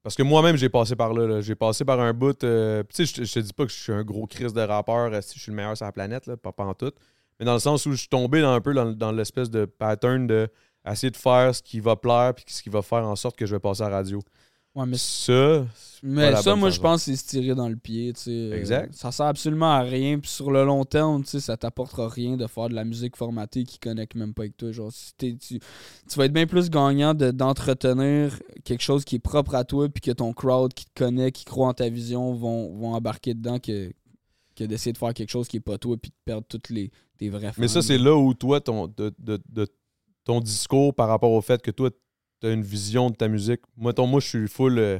[0.02, 1.26] parce que moi-même, j'ai passé par là.
[1.26, 1.40] là.
[1.40, 2.42] J'ai passé par un bout.
[2.44, 4.52] euh, tu sais, je te- je te dis pas que je suis un gros crise
[4.52, 6.74] de rappeur, euh, si je suis le meilleur sur la planète, là, pas, pas en
[6.74, 6.90] tout.
[7.40, 9.64] Mais dans le sens où je suis tombé dans un peu dans, dans l'espèce de
[9.64, 10.48] pattern de
[10.90, 13.46] essayer de faire ce qui va plaire puis ce qui va faire en sorte que
[13.46, 14.20] je vais passer à la radio.
[14.74, 15.66] Ouais, mais Ça,
[16.02, 18.14] Mais ça, moi, je pense que c'est se tirer dans le pied.
[18.14, 18.30] tu sais.
[18.30, 18.94] Euh, Exact.
[18.94, 20.18] Ça sert absolument à rien.
[20.18, 23.14] Puis sur le long terme, tu sais, ça t'apportera rien de faire de la musique
[23.16, 24.72] formatée qui connecte même pas avec toi.
[24.72, 29.16] Genre, si t'es- tu, tu vas être bien plus gagnant de- d'entretenir quelque chose qui
[29.16, 31.90] est propre à toi, puis que ton crowd qui te connaît, qui croit en ta
[31.90, 33.92] vision, vont, vont embarquer dedans que,
[34.56, 36.90] que d'essayer de faire quelque chose qui est pas toi, puis de perdre toutes les
[37.18, 37.60] tes vrais fans.
[37.60, 39.68] Mais ça, c'est là où toi, ton, de, de- de-
[40.24, 41.90] ton discours par rapport au fait que toi,
[42.40, 43.60] tu as une vision de ta musique.
[43.76, 44.78] Moi, ton, moi je suis full.
[44.78, 44.98] euh,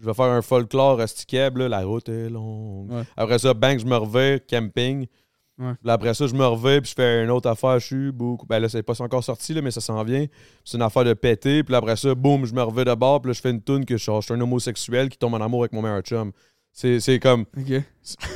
[0.00, 2.90] je vais faire un folklore rusticable, là, la route est longue.
[2.90, 3.02] Ouais.
[3.16, 5.06] Après ça, bang, je me reviens, camping.
[5.58, 5.74] Ouais.
[5.86, 8.46] Après ça, je me reviens, puis je fais une autre affaire, je suis beaucoup.
[8.46, 10.26] Ben là, c'est pas encore sorti, là, mais ça s'en vient.
[10.64, 11.62] C'est une affaire de péter.
[11.62, 13.84] Puis après ça, boum, je me reviens de bord, puis là, je fais une tune
[13.84, 16.32] que je, je suis un homosexuel qui tombe en amour avec mon meilleur chum.
[16.72, 17.44] C'est c'est comme.
[17.56, 17.82] Ok.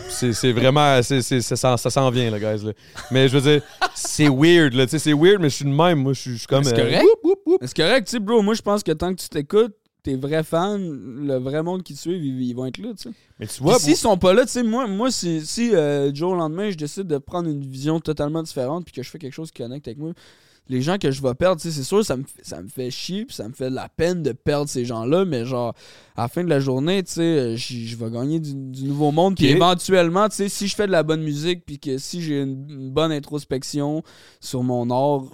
[0.08, 1.02] C'est c'est vraiment.
[1.02, 2.64] c'est c'est- ça s'en- ça s'en vient, là, guys.
[2.64, 2.72] là.
[3.10, 3.62] Mais je veux dire,
[3.94, 4.84] c'est weird, là.
[4.86, 6.00] Tu sais, c'est weird, mais je suis de même.
[6.02, 6.62] Moi, je suis comme.
[6.64, 7.06] C'est euh, correct.
[7.62, 8.42] C'est correct, tu sais, bro.
[8.42, 11.94] Moi, je pense que tant que tu t'écoutes, tes vrais fans, le vrai monde qui
[11.94, 13.14] te suit, ils, ils vont être là, tu sais.
[13.40, 16.18] Mais tu vois, s'ils sont pas là, tu sais, moi, moi si, si euh, du
[16.20, 19.18] jour au lendemain, je décide de prendre une vision totalement différente puis que je fais
[19.18, 20.12] quelque chose qui connecte avec moi,
[20.68, 23.34] les gens que je vais perdre, c'est sûr, ça me, ça me fait chier puis
[23.34, 25.74] ça me fait de la peine de perdre ces gens-là, mais genre,
[26.16, 29.12] à la fin de la journée, tu sais, euh, je vais gagner du, du nouveau
[29.12, 32.20] monde puis éventuellement, tu sais, si je fais de la bonne musique puis que si
[32.22, 34.02] j'ai une, une bonne introspection
[34.40, 35.24] sur mon art,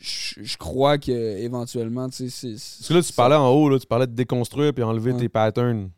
[0.00, 2.50] je je crois que éventuellement, tu sais, c'est...
[2.52, 5.18] Parce que là, tu parlais en haut, là, tu parlais de déconstruire puis enlever Ouais.
[5.20, 5.90] tes patterns.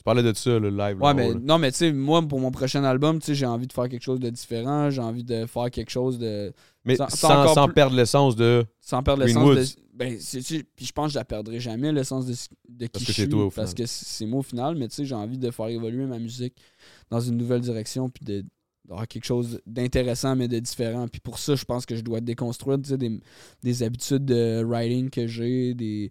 [0.00, 0.78] Tu parlais de ça, le live.
[0.78, 1.40] là, Ouais, en mais là.
[1.42, 3.86] non, mais tu sais, moi, pour mon prochain album, tu sais, j'ai envie de faire
[3.86, 4.88] quelque chose de différent.
[4.88, 6.54] J'ai envie de faire quelque chose de.
[6.86, 8.64] Mais sans- sans, sans sans plus- perdre l'essence de.
[8.80, 9.64] Sans perdre l'essence de.
[9.92, 10.16] Ben,
[10.74, 12.32] puis je pense que je la perdrai jamais, l'essence de,
[12.70, 13.28] de qui Parce je suis.
[13.28, 15.68] toi, au parce que c'est moi au final, mais tu sais, j'ai envie de faire
[15.68, 16.54] évoluer ma musique
[17.10, 18.42] dans une nouvelle direction, puis de
[18.88, 21.06] d'avoir quelque chose d'intéressant, mais de différent.
[21.08, 23.20] Puis pour ça, je pense que je dois déconstruire tu sais, des,
[23.62, 26.10] des habitudes de writing que j'ai, des,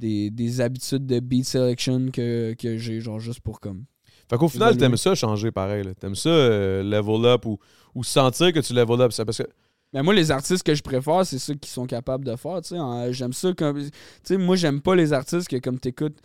[0.00, 3.84] des, des habitudes de beat selection que, que j'ai, genre juste pour comme.
[4.28, 5.84] Fait qu'au final, t'aimes ça changer pareil.
[5.84, 5.94] là.
[5.94, 7.58] T'aimes ça euh, level up ou,
[7.94, 9.12] ou sentir que tu level up.
[9.16, 9.44] Parce que.
[9.92, 12.60] Mais moi, les artistes que je préfère, c'est ceux qui sont capables de faire.
[12.72, 13.82] En- J'aime ça comme.
[13.82, 13.90] Tu
[14.22, 16.18] sais, moi, j'aime pas les artistes que, comme t'écoutes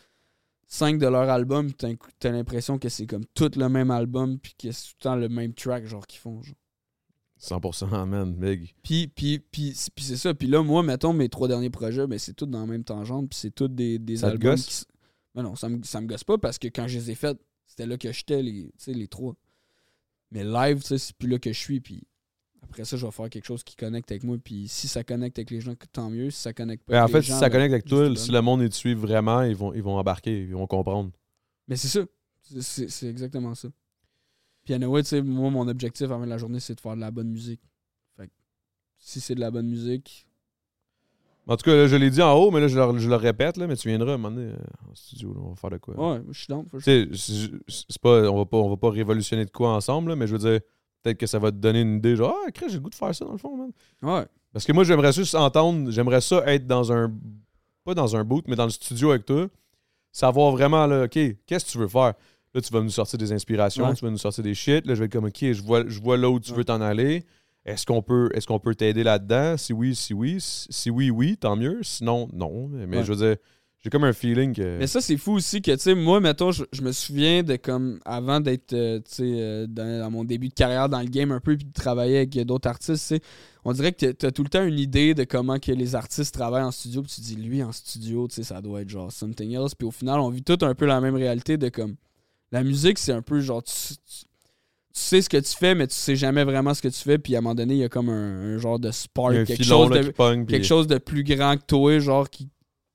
[0.68, 1.90] 5 de leur album, t'as
[2.20, 5.16] t'as l'impression que c'est comme tout le même album, puis que c'est tout le temps
[5.16, 6.42] le même track, genre, qu'ils font.
[6.44, 6.56] genre.
[7.42, 8.74] 100% man, big.
[8.84, 10.34] Puis, puis, puis, c'est- puis c'est ça.
[10.34, 13.30] Puis là, moi, mettons, mes trois derniers projets, ben, c'est tout dans la même tangente,
[13.30, 14.52] puis c'est tout des, des Ça te albums.
[14.52, 14.66] gosse?
[14.66, 14.86] qui
[15.36, 17.38] Ben non, ça me, ça me gosse pas parce que quand je les ai faits,
[17.68, 19.36] c'était là que j'étais, les, les trois.
[20.32, 22.04] Mais live, c'est plus là que je suis, puis
[22.64, 25.38] après ça, je vais faire quelque chose qui connecte avec moi, puis si ça connecte
[25.38, 26.32] avec les gens, tant mieux.
[26.32, 27.86] Si ça connecte pas Ben, en avec fait, les si gens, ça ben, connecte avec
[27.86, 31.12] toi, si le monde te suit vraiment, ils vont, ils vont embarquer, ils vont comprendre.
[31.68, 32.02] Mais c'est ça.
[32.62, 33.68] C'est exactement ça.
[34.66, 37.12] Puis anyway, tu sais, moi, mon objectif avant la journée, c'est de faire de la
[37.12, 37.62] bonne musique.
[38.18, 38.32] Fait que
[38.98, 40.28] si c'est de la bonne musique,
[41.48, 43.16] En tout cas, là, je l'ai dit en haut, mais là, je le, je le
[43.16, 45.32] répète, là, mais tu viendras à un moment donné euh, en studio.
[45.36, 45.94] là, on va faire de quoi.
[46.14, 46.48] ouais, je suis
[46.82, 47.08] sais,
[47.68, 50.36] c'est- pas, on va pas, on va pas révolutionner de quoi ensemble, là, mais je
[50.36, 50.60] veux dire,
[51.04, 53.14] peut-être que ça va te donner une idée, genre, ah, j'ai le goût de faire
[53.14, 53.72] ça dans le fond, man.
[54.02, 54.26] Ouais.
[54.52, 57.14] Parce que moi, j'aimerais juste entendre, j'aimerais ça être dans un,
[57.84, 59.48] pas dans un boot, mais dans le studio avec toi,
[60.12, 62.16] savoir vraiment, là, OK, qu'est-ce que tu veux faire?
[62.56, 63.94] Là, tu vas nous sortir des inspirations, Ouais.
[63.94, 64.88] tu vas nous sortir des shit.
[64.88, 66.58] Là, je vais être comme, OK, je vois, je vois là où tu Ouais.
[66.58, 67.26] veux t'en aller.
[67.66, 69.58] Est-ce qu'on peut, est-ce qu'on peut t'aider là-dedans?
[69.58, 70.38] Si oui, si oui.
[70.40, 71.80] Si oui, oui, tant mieux.
[71.82, 72.70] Sinon, non.
[72.70, 73.04] Mais Ouais.
[73.04, 73.36] je veux dire,
[73.84, 74.78] j'ai comme un feeling que.
[74.80, 77.56] Mais ça, c'est fou aussi que, tu sais, moi, mettons, je, je me souviens de
[77.58, 81.08] comme, avant d'être, euh, tu sais, euh, dans, dans mon début de carrière dans le
[81.08, 83.22] game un peu, puis de travailler avec d'autres artistes, tu sais,
[83.66, 86.34] on dirait que tu as tout le temps une idée de comment que les artistes
[86.34, 89.12] travaillent en studio, puis tu dis, lui, en studio, tu sais, ça doit être genre
[89.12, 91.96] something else, puis au final, on vit tout un peu la même réalité de comme,
[92.52, 94.26] la musique, c'est un peu genre, tu, tu-
[94.96, 97.18] tu sais ce que tu fais, mais tu sais jamais vraiment ce que tu fais,
[97.18, 99.64] puis à un moment donné, il y a comme un, un genre de spark, quelque
[99.64, 100.12] chose là, de,
[100.66, 102.48] chose plus grand que toi, genre qui,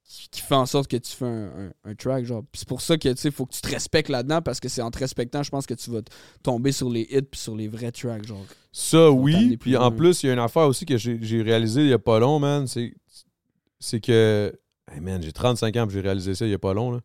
[0.04, 2.42] qui, qui fait en sorte que tu fais un, un- un track, genre.
[2.50, 4.68] Puis c'est pour ça que tu sais, faut que tu te respectes là-dedans parce que
[4.70, 6.00] c'est en te respectant, je pense que tu vas
[6.42, 8.46] tomber sur les hits puis sur les vrais tracks, genre.
[8.72, 9.34] Ça, oui.
[9.58, 11.98] Puis en plus, il y a une affaire aussi que j'ai réalisé il y a
[11.98, 12.66] pas long, man.
[13.78, 14.58] C'est que.
[14.92, 17.00] Hey, man, j'ai 35 ans puis j'ai réalisé ça il y a pas long, là.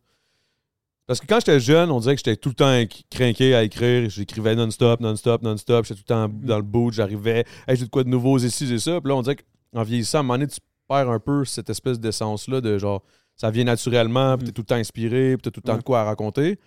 [1.06, 4.10] Parce que quand j'étais jeune, on dirait que j'étais tout le temps craqué à écrire.
[4.10, 5.84] J'écrivais non-stop, non-stop, non-stop.
[5.84, 6.92] J'étais tout le temps dans le boot.
[6.92, 7.44] J'arrivais.
[7.68, 9.00] Hey, j'ai de quoi de nouveau, c'est ci, c'est ça.
[9.00, 9.36] Puis là, on dirait
[9.72, 10.58] qu'en vieillissant, à un moment donné, tu
[10.88, 13.02] perds un peu cette espèce d'essence-là de genre.
[13.36, 15.82] Ça vient naturellement, puis t'es tout le temps inspiré, puis t'as tout le temps de
[15.82, 16.58] quoi à raconter.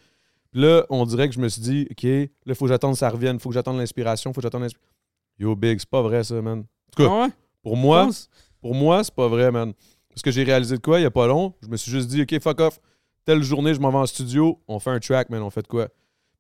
[0.52, 2.94] Puis là, on dirait que je me suis dit, OK, là, il faut que j'attende
[2.94, 4.94] que ça revienne, faut que j'attende l'inspiration, faut que j'attende l'inspiration.
[5.40, 6.60] Yo, Big, c'est pas vrai, ça, man.
[6.60, 6.64] En
[6.96, 7.30] tout cas, Ah ouais?
[7.64, 8.10] pour moi,
[8.62, 9.74] pour moi, c'est pas vrai, man.
[10.10, 11.54] Parce que j'ai réalisé de quoi il y a pas long.
[11.64, 12.80] Je me suis juste dit, OK, fuck off.
[13.26, 15.68] Telle journée, je m'en vais en studio, on fait un track, man, on fait de
[15.68, 15.88] quoi?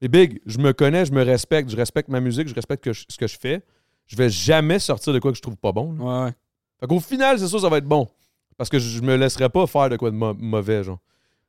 [0.01, 2.93] Et Big, je me connais, je me respecte, je respecte ma musique, je respecte que
[2.93, 3.61] je- ce que je fais.
[4.07, 5.93] Je vais jamais sortir de quoi que je trouve pas bon.
[5.93, 6.25] là.
[6.25, 6.31] Ouais.
[6.79, 8.07] Fait qu'au final, c'est sûr, ça va être bon.
[8.57, 10.99] Parce que je me laisserai pas faire de quoi de mauvais, genre.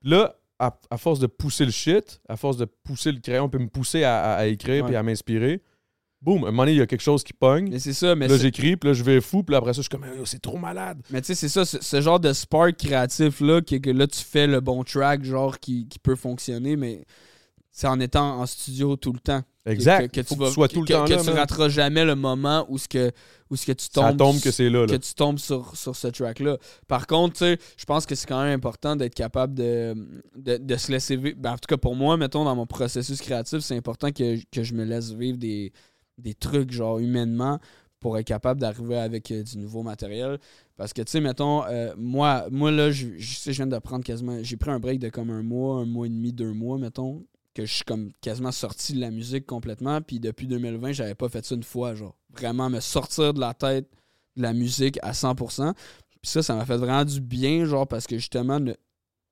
[0.03, 3.61] Là, à, à force de pousser le shit, à force de pousser le crayon, puis
[3.63, 5.63] me pousser à, à- à écrire, puis à m'inspirer,
[6.21, 7.71] boum, à un moment donné, il y a quelque chose qui pogne.
[7.71, 9.83] Mais c'est ça, mais là, j'écris, puis là, je vais fou, puis là, après ça,
[9.83, 11.03] je suis comme, c'est trop malade.
[11.11, 14.21] Mais tu sais, c'est ça, ce, ce genre de spark créatif-là, que, que là, tu
[14.21, 17.05] fais le bon track, genre, qui, qui peut fonctionner, mais
[17.71, 19.43] c'est en étant en studio tout le temps.
[19.67, 20.11] Exact.
[20.11, 22.15] Que, que tu vas, sois tout le que, temps que là, tu rateras jamais le
[22.15, 23.13] moment où ce que,
[23.51, 24.17] où ce que tu tombes.
[24.17, 24.87] Tombe que c'est là, là.
[24.87, 26.57] que tu tombes sur, sur ce track-là.
[26.89, 29.95] Par contre, tu sais, je pense que c'est quand même important d'être capable de,
[30.37, 31.37] de, de se laisser vivre.
[31.39, 34.63] Ben, en tout cas, pour moi, mettons, dans mon processus créatif, c'est important que, que
[34.63, 35.73] je me laisse vivre des,
[36.21, 37.59] des trucs, genre, humainement,
[38.01, 40.39] pour être capable d'arriver avec euh, du nouveau matériel.
[40.77, 44.05] Parce que, tu sais, mettons, euh, moi, moi, là, je, je je viens de prendre
[44.05, 44.43] quasiment...
[44.43, 47.25] J'ai pris un break de comme un mois, un mois et demi, deux mois, mettons,
[47.55, 50.01] que je suis comme quasiment sorti de la musique complètement.
[50.01, 52.17] Puis depuis 2020, j'avais pas fait ça une fois, genre.
[52.31, 53.91] Vraiment me sortir de la tête
[54.37, 55.75] de la musique à 100%.
[55.75, 58.59] Puis ça, ça m'a fait vraiment du bien, genre, parce que justement,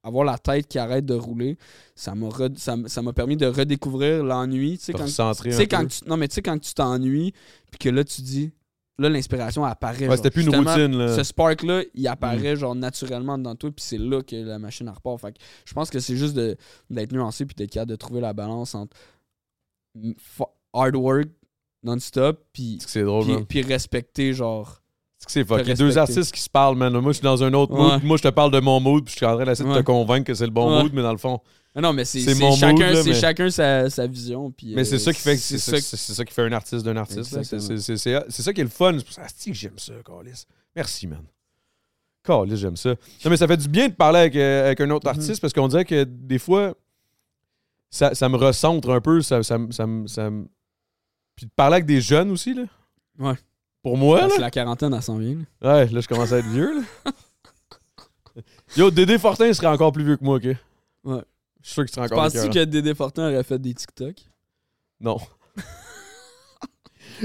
[0.09, 1.57] avoir la tête qui arrête de rouler,
[1.95, 2.77] ça m'a re- ça
[3.13, 4.79] permis de redécouvrir l'ennui.
[4.79, 5.87] Tu sais, quand, tu un sais, quand peu.
[5.89, 7.33] tu, non, mais tu sais, quand tu t'ennuies,
[7.71, 8.53] puis que là, tu dis,
[8.99, 10.01] là, l'inspiration apparaît.
[10.01, 10.17] Ouais, genre.
[10.17, 11.17] c'était plus une routine, là.
[11.17, 15.21] Ce spark-là, il apparaît, genre, naturellement dans toi, puis c'est là que la machine repart.
[15.21, 16.57] Fait que je pense que c'est juste de-
[16.91, 18.97] d'être nuancé, puis d'être capable de trouver la balance entre
[19.95, 20.13] mm,
[20.73, 21.29] hard work
[21.85, 22.79] non-stop, puis
[23.23, 24.83] puis, puis respecter, genre.
[25.19, 25.75] C'est que c'est fucké.
[25.75, 26.93] Deux artistes qui se parlent, man.
[27.01, 27.93] Moi, je suis dans un autre Ouais.
[27.95, 28.05] mood.
[28.05, 29.81] Moi, je te parle de mon mood, puis je suis en train d'essayer de Ouais.
[29.81, 30.83] te convaincre que c'est le bon Ouais.
[30.85, 31.41] mood, mais dans le fond.
[31.75, 34.51] Ah Non, mais c'est chacun, mood, là, c'est mais- chacun sa, sa vision.
[34.51, 36.43] Puis, Mais c'est euh, ça qui fait que c'est ça ça, c'est ça qui fait
[36.43, 37.43] un artiste d'un artiste.
[37.43, 38.95] C'est- ça qui est le fun.
[38.99, 40.45] C'est pour ça que j'aime ça, Carlis.
[40.75, 41.23] Merci, man.
[42.25, 42.91] Carlis, j'aime ça.
[43.25, 45.19] Non, mais ça fait du bien de parler avec, euh, avec un autre Mhm.
[45.19, 46.75] artiste parce qu'on dirait que des fois,
[47.91, 49.21] ça, ça me recentre un peu.
[49.23, 50.31] Ça, ça, ça,
[51.37, 52.65] Puis de parler avec des jeunes aussi, là.
[53.21, 53.35] Ouais.
[53.89, 54.37] Pour moi, Parce là.
[54.37, 55.37] que la quarantaine, elle s'en vient.
[55.63, 55.75] là.
[55.77, 57.13] Ouais, là, je commence à être vieux, là.
[58.77, 60.45] Yo, Dédé Fortin serait encore plus vieux que moi, OK?
[60.45, 60.55] Ouais.
[61.63, 62.53] Je suis sûr qu'il serait encore Penses-tu écœurant.
[62.53, 64.15] que Dédé Fortin aurait fait des TikTok?
[65.01, 65.17] Non.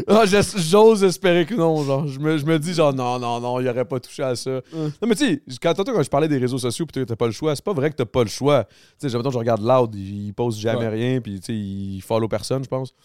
[0.08, 2.08] Ah, j'es- J'ose espérer que non, genre.
[2.08, 4.60] Je me, je me dis, genre, non, non, non, il aurait pas touché à ça.
[4.74, 7.28] Non, mais tu sais, quand, tantôt, quand je parlais des réseaux sociaux, puis t'as pas
[7.28, 8.64] le choix, c'est pas vrai que t'as pas le choix.
[8.64, 10.90] Tu sais, j'ai- mettons, je regarde Loud, il, il poste jamais Ouais.
[10.90, 12.96] rien, puis tu sais, il follow personne, je pense.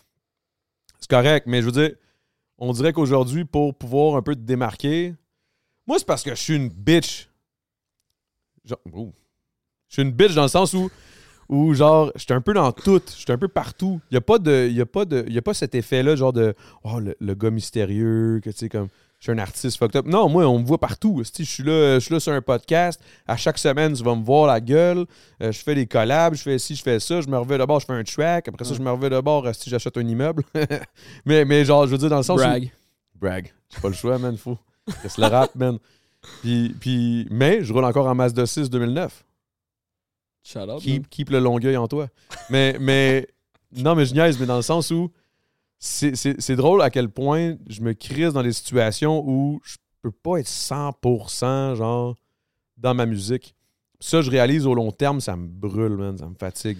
[0.98, 1.90] C'est correct, mais je veux dire,
[2.59, 5.14] on dirait qu'aujourd'hui, pour pouvoir un peu te démarquer,
[5.86, 7.30] moi, c'est parce que je suis une bitch.
[8.64, 9.12] Genre, ouh.
[9.89, 10.90] Je suis une bitch dans le sens où
[11.48, 14.01] où genre j'étais un peu dans tout, j'étais un peu partout.
[14.10, 16.55] Il y a pas a a pas cet effet là genre de
[16.85, 18.89] oh le, le gars mystérieux que tu sais comme
[19.19, 20.07] je suis un artiste fucked up.
[20.07, 21.23] Non, moi on me voit partout.
[21.24, 24.24] Je suis là je suis là sur un podcast, à chaque semaine tu vas me
[24.24, 25.07] voir la gueule,
[25.43, 27.65] Euh, je fais des collabs, je fais ci, je fais ça, je me reviens de
[27.65, 30.07] bord, je fais un track, après ça je me reviens de bord si j'achète un
[30.07, 30.43] immeuble.
[31.24, 32.70] mais mais genre je veux dire dans le sens où Brag.
[33.15, 33.53] brag.
[33.74, 34.57] J'ai pas le choix, man, faut.
[35.03, 35.78] C'est le rap, man.
[36.40, 39.24] Puis, puis, mais je roule encore en Mazda 6 2009.
[40.43, 40.81] Shout out.
[40.82, 42.09] Keep, keep le longueuil en toi.
[42.49, 43.28] Mais, mais,
[43.77, 45.11] non, mais je niaise, mais dans le sens où
[45.78, 50.38] c'est- drôle à quel point je me crise dans des situations où je peux pas
[50.38, 52.16] être 100% genre
[52.76, 53.55] dans ma musique.
[54.00, 56.78] Ça, je réalise au long terme, ça me brûle, man, ça me fatigue.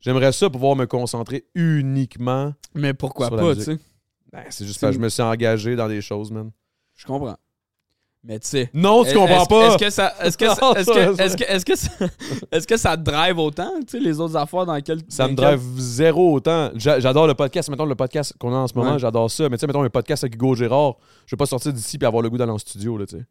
[0.00, 2.54] J'aimerais ça pouvoir me concentrer uniquement.
[2.74, 3.78] Mais pourquoi Sur la pas, tu sais?
[4.32, 6.50] Ben, c'est juste parce que je me suis engagé dans des choses, man.
[6.94, 7.36] Je comprends.
[8.22, 8.70] Mais tu sais.
[8.74, 9.68] Non, tu comprends pas!
[9.68, 10.12] Est-ce que ça.
[10.22, 10.44] Est-ce que
[10.78, 11.90] Est-ce que, est-ce que, est-ce que ça.
[12.52, 15.00] Est-ce que ça te drive autant, tu sais, les autres affaires dans lesquelles.
[15.08, 16.70] Ça me drive zéro autant.
[16.74, 17.70] J'a- J'adore le podcast.
[17.70, 18.98] Mettons le podcast qu'on a en ce moment, Ouais.
[18.98, 19.48] j'adore ça.
[19.48, 22.04] Mais tu sais, mettons un podcast avec Hugo Gérard, je vais pas sortir d'ici et
[22.04, 23.24] avoir le goût d'aller en studio, là, tu sais.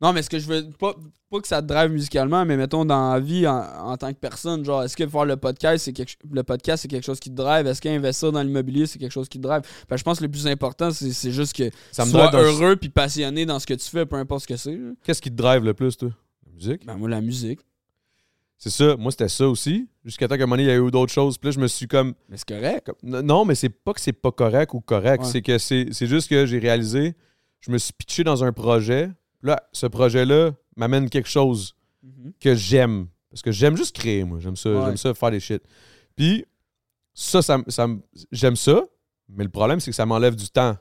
[0.00, 0.68] Non, mais ce que je veux.
[0.78, 0.94] Pas,
[1.30, 4.18] pas que ça te drive musicalement, mais mettons dans la vie en, en tant que
[4.18, 7.30] personne, genre, est-ce que faire le podcast, c'est quelque, le podcast, c'est quelque chose qui
[7.30, 7.66] te drive?
[7.66, 9.62] Est-ce qu'investir dans l'immobilier, c'est quelque chose qui te drive?
[9.88, 12.76] Fait je pense que le plus important, c'est, c'est juste que Ça me sois heureux
[12.76, 14.78] puis passionné dans ce que tu fais, peu importe ce que c'est.
[15.04, 16.10] Qu'est-ce qui te drive le plus, toi?
[16.46, 16.86] La musique?
[16.86, 17.60] Ben, moi, la musique.
[18.58, 18.96] C'est ça.
[18.96, 19.88] Moi, c'était ça aussi.
[20.04, 21.38] Jusqu'à temps qu'à un moment donné, il y a eu d'autres choses.
[21.38, 22.14] Puis là, je me suis comme.
[22.28, 22.86] Mais c'est correct.
[23.00, 25.22] comme- Non, mais c'est pas que c'est pas correct ou correct.
[25.24, 25.28] Ouais.
[25.30, 27.14] C'est que c'est c'est juste que j'ai réalisé,
[27.60, 29.10] je me suis pitché dans un projet.
[29.44, 31.76] Là, ce projet-là m'amène quelque chose
[32.40, 33.06] que j'aime.
[33.30, 34.38] Parce que j'aime juste créer, moi.
[34.40, 34.86] J'aime ça, Ouais.
[34.86, 35.62] j'aime ça faire des shit.
[36.16, 36.44] Puis,
[37.12, 37.58] ça, ça,
[38.32, 38.82] j'aime ça,
[39.28, 40.76] mais le problème, c'est que ça m'enlève du temps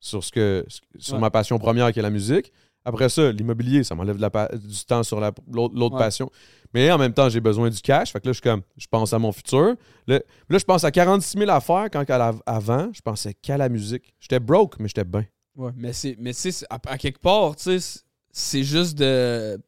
[0.00, 0.64] sur, ce que,
[0.98, 1.20] sur Ouais.
[1.20, 2.52] ma passion première qui est la musique.
[2.84, 5.98] Après ça, l'immobilier, ça m'enlève du temps sur la- l'autre Ouais.
[5.98, 6.30] passion.
[6.72, 8.12] Mais en même temps, j'ai besoin du cash.
[8.12, 9.74] Fait que là, je comme, je pense à mon futur.
[10.06, 13.68] Là, là, je pense à 46 000 affaires quand la- avant, je pensais qu'à la
[13.68, 14.14] musique.
[14.20, 15.26] J'étais broke, mais j'étais bien.
[15.56, 16.32] Ouais, mais c'est mais
[16.70, 18.00] à quelque part, tu sais,
[18.38, 19.58] c'est- juste de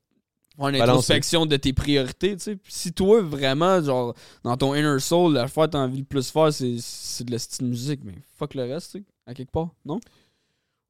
[0.61, 2.57] une introspection de tes priorités, tu sais.
[2.57, 6.07] Puis si toi, vraiment, genre, dans ton inner soul, la fois que t'as envie de
[6.07, 9.35] plus faire, c'est, c'est de la style musique, mais fuck le reste, tu sais, à
[9.35, 10.01] quelque part, non?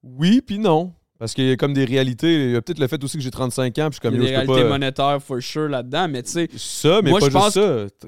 [0.03, 0.93] Oui, puis non.
[1.19, 2.45] Parce qu'il y a comme des réalités.
[2.47, 4.25] Il y a peut-être le fait aussi que j'ai 35 ans, puis comme Il y
[4.25, 4.69] a des réalités pas.
[4.69, 7.55] monétaires, for sure, là-dedans, mais tu sais, Ça, mais Moi, pas je juste pense-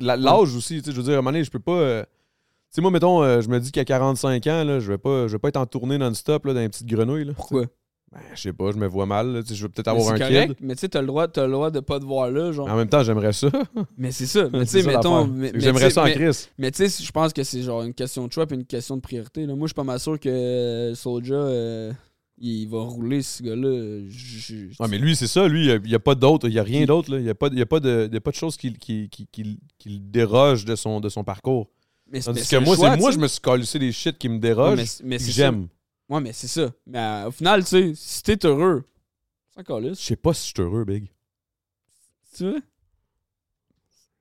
[0.00, 0.16] ça.
[0.16, 1.72] L'âge aussi, tu sais, je veux dire, à un moment donné, je peux pas.
[1.72, 4.96] euh, Tu sais, moi, mettons, euh, je me dis qu'à 45 ans, là, je vais
[4.98, 7.24] pas, je vais pas être en tournée non-stop là, dans les petites grenouilles.
[7.24, 7.32] Là.
[7.34, 7.64] pourquoi?
[8.12, 9.32] Ben, je sais pas, je me vois mal.
[9.32, 10.56] là, je vais peut-être avoir un correct, kid.
[10.66, 12.68] mais tu sais, t'as le droit, t'as le droit de pas te voir là, genre.
[12.68, 13.48] En même temps, j'aimerais ça.
[13.96, 15.32] Mais c'est ça, mais tu sais, mettons.
[15.54, 16.48] J'aimerais ça en crise.
[16.58, 18.96] Mais tu sais, je pense que c'est genre une question de choix et une question
[18.96, 19.46] de priorité.
[19.46, 19.54] Là.
[19.54, 21.92] Moi, je suis pas mal sûr que euh, Soulja, euh,
[22.38, 24.08] il va rouler ce gars-là.
[24.80, 25.46] Ah, mais lui, c'est ça.
[25.46, 26.48] Lui, il n'y a, pas d'autre.
[26.48, 27.16] Il n'y a rien d'autre.
[27.16, 29.08] Il n'y a, pas- y a, pas de- y a pas de choses qui, qui,
[29.08, 29.28] qui,
[29.78, 31.68] qui- dérogent de son, de son parcours.
[32.10, 34.70] mais, Tandis que moi, choix, moi, je me suis collé des shit qui me dérogent.
[34.70, 35.30] Ouais, mais c'est- mais que ça.
[35.30, 35.68] j'aime.
[36.10, 36.70] Ouais, mais c'est ça.
[36.86, 38.84] Mais euh, au final, tu sais, si t'es heureux,
[39.54, 39.90] c'est encore là.
[39.90, 41.08] Je sais pas si je suis heureux, Big.
[42.36, 42.62] Tu veux?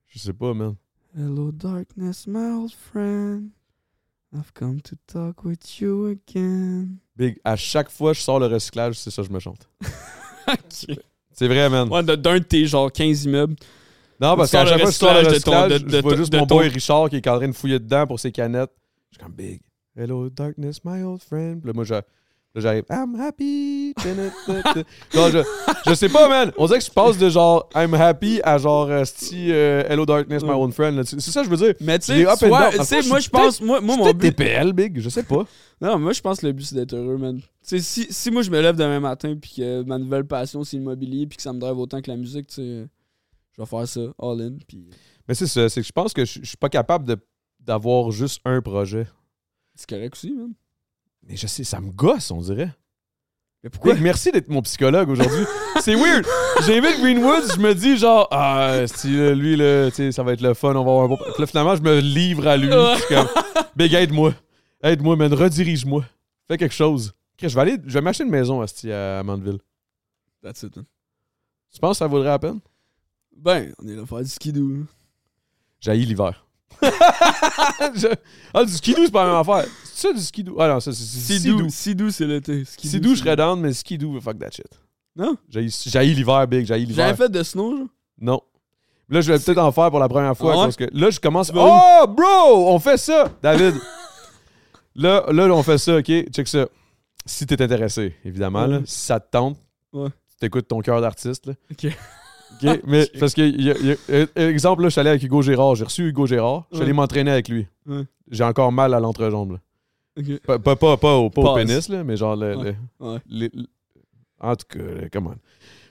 [0.07, 0.75] Je sais pas, man.
[1.17, 3.49] Hello, darkness, my old friend.
[4.33, 6.97] I've come to talk with you again.
[7.15, 9.67] Big, à chaque fois que je sors le recyclage, c'est ça que je me chante.
[10.47, 10.97] Ok.
[11.31, 11.87] C'est vrai, man.
[11.89, 13.55] Ouais, de- d'un de tes genre 15 immeubles.
[14.19, 15.97] Non, parce qu'à chaque fois que je sors le recyclage de ton- recyclage, de- de
[15.97, 18.19] je vois juste mon ton- boy Richard qui est en train de fouiller dedans pour
[18.19, 18.71] ses canettes.
[19.11, 19.61] Je suis comme big.
[19.99, 21.59] Hello, darkness, my old friend.
[21.61, 22.03] Puis là, moi, je- là,
[22.55, 22.85] j'arrive.
[22.89, 23.93] I'm happy.
[25.13, 25.39] genre, je,
[25.87, 26.53] je sais pas, man.
[26.57, 30.05] On dirait que je passe de genre I'm happy à genre euh, sti, euh, Hello,
[30.05, 30.55] darkness, my Ouais.
[30.55, 31.03] old friend.
[31.03, 31.73] C'est ça que je veux dire.
[31.81, 32.23] Mais tu sais,
[33.09, 34.33] moi je pense, moi, moi mon but.
[34.35, 34.99] TPL, big.
[35.01, 35.45] Je sais pas.
[35.81, 37.39] Non, moi je pense que le but c'est d'être heureux, man.
[37.39, 40.61] Tu sais, si, si moi je me lève demain matin puis que ma nouvelle passion
[40.65, 42.87] c'est l'immobilier puis que ça me drive autant que la musique, tu sais,
[43.55, 44.89] je vais faire ça all in puis
[45.25, 45.69] Mais c'est ça.
[45.69, 47.15] C'est que je pense que je suis pas capable
[47.61, 49.07] d'avoir juste un projet.
[49.79, 50.53] C'est correct aussi, man.
[51.23, 52.71] Mais je sais, ça me gosse, on dirait.
[53.63, 53.95] Mais pourquoi?
[53.95, 55.45] Merci d'être mon psychologue aujourd'hui.
[55.81, 56.25] c'est weird.
[56.65, 60.75] J'invite Greenwoods, je me dis genre, ah, si, lui, là, ça va être le fun,
[60.75, 61.17] on va avoir un bon.
[61.17, 62.69] Puis là, finalement, je me livre à lui.
[62.69, 63.27] Comme,
[63.75, 64.33] Big, aide-moi.
[64.83, 66.03] Aide-moi, man, redirige-moi.
[66.47, 67.13] Fais quelque chose.
[67.41, 69.59] Je vais aller, je vais m'acheter une maison asti, à Mandeville.
[70.43, 70.85] That's it, man.
[71.71, 72.59] Tu penses que ça vaudrait la peine?
[73.35, 74.85] Ben, on est là pour faire du skidoo.
[75.79, 76.48] J'haïs l'hiver.
[77.95, 78.07] Je-
[78.53, 79.65] Ah, du skidoo, c'est pas la même affaire.
[79.83, 80.55] C'est ça du skidoo?
[80.59, 81.03] Ah non, ça, c'est
[81.39, 81.67] skidoo.
[81.69, 82.63] Sidou c'est l'été.
[82.65, 84.67] Skidoo, Skidoo, je serais down, mais skidoo, fuck that shit.
[85.15, 85.35] Non?
[85.49, 87.05] J'haïs l'hiver, Big, j'haïs l'hiver.
[87.07, 87.87] J'avais fait de snow, genre?
[88.21, 88.41] Non.
[89.09, 90.53] Là, je vais peut-être en faire pour la première fois.
[90.53, 90.63] Ah ouais?
[90.65, 91.51] Parce que là, je commence.
[91.53, 92.69] Oh, bro!
[92.73, 93.29] On fait ça!
[93.41, 93.75] David!
[94.95, 96.05] là, là, on fait ça, OK?
[96.31, 96.67] Check ça.
[97.25, 99.57] Si t'es intéressé, évidemment, là, si ça te tente,
[99.91, 100.09] Ouais.
[100.29, 101.49] tu t'écoutes ton cœur d'artiste.
[101.71, 101.87] Ok.
[102.63, 102.81] OK?
[102.85, 105.41] Mais parce que, y a- y a- euh, exemple, là, je suis allé avec Hugo
[105.41, 105.75] Gérard.
[105.75, 106.65] J'ai reçu Hugo Gérard.
[106.71, 107.67] Je suis allé m'entraîner avec lui.
[108.29, 109.53] J'ai encore mal à l'entrejambe.
[109.53, 109.59] là.
[110.45, 111.55] Pas, pas, pas, pas au, pas au Pause.
[111.65, 112.55] pénis, là, mais genre le.
[112.57, 112.75] Ouais.
[112.99, 113.19] le- Ouais.
[113.29, 113.67] les- le-
[114.41, 114.79] en tout cas,
[115.13, 115.35] come on.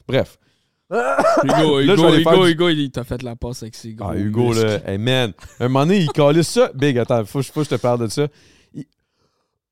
[0.06, 0.38] Bref.
[0.90, 4.16] Hugo, Là, Hugo, Hugo, du- Hugo, il t'a fait la passe avec ses gros Ah,
[4.16, 4.64] Hugo, muscles.
[4.66, 6.70] là, hey man, un moment donné, il calisse ça.
[6.74, 8.26] Big, attends, faut, faut que je te parle de ça.
[8.74, 8.84] Il,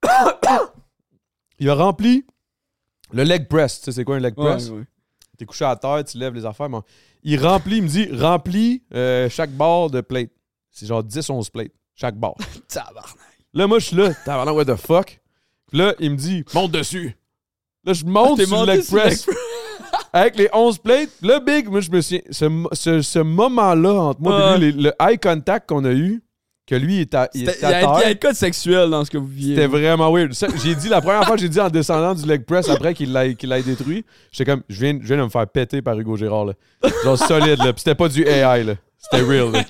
[1.58, 2.24] il a rempli
[3.12, 3.78] le leg press.
[3.80, 4.70] Tu sais, c'est quoi un leg press?
[4.70, 4.84] ouais.
[5.36, 6.68] T'es couché à terre, tu lèves les affaires.
[6.68, 6.78] mais
[7.22, 10.30] il remplit, il me dit, remplis euh, chaque barre de plate.
[10.70, 12.34] C'est genre 10-11 plates, chaque barre.
[12.68, 13.16] Tabarnak.
[13.54, 15.20] Là, moi, je suis là, t'as what the fuck?
[15.68, 17.16] Puis là, il me dit, monte dessus.
[17.84, 19.26] Là, je monte T'es sur le leg press.
[20.12, 22.22] Avec les 11 plates, le big, moi, je me suis.
[22.30, 26.22] Ce, ce, ce moment-là, entre moi et lui, les- le eye contact qu'on a eu,
[26.66, 28.10] que lui, il était à, il était Il y à a il y a terre,
[28.10, 29.55] un code sexuel dans ce que vous viviez.
[29.55, 30.32] c'était vraiment weird.
[30.32, 32.93] Ça, J'ai dit, la première fois que j'ai dit en descendant du leg press après
[32.94, 35.80] qu'il l'ait qu'il l'ait détruit, j'étais comme, je viens, je viens de me faire péter
[35.82, 36.52] par Hugo Gérard, là.
[37.05, 37.72] Genre solide, là.
[37.72, 38.74] Puis c'était pas du AI, là.
[38.98, 39.64] C'était real, là.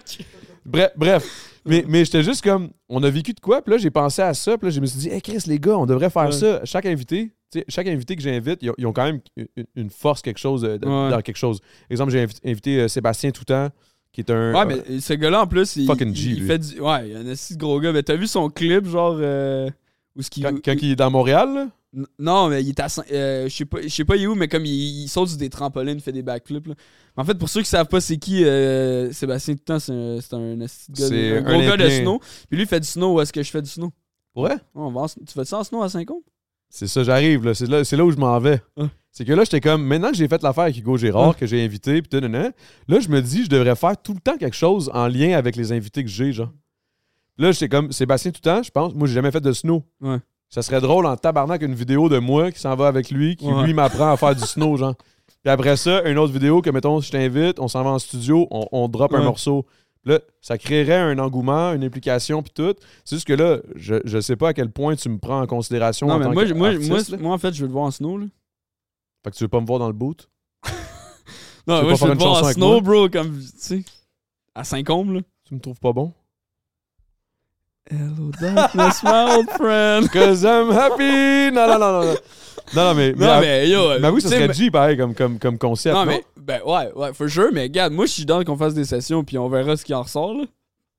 [0.64, 1.52] Bref, bref.
[1.68, 3.60] Mais, mais j'étais juste comme, on a vécu de quoi?
[3.60, 4.56] Puis là, j'ai pensé à ça.
[4.56, 6.32] Puis là, je me suis dit, hey Chris, les gars, on devrait faire Ouais.
[6.32, 6.60] ça.
[6.64, 9.64] Chaque invité, tu sais, chaque invité que j'invite, ils, ont- ils ont quand même une,
[9.74, 11.10] une force, quelque chose, euh, Ouais.
[11.10, 11.60] dans quelque chose.
[11.90, 13.68] Exemple, j'ai invi- invité euh, Sébastien Toutan,
[14.16, 14.52] qui est un.
[14.55, 16.47] Ouais, mais ce gars-là, en plus, il, Fucking il, G, il lui.
[16.47, 16.80] fait du.
[16.80, 17.93] Ouais, il y a un assez de gros gars.
[17.93, 19.16] Mais t'as vu son clip, genre.
[19.20, 19.70] Euh,
[20.16, 21.55] où ce quand, quand il est dans Montréal,
[21.93, 22.86] là, Non, mais il est à.
[23.12, 25.28] Euh, je sais pas, je sais pas il est où, mais comme il, il saute
[25.28, 26.66] sur des trampolines, fait des backflips.
[26.66, 26.74] Là.
[27.16, 30.18] Mais en fait, pour ceux qui savent pas c'est qui, euh, Sébastien Toutan, c'est un,
[30.20, 32.18] c'est un, un gros gars de snow.
[32.48, 33.14] Puis lui, il fait du snow.
[33.16, 33.93] Où est-ce que je fais du snow?
[34.34, 36.20] Ouais, on va en- Tu fais ça en snow à 5 ans
[36.68, 37.55] c'est ça, j'arrive, là.
[37.55, 38.60] C'est là, c'est là où je m'en vais.
[38.76, 38.88] Ouais.
[39.16, 41.34] C'est que là, j'étais comme, maintenant que j'ai fait l'affaire avec Hugo Gérard, Ouais.
[41.40, 42.52] que j'ai invité, tout, nan,
[42.86, 45.56] là, je me dis, je devrais faire tout le temps quelque chose en lien avec
[45.56, 46.52] les invités que j'ai, genre.
[47.38, 49.82] Là, j'étais comme, Sébastien Toutan, je pense, moi, j'ai jamais fait de snow.
[50.02, 50.18] Ouais.
[50.51, 53.47] Ça serait drôle en tabarnak une vidéo de moi qui s'en va avec lui, qui
[53.47, 53.64] Ouais.
[53.64, 54.94] lui m'apprend à faire du snow, genre.
[55.43, 58.47] Puis après ça, une autre vidéo que, mettons, je t'invite, on s'en va en studio,
[58.51, 59.64] on, on drop un morceau.
[60.05, 62.74] Là, ça créerait un engouement, une implication, puis tout.
[63.06, 65.47] C'est juste que là, je, je sais pas à quel point tu me prends en
[65.47, 67.86] considération Non, en mais tant moi, moi, moi, moi, en fait, je veux le voir
[67.86, 68.18] en snow.
[68.18, 68.26] Là.
[69.27, 70.28] Fait que tu veux pas me voir dans le boot?
[71.66, 73.85] Non, veux moi, je une te voir en snow, bro, comme, tu sais,
[74.55, 75.20] à Saint-Côme, là.
[75.44, 76.12] Tu me trouves pas bon?
[77.90, 80.09] Hello, darkness, my old friend.
[80.12, 81.51] Cause I'm happy!
[81.53, 82.15] Non, non, non, non.
[82.73, 83.12] Non, non, mais.
[83.15, 83.98] Non, mais yo.
[83.98, 85.97] mais oui, ça serait G, pareil, comme, comme, comme concept.
[85.97, 86.12] Non, non?
[86.12, 88.85] mais, ben ouais, ouais, for sure, mais regarde, moi, je suis dans qu'on fasse des
[88.85, 90.44] sessions, puis on verra ce qui en ressort, là.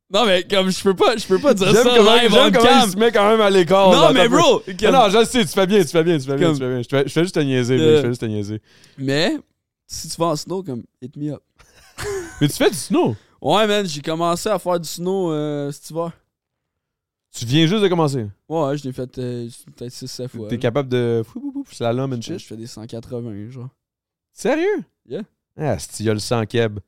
[0.09, 2.51] Non, mais comme, je peux pas, je peux pas dire J'aime ça live j'aime on
[2.51, 2.81] cam.
[2.85, 3.91] il se met quand même à l'écart.
[3.91, 6.25] Non, mais bro, Non, comme- non, je sais, tu fais bien, tu fais bien, tu
[6.25, 6.81] fais bien, Comme- tu fais bien.
[6.81, 7.97] Je fais, je fais juste te niaiser, Euh.
[7.97, 8.61] Je fais juste te niaiser.
[8.97, 9.35] mais,
[9.85, 11.41] si tu vas en snow, comme, hit me up.
[12.41, 13.15] Mais tu fais du snow?
[13.41, 16.11] Ouais, man, j'ai commencé à faire du snow euh, cet hiver.
[17.35, 18.27] Tu viens juste de commencer?
[18.47, 20.47] Ouais, je l'ai fait euh, peut-être 6-7 fois.
[20.47, 20.61] T'es là.
[20.61, 21.23] capable de.
[21.71, 22.39] Slalom and shit.
[22.39, 23.69] Je fais des 180, genre.
[24.31, 24.83] Sérieux?
[25.07, 25.21] Yeah.
[25.59, 26.79] Ah, il y a le sang keb.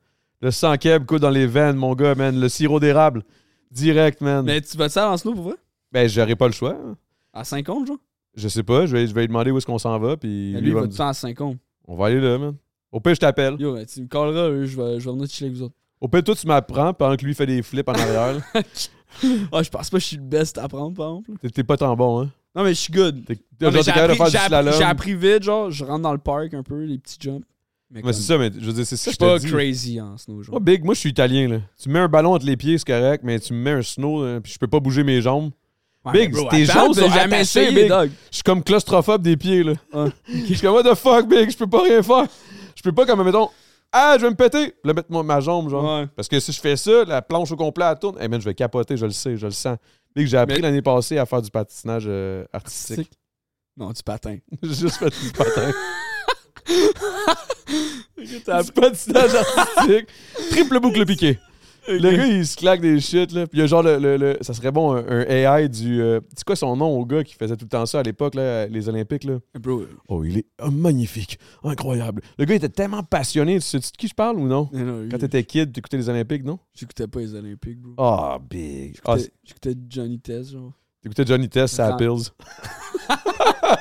[0.41, 2.39] Le sang keb coule dans les veines, mon gars, man.
[2.39, 3.23] Le sirop d'érable.
[3.71, 4.45] Direct, man.
[4.45, 5.55] Mais tu vas ça en snow pour vrai?
[5.91, 6.77] Ben, j'aurais pas le choix.
[7.33, 7.97] À 50, genre?
[8.35, 10.53] Je sais pas, je vais, je vais lui demander où est-ce qu'on s'en va, puis
[10.53, 11.57] lui lui, il va va tout à 50.
[11.87, 12.55] On va aller là, man.
[12.91, 13.55] Au pire, je t'appelle.
[13.59, 15.75] Yo, ben, tu me calleras, euh, je vais, je vais venir chiller avec vous autres.
[15.99, 18.41] Au pire, toi, tu m'apprends pendant que lui fait des flips en arrière.
[19.51, 21.49] Ah, je pense pas que je suis le best à apprendre, par exemple.
[21.51, 22.29] T'es- pas tant bon, hein.
[22.55, 23.23] Non, mais je suis good.
[23.59, 23.81] Appris,
[24.77, 27.43] j'ai appris vite, genre, je rentre dans le parc un peu, les petits jumps.
[27.91, 29.29] Mais, Mais comme, c'est ça, mais je veux dire, c'est je ça suis que je
[29.31, 29.51] pas te dis.
[29.51, 30.53] crazy en snow, genre.
[30.53, 31.57] Moi, Big, moi, je suis italien, là.
[31.81, 33.81] Tu me mets un ballon entre les pieds, c'est correct, mais tu me mets un
[33.81, 35.51] snow, là, puis je peux pas bouger mes jambes.
[36.05, 37.89] Ouais, Big, bro, tes jambes sont jamais essayé, Big.
[37.89, 38.11] dog.
[38.29, 39.73] Je suis comme claustrophobe des pieds, là.
[39.91, 42.25] Ah, Je suis comme, what the fuck, Big, je peux pas rien faire.
[42.75, 43.49] Je peux pas, comme, mettons,
[43.91, 44.73] ah, je vais me péter.
[44.83, 45.99] Là, mettre ma jambe, genre.
[46.01, 46.07] Ouais.
[46.15, 48.17] Parce que si je fais ça, la planche au complet, elle tourne.
[48.21, 49.77] Eh man, je vais capoter, je le sais, je le sens.
[50.15, 52.99] Big, j'ai appris Mais- l'année passée à faire du patinage euh, artistique.
[52.99, 53.19] Artistique?
[53.75, 54.37] Non, du patin.
[54.61, 55.71] J'ai juste fait du patin.
[58.45, 60.07] T'as du patinage artistique.
[60.51, 61.39] Triple boucle piqué.
[61.87, 63.47] Le gars, il se claque des shit, là.
[63.47, 63.97] Puis il y a genre le.
[63.97, 65.99] le- le- ça serait bon, un, un AI du.
[66.01, 68.35] euh, c'est quoi son nom au gars qui faisait tout le temps ça à l'époque,
[68.35, 69.39] là, les Olympiques, là?
[69.59, 72.21] Bro, Oh, il est oh, magnifique, incroyable.
[72.37, 73.55] Le gars était tellement passionné.
[73.55, 74.69] Tu sais de qui je parle ou non?
[74.71, 76.59] non, non, Quand t'étais kid, t'écoutais les Olympiques, non?
[76.75, 77.93] J'écoutais pas les Olympiques, bro.
[77.97, 78.97] Ah, big.
[79.05, 80.73] Ah, J'écoutais- J'écoutais Johnny Test, genre.
[81.01, 82.29] t'écoutais Johnny Test, ça Grand- Pills.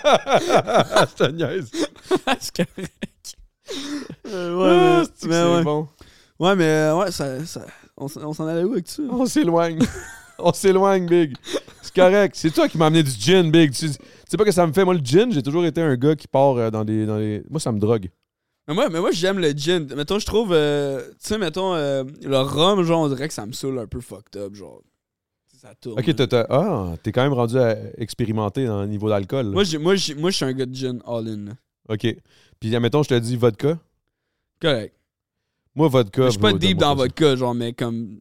[0.08, 1.70] Je te niaise.
[4.26, 5.64] Euh, Ah, ouais, c'est-tu mais, que mais c'est ouais.
[5.64, 5.88] bon?
[6.38, 7.66] Ouais, mais euh, ouais, ça, ça,
[7.96, 9.02] on, s'en- on s'en allait où avec ça?
[9.10, 9.78] On s'éloigne.
[10.40, 11.34] On s'éloigne, Big.
[11.82, 12.36] C'est correct.
[12.36, 13.72] C'est toi qui m'as amené du gin, Big.
[13.72, 13.96] Tu, tu
[14.28, 14.84] sais pas que ça me fait.
[14.84, 17.06] Moi, le gin, j'ai toujours été un gars qui part euh, dans des.
[17.06, 17.42] Dans les...
[17.50, 18.08] Moi, ça me drogue.
[18.68, 19.92] Mais moi, mais moi j'aime le gin.
[19.96, 23.46] Mettons, je trouve, euh, tu sais, mettons, euh, le rhum, genre, on dirait que ça
[23.46, 24.80] me saoule un peu fucked up, genre.
[25.60, 25.98] Ça tourne.
[25.98, 26.14] Ok,
[26.50, 29.46] ah, t'es quand même rendu à expérimenter dans le niveau d'alcool.
[29.46, 31.46] Moi, je suis un gars de gin all-in.
[31.88, 32.06] Ok.
[32.60, 33.78] Puis, admettons, je te dis vodka.
[34.60, 34.94] Correct.
[35.74, 36.26] Moi, vodka.
[36.26, 38.20] Je suis pas deep dans vodka, genre, mais comme.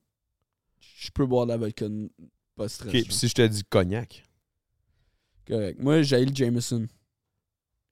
[0.99, 1.85] Je peux boire de la vodka,
[2.55, 2.93] pas stress.
[2.93, 4.23] Ok, puis si je te dis cognac.
[5.47, 5.79] Correct.
[5.79, 6.87] Moi, j'ai le Jameson.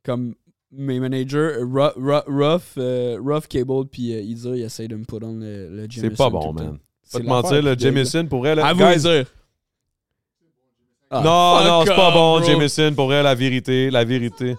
[0.04, 0.36] Comme
[0.72, 5.36] mes managers, Ruff, euh, Ruff Cable, puis euh, Iza, ils essayent de me put on
[5.36, 6.02] le, le Jameson.
[6.02, 6.78] C'est pas bon, man.
[7.02, 7.78] C'est Pas te mentir, le.
[7.78, 8.68] Jameson, pour là.
[8.68, 8.84] À vous.
[11.10, 12.44] Ah, non, non, c'est pas bon, bro.
[12.44, 14.56] Jameson, pour vrai, la vérité, la vérité.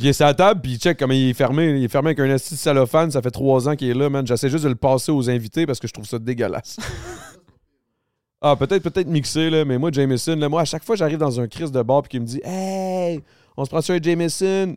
[0.00, 1.78] Il est sur la table, puis check comment il est fermé.
[1.78, 3.10] Il est fermé avec un esti de cellophane.
[3.10, 4.26] Ça fait trois ans qu'il est là, man.
[4.26, 6.78] J'essaie juste de le passer aux invités parce que je trouve ça dégueulasse.
[8.40, 11.38] ah, peut-être peut-être mixé, là, mais moi, Jameson, là, moi, à chaque fois, j'arrive dans
[11.38, 13.20] un crise de bar puis qu'il me dit Hey,
[13.56, 14.74] on se prend sur un Jameson?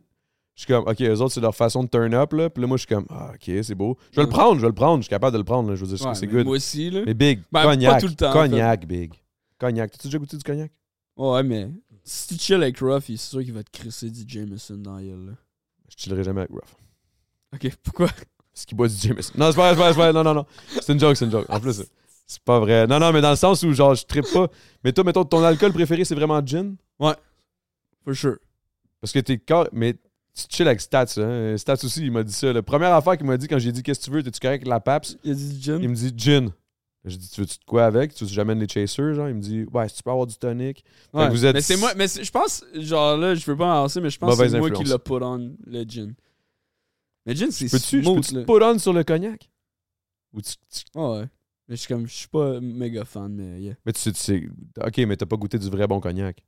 [0.56, 2.50] Je suis comme, OK, eux autres, c'est leur façon de turn up, là.
[2.50, 3.98] Puis là, moi, je suis comme, ah, OK, c'est beau.
[4.12, 4.98] Je vais le prendre, je vais le prendre.
[4.98, 5.76] Je suis capable de le prendre, là.
[5.76, 6.46] Je veux dire, Ouais, c'est good.
[6.46, 7.02] Moi aussi, là.
[7.06, 8.02] Mais big, Ben, pas cognac.
[8.02, 9.14] tout le temps, en cognac, big.
[9.58, 9.90] Cognac.
[9.92, 10.72] T'as-tu déjà goûté du cognac?
[11.18, 11.70] Ouais, mais
[12.04, 14.96] si tu chill avec Ruff, il- c'est sûr qu'il va te crisser du Jameson dans
[14.96, 15.32] la gueule, là.
[15.90, 16.76] Je chillerai jamais avec Ruff.
[17.54, 18.08] Ok, pourquoi?
[18.54, 19.34] Parce qu'il boit du Jameson.
[19.38, 20.14] Non, c'est pas vrai, c'est pas vrai, c'est pas vrai.
[20.14, 20.46] Non, non, non.
[20.82, 21.46] C'est une joke, c'est une joke.
[21.50, 21.74] En plus,
[22.28, 22.88] c'est- pas vrai.
[22.88, 24.48] Non, non, mais dans le sens où, genre, je trippe pas.
[24.84, 26.76] Mais toi, mettons, ton alcool préféré, c'est vraiment gin?
[28.04, 28.38] For sure.
[29.02, 29.68] Parce que t'es corps.
[29.72, 31.56] Mais tu chill avec Stats, hein.
[31.58, 32.52] Stats aussi, il m'a dit ça.
[32.52, 34.24] La première affaire qu'il m'a dit quand j'ai dit, qu'est-ce que tu veux?
[34.24, 35.18] T'es-tu correct avec la PAPS?
[35.24, 35.80] Il a dit gin?
[35.82, 36.52] Il me dit gin.
[37.06, 38.14] J'ai dit, tu veux-tu de quoi avec?
[38.14, 39.14] Tu veux j'amène les chasers?
[39.14, 40.86] Genre, il me dit, ouais, si tu peux avoir du tonic.
[41.14, 44.00] Ouais, vous êtes- Mais c'est moi, mais je pense, genre là, je veux pas avancer,
[44.00, 46.14] mais je pense que c'est moi qui l'a put on le gin.
[47.26, 49.50] Mais gin, c'est smooth, peux-tu put on sur le cognac?
[50.34, 51.30] Ou tu, tu- Ouais, ouais.
[51.68, 53.76] Mais je suis comme, je suis pas méga fan, mais yeah.
[53.86, 54.50] mais tu sais, tu sais-
[54.82, 56.44] Ok, mais t'as pas goûté du vrai bon cognac.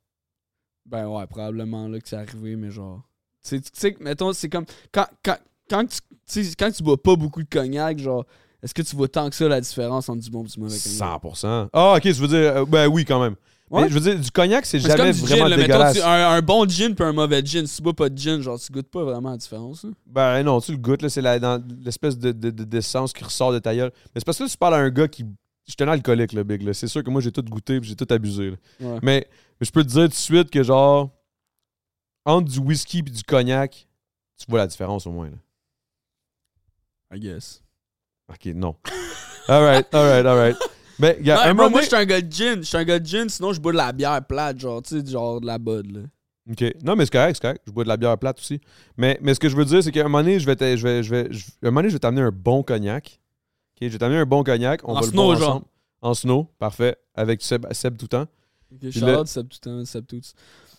[0.84, 3.02] Ben ouais, probablement là que c'est arrivé, mais genre.
[3.46, 4.66] Tu sais, mettons, c'est comme.
[4.92, 5.36] Quand, quand,
[5.70, 5.84] quand,
[6.26, 8.24] tu, quand tu bois pas beaucoup de cognac, genre,
[8.66, 10.76] est-ce que tu vois tant que ça la différence entre du bon et du mauvais
[10.78, 11.22] cognac?
[11.22, 11.68] 100%.
[11.72, 12.36] Ah, ok, tu veux dire.
[12.38, 13.36] euh, ben oui, quand même.
[13.70, 13.82] Ouais.
[13.82, 15.66] Mais je veux dire, du cognac, c'est Mais C'est jamais comme du vraiment là, mettons,
[15.72, 15.96] dégueulasse.
[15.96, 17.66] tu- un, un bon gin puis un mauvais gin.
[17.66, 19.84] Si tu bois pas de gin, genre, tu goûtes pas vraiment la différence.
[19.84, 19.92] hein?
[20.06, 23.24] Ben non, tu le goûtes, là, c'est la- dans l'espèce de, de, de- d'essence qui
[23.24, 23.90] ressort de ta gueule.
[24.14, 25.24] Mais c'est parce que là, tu parles à un gars qui.
[25.66, 26.62] Je suis un alcoolique, le big.
[26.62, 26.72] là.
[26.74, 28.50] C'est sûr que moi, j'ai tout goûté puis j'ai tout abusé.
[28.50, 28.56] là.
[28.80, 28.98] Ouais.
[29.02, 29.26] Mais,
[29.60, 31.10] mais je peux te dire tout de suite que, genre,
[32.24, 33.88] entre du whisky et du cognac,
[34.38, 35.28] tu vois la différence au moins.
[35.30, 35.36] Là.
[37.16, 37.62] I guess.
[38.28, 38.74] Ok, non.
[39.48, 40.56] alright, alright, alright.
[40.98, 42.56] Mais, gars, Non, un bro, moment moi, je suis un gars de gin.
[42.56, 45.00] Je suis un gars de gin, sinon je bois de la bière plate, genre, tu
[45.00, 46.00] sais, genre de la bud, là.
[46.50, 46.64] OK.
[46.84, 47.62] Non, mais c'est correct, c'est correct.
[47.66, 48.60] Je bois de la bière plate aussi.
[48.96, 50.76] Mais, mais ce que je veux dire, c'est qu'à un moment donné, je vais te-
[50.76, 53.20] je vais, je vais, je- un moment donné, je vais t'amener un bon cognac.
[53.74, 54.80] OK, je vais t'amener un bon cognac.
[54.84, 55.62] On En va le snow, boire genre.
[56.02, 56.96] En snow, parfait.
[57.14, 58.26] Avec Seb, Seb tout le temps.
[58.72, 60.20] Ok, Charlotte, Seb tout le temps, Seb tout.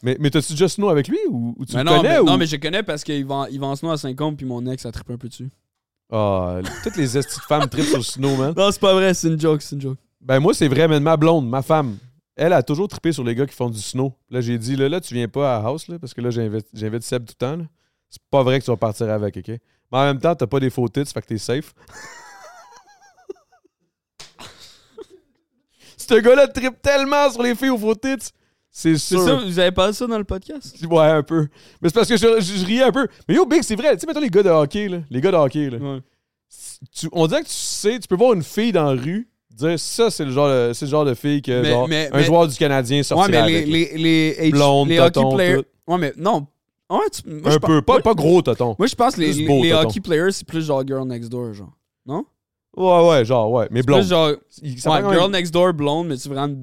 [0.04, 2.10] Mais, mais t'as-tu déjà snow avec lui ou, ou tu Mais le non, connais?
[2.14, 2.26] mais, ou...
[2.26, 4.66] non, mais je connais parce qu'il va, il va en snow à 50 puis mon
[4.68, 5.50] ex a trippé un peu dessus.
[6.10, 8.54] Ah, toutes les estis de femmes tripent sur le snow, man.
[8.56, 9.98] Non, c'est pas vrai, c'est une joke, c'est une joke.
[10.22, 11.98] Ben moi, c'est vrai, mais ma blonde, ma femme,
[12.36, 14.14] elle a toujours trippé sur les gars qui font du snow.
[14.30, 16.30] Là, j'ai dit, là, là, tu viens pas à la house, là, parce que là,
[16.30, 17.58] j'invite, j'invite Seb tout le temps.
[17.58, 17.66] là.
[18.10, 19.48] C'est pas vrai que tu vas partir avec, OK?
[19.48, 19.60] Mais
[19.98, 21.74] en même temps, t'as pas des faux tits, fait que t'es safe.
[25.98, 28.32] Ce gars-là trippe tellement sur les filles aux faux tits.
[28.80, 29.24] C'est sûr.
[29.24, 30.76] ça, vous avez pas ça dans le podcast?
[30.92, 31.48] Ouais, un peu.
[31.82, 33.08] Mais c'est parce que je, je- je riais un peu.
[33.28, 33.96] Mais yo, Big, c'est vrai.
[33.96, 35.00] Tu sais, mettons les gars de hockey, là.
[35.10, 35.78] Les gars de hockey, là.
[35.80, 36.00] Ouais.
[36.94, 39.80] Tu- on dirait que tu sais, tu peux voir une fille dans la rue, dire
[39.80, 42.18] ça, c'est le genre de, c'est le genre de fille que Mais- genre, mais- un
[42.18, 44.00] mais- joueur du Canadien Ouais, sortirait mais les, avec.
[44.00, 45.56] les, les, Blonde, les hockey players.
[45.64, 45.92] tout.
[45.92, 46.46] Ouais, mais non.
[46.90, 47.82] Ouais, tu, moi, un peu.
[47.82, 48.76] Pas, moi, pas gros, tonton.
[48.78, 51.74] moi, je pense que les, hockey players, c'est plus genre Girl Next Door, genre.
[52.78, 53.68] Ouais, ouais, genre, ouais.
[53.72, 54.02] Mais blonde.
[54.02, 54.28] plus genre.
[54.30, 56.54] Ouais, Girl Next Door, blonde, mais tu vraiment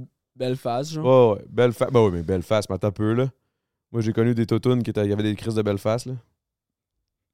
[0.56, 1.04] face, genre.
[1.34, 1.44] Ouais, ouais.
[1.48, 1.90] Belle face.
[1.90, 3.28] Ben oui, mais belle face, mais attends un peu, là.
[3.92, 6.14] Moi, j'ai connu des totounes qui, étaient- qui avaient des crises de belle face, là.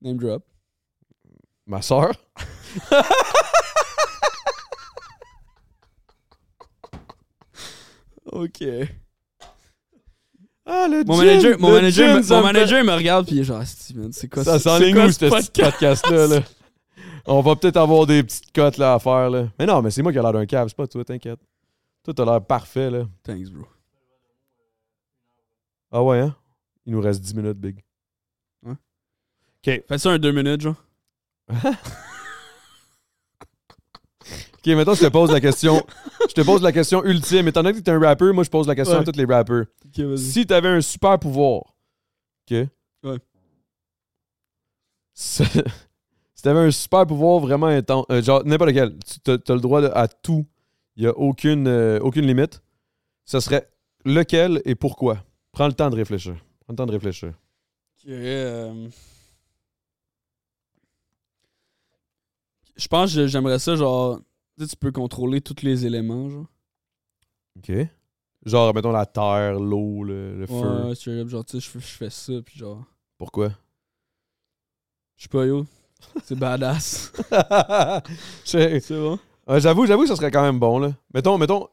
[0.03, 0.45] Name drop.
[1.67, 2.13] Ma soeur.
[8.33, 8.63] Ok.
[10.67, 13.27] Ah, le Mon gin, manager, mon le manager, me- ça mon manager il me regarde
[13.27, 16.41] puis il est genre Steven, c'est quoi Ça c'est s'enligne quoi où, ce podcast-là, là?
[17.27, 19.49] On va peut-être avoir des petites cotes, là, à faire, là.
[19.59, 21.41] Mais non, mais c'est moi qui ai l'air d'un cave, c'est pas toi, t'inquiète.
[22.03, 23.05] Toi, t'as l'air parfait, là.
[23.23, 23.67] Thanks, bro.
[25.93, 26.37] Ah ouais, hein?
[26.87, 27.85] Il nous reste 10 minutes, Big.
[29.87, 30.83] Fais ça un deux minutes, genre?
[34.63, 35.83] Ok, maintenant, je te pose la question.
[36.29, 37.49] Je te pose la question ultime.
[37.49, 39.65] Étant donné que t'es un rappeur, moi, je pose la question à tous les rappeurs.
[39.87, 40.19] Ok, vas-y.
[40.19, 41.63] Si t'avais un super pouvoir,
[42.51, 42.67] ok?
[43.05, 43.19] Ouais.
[46.35, 49.61] Si t'avais un super pouvoir vraiment intense, euh, genre n'importe lequel, tu t'as, t'as le
[49.61, 50.47] droit de- à tout,
[51.01, 52.63] il n'y a aucune, euh, aucune limite,
[53.25, 53.67] ce serait
[54.05, 55.25] lequel et pourquoi?
[55.51, 56.35] Prends le temps de réfléchir.
[56.61, 57.33] Prends le temps de réfléchir.
[58.07, 58.89] Euh,
[62.77, 64.19] Je pense que j'aimerais ça, genre.
[64.59, 66.47] Tu sais, tu peux contrôler tous les éléments, genre.
[67.57, 67.73] OK.
[68.45, 70.85] Genre, mettons la terre, l'eau, le, le feu.
[70.85, 72.85] Ouais, up, genre, tu sais, je fais- je fais ça, puis genre.
[73.17, 73.51] Pourquoi?
[75.17, 75.67] Je sais pas, yo.
[76.25, 77.13] C'est badass.
[78.45, 79.19] C'est bon?
[79.51, 80.93] Ouais, j'avoue, j'avoue que ça serait quand même bon, là.
[81.13, 81.69] Mettons, mettons,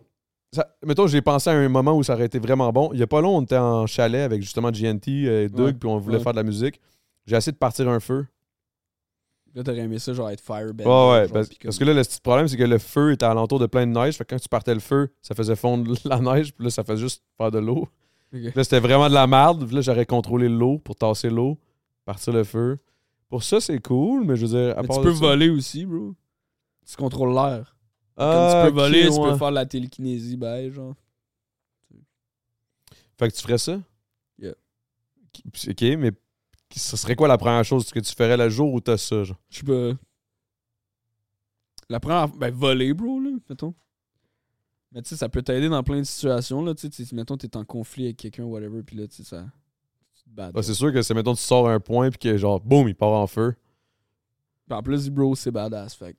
[0.51, 2.89] ça- mettons j'ai pensé à un moment où ça aurait été vraiment bon.
[2.93, 5.73] Il y a pas long, on était en chalet avec justement GNT et Doug, Ouais,
[5.73, 6.23] puis on voulait ouais.
[6.23, 6.79] faire de la musique.
[7.25, 8.25] J'ai essayé de partir un feu.
[9.53, 10.83] Là, t'aurais aimé ça, genre, être firebend.
[10.85, 11.27] Ouais, ouais.
[11.27, 13.87] genre, Parce, que là, le petit problème, c'est que le feu était alentour de plein
[13.87, 14.15] de neige.
[14.17, 16.83] Fait que quand tu partais le feu, ça faisait fondre la neige, puis là, ça
[16.83, 17.87] faisait juste faire de l'eau.
[18.31, 19.65] Là, c'était vraiment de la merde.
[19.65, 21.57] Puis là, j'aurais contrôlé l'eau pour tasser l'eau,
[22.05, 22.77] partir le feu.
[23.29, 25.49] Pour ça, c'est cool, mais je veux dire, à Mais part tu peux ça- voler
[25.49, 26.13] aussi, bro.
[26.87, 27.75] Tu contrôles l'air.
[28.15, 30.95] Comme Ah, tu peux voler, tu peux faire de la télékinésie, ben, genre.
[33.17, 33.79] Fait que tu ferais ça?
[34.39, 34.55] Yeah.
[35.69, 36.11] Ok, mais
[36.75, 39.37] ce serait quoi la première chose que tu ferais le jour où t'as ça, genre?
[39.49, 39.97] Je sais pas.
[41.89, 42.29] La première.
[42.29, 43.73] Ben, voler, bro, là, mettons.
[44.91, 46.73] Mais tu sais, ça peut t'aider dans plein de situations, là.
[46.73, 49.45] Tu sais, mettons, t'es en conflit avec quelqu'un, whatever, puis là, tu sais, ça.
[50.37, 52.95] Ah, c'est sûr que c'est, mettons, tu sors un point, puis que genre, boum, il
[52.95, 53.55] part en feu.
[54.69, 55.95] En plus, bro, c'est badass.
[55.95, 56.15] Fait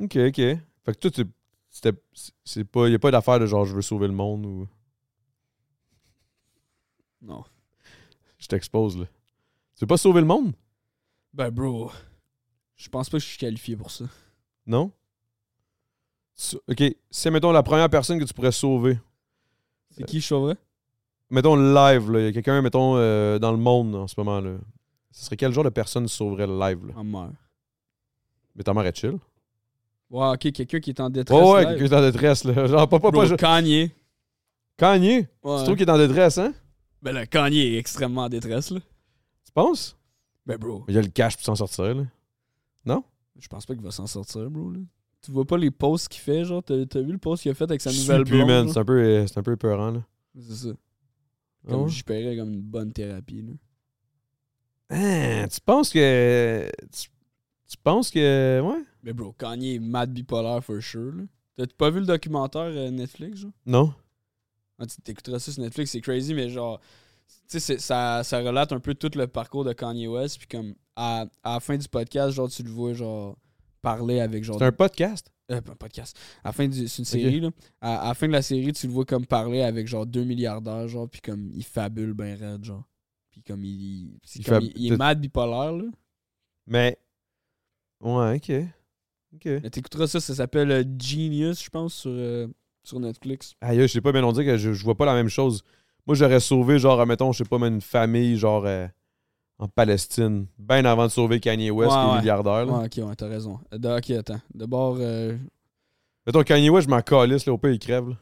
[0.00, 0.36] Ok, ok.
[0.36, 1.24] Fait que toi, tu,
[1.68, 1.98] c'était,
[2.44, 4.68] c'est pas, y a pas d'affaire de genre, je veux sauver le monde ou?
[7.22, 7.44] Non.
[8.38, 9.04] Je t'expose, là.
[9.76, 10.54] Tu veux pas sauver le monde?
[11.32, 11.90] Ben, bro.
[12.76, 14.06] Je pense pas que je suis qualifié pour ça.
[14.66, 14.90] Non?
[16.66, 18.98] Ok, c'est, mettons, la première personne que tu pourrais sauver.
[19.90, 20.56] C'est qui, je sauverais?
[21.28, 22.20] Mettons, live, là.
[22.20, 24.56] Il y a quelqu'un, mettons, euh, dans le monde en ce moment, là.
[25.10, 26.94] Ce serait quel genre de personne tu sauverais le live, là?
[26.96, 27.32] En mère.
[28.54, 29.18] Mais ta mère est chill.
[30.10, 31.38] Ouais, ok, quelqu'un qui est en détresse.
[31.40, 32.66] Ouais, ouais, quelqu'un qui est en détresse, là.
[32.66, 33.26] Genre, pas, pas, Bro, pas.
[33.26, 33.90] je- Kanye.
[34.76, 35.26] Kanye?
[35.42, 35.58] Ouais.
[35.58, 36.52] Tu trouves qu'il est en détresse, hein?
[37.02, 38.80] Ben, là, Kanye est extrêmement en détresse, là.
[39.44, 39.96] Tu penses?
[40.46, 40.84] Ben, bro.
[40.88, 42.04] Il a le cash pour s'en sortir, là.
[43.38, 44.70] Je pense pas qu'il va s'en sortir, bro.
[44.70, 44.80] Là.
[45.22, 46.62] Tu vois pas les posts qu'il fait, genre?
[46.62, 48.46] T'as vu le post qu'il a fait avec sa Je nouvelle blonde?
[48.48, 48.68] man.
[48.68, 50.02] C'est un peu, euh, c'est un peu épeurant, là.
[50.38, 50.74] C'est ça.
[51.66, 51.88] Ah Comme ouais?
[51.88, 53.52] j'y paierais comme une bonne thérapie, là.
[54.90, 56.70] Hein, tu penses que.
[56.92, 57.08] Tu,
[57.68, 58.60] tu penses que.
[58.62, 58.82] Ouais?
[59.02, 61.24] Mais bro, Kanye est mad bipolaire for sure, là.
[61.56, 63.52] T'as pas vu le documentaire euh, Netflix, genre?
[63.66, 63.94] Non?
[64.78, 66.80] Ah, tu t'écouteras ça sur Netflix, c'est crazy, mais genre...
[67.48, 70.38] Tu sais, ça, ça relate un peu tout le parcours de Kanye West.
[70.38, 73.36] Puis comme, à, à la fin du podcast, genre, tu le vois, genre,
[73.82, 74.58] parler avec, genre...
[74.58, 75.30] C'est un podcast?
[75.50, 76.16] Euh, pas un podcast.
[76.44, 76.88] À la fin du...
[76.88, 77.50] C'est une série, là.
[77.80, 80.24] À, à la fin de la série, tu le vois comme parler avec, genre, deux
[80.24, 82.84] milliardaires, genre, puis comme, il fabule ben raide, genre.
[83.30, 84.18] Puis comme, il...
[84.34, 85.90] Il comme, fab- il, il est mad bipolaire, là.
[86.66, 86.98] Mais.
[88.00, 88.52] Ouais, ok.
[89.38, 92.46] T'écouteras ça, ça s'appelle euh, Genius, je pense, sur, euh,
[92.82, 93.54] sur Netflix.
[93.60, 95.62] Aïe, je sais pas, mais on dit que je, je vois pas la même chose.
[96.06, 98.86] Moi, j'aurais sauvé, genre, mettons, je sais pas, mais une famille, genre, euh,
[99.58, 102.18] en Palestine, bien avant de sauver Kanye West, Ouais, qui est ouais.
[102.20, 102.66] milliardaire.
[102.66, 102.72] là.
[102.72, 103.58] Ouais, ok, ouais, t'as raison.
[103.72, 104.40] De- ok, attends.
[104.54, 105.36] D'abord, euh,
[106.26, 108.08] Mettons, Kanye West, je m'en calisse, là, au pire, il crève.
[108.08, 108.14] là.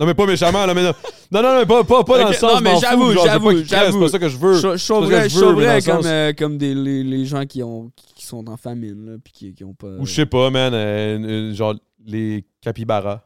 [0.00, 0.92] Non, mais pas méchamment, là, mais non.
[1.30, 2.54] Non, non, pas, pas, pas dans le sens.
[2.54, 3.64] non, mais j'avoue, j'avoue.
[3.64, 4.54] C'est pas ça que je veux.
[4.54, 7.90] je sauverais, comme, euh, comme des, les, les gens qui, ont,
[8.32, 9.96] sont en famine, là, puis qui, qui ont pas.
[9.98, 13.22] Ou je sais pas, man, euh, genre, les capybaras.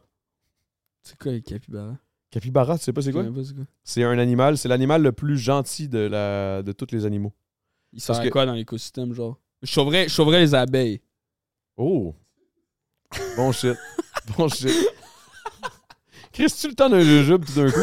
[1.01, 1.97] C'est quoi les capybaras?
[2.29, 3.23] Capybara, tu sais pas c'est quoi?
[3.23, 3.63] c'est quoi.
[3.83, 7.33] C'est un animal, c'est l'animal le plus gentil de, la, de tous les animaux.
[7.93, 9.39] Ils servent à que- quoi dans l'écosystème, genre?
[9.61, 10.99] Je sauverais, je sauverais les abeilles.
[11.77, 12.13] Oh!
[13.37, 13.77] Bon shit.
[14.37, 14.75] bon shit.
[16.33, 17.79] Chris, tu le temps d'un jujube tout d'un coup?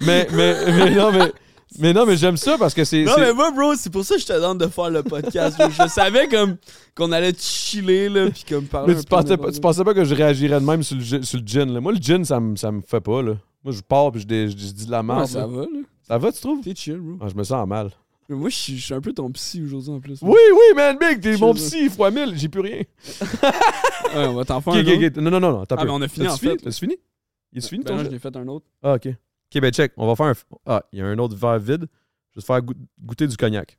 [0.00, 1.32] mais, mais, mais non, mais,
[1.78, 3.04] mais non, mais j'aime ça parce que c'est.
[3.04, 5.02] Non, c'est- mais moi, bro, c'est pour ça que je te demande de faire le
[5.02, 5.56] podcast.
[5.58, 6.56] je, savais comme
[6.94, 8.94] qu'on allait chiller, là, puis comme parler.
[8.94, 11.22] Mais tu pensais, pas, tu pensais pas que je réagirais de même sur le, gin-
[11.22, 11.80] sur le gin, là.
[11.80, 13.36] Moi, le gin, ça me, ça fait pas, là.
[13.62, 15.20] Moi, je pars puis je, dé- je dis de la merde.
[15.20, 15.46] Ouais, ça là.
[15.46, 15.80] va, là.
[16.06, 16.60] Ça va, tu trouves?
[16.60, 17.16] T'es chill, bro.
[17.20, 17.90] Ah, je me sens mal.
[18.28, 20.18] Mais moi, je suis je suis un peu ton psy aujourd'hui en plus.
[20.22, 22.82] Oui, oui, man, big, t'es mon psy, fois mille, j'ai plus rien.
[24.14, 25.20] Ouais, on va t'en faire un autre.
[25.20, 26.56] Non, non, non, non, t'as Ah, mais on a fini, en fait.
[26.56, 26.96] T'as fini?
[27.52, 28.04] Il est fini, Ben ton jeu?
[28.06, 28.66] je l'ai fait un autre.
[28.82, 29.08] Ah, ok.
[29.54, 29.92] Ok, ben check.
[29.96, 30.56] On va faire un.
[30.66, 31.86] Ah, il y a un autre verre vide.
[32.32, 33.78] Je vais te faire goût- goûter du cognac.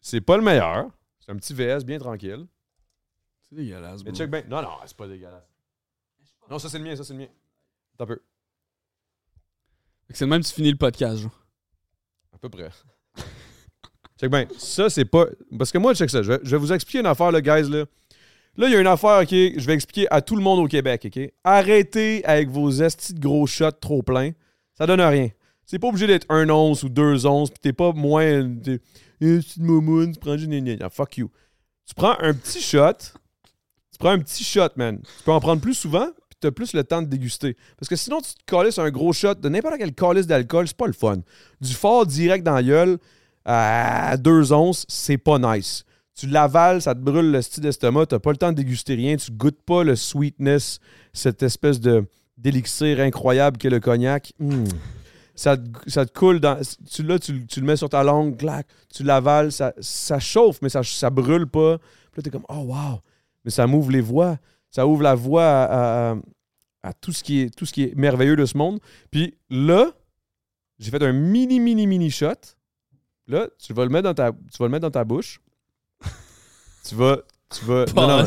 [0.00, 0.90] C'est pas le meilleur.
[1.20, 2.46] C'est un petit VS bien tranquille.
[3.48, 4.18] C'est dégueulasse, Mais bro.
[4.18, 4.42] check bien.
[4.48, 5.44] Non, non, c'est pas dégueulasse.
[6.50, 7.28] Non, ça c'est le mien, ça c'est le mien.
[7.98, 8.18] Un peu.
[10.10, 11.46] C'est le même que tu finis le podcast, genre.
[12.32, 12.70] À peu près.
[14.18, 14.46] check bien.
[14.56, 15.26] Ça, c'est pas.
[15.58, 16.22] Parce que moi, check ça.
[16.22, 17.68] Je vais, je vais vous expliquer une affaire, là, guys.
[17.68, 17.84] Là,
[18.58, 19.30] là il y a une affaire, OK.
[19.30, 21.32] Je vais expliquer à tout le monde au Québec, OK?
[21.44, 24.32] Arrêtez avec vos estis de gros shots trop pleins.
[24.76, 25.28] Ça donne rien.
[25.64, 28.48] C'est pas obligé d'être un once ou deux onces, pis t'es pas moins.
[28.62, 28.80] T'es
[29.20, 30.88] une petite moumoune, tu prends du gna.
[30.90, 31.30] Fuck you.
[31.86, 32.94] Tu prends un petit shot.
[33.92, 35.00] Tu prends un petit shot, man.
[35.00, 37.56] Tu peux en prendre plus souvent, puis t'as plus le temps de déguster.
[37.78, 40.76] Parce que sinon, tu te calisses un gros shot de n'importe quel calice d'alcool, c'est
[40.76, 41.18] pas le fun.
[41.60, 42.98] Du fort direct dans la gueule
[43.44, 45.84] à deux onces, c'est pas nice.
[46.18, 49.14] Tu l'avales, ça te brûle le style d'estomac, t'as pas le temps de déguster rien,
[49.16, 50.80] tu goûtes pas le sweetness,
[51.12, 52.04] cette espèce de
[52.36, 54.32] d'élixir incroyable qu'est le cognac.
[54.38, 54.64] Mm.
[55.36, 56.60] Ça, ça te coule dans.
[56.90, 60.68] Tu, là, tu, tu le mets sur ta langue, clac, tu l'avales, ça, chauffe, mais
[60.68, 61.78] ça, ça brûle pas.
[61.78, 63.00] Puis là, t'es comme, oh wow!
[63.44, 64.38] Mais ça m'ouvre les voies.
[64.70, 66.16] Ça ouvre la voie
[66.82, 68.80] à, tout, ce qui est, tout ce qui est merveilleux de ce monde.
[69.12, 69.92] Puis là,
[70.80, 72.56] j'ai fait un mini, mini, mini shot.
[73.28, 75.40] Là, tu vas mettre dans ta, tu vas le mettre dans ta bouche.
[76.88, 77.18] Tu vas.
[77.50, 77.84] Tu vas.
[77.96, 78.24] Non, non,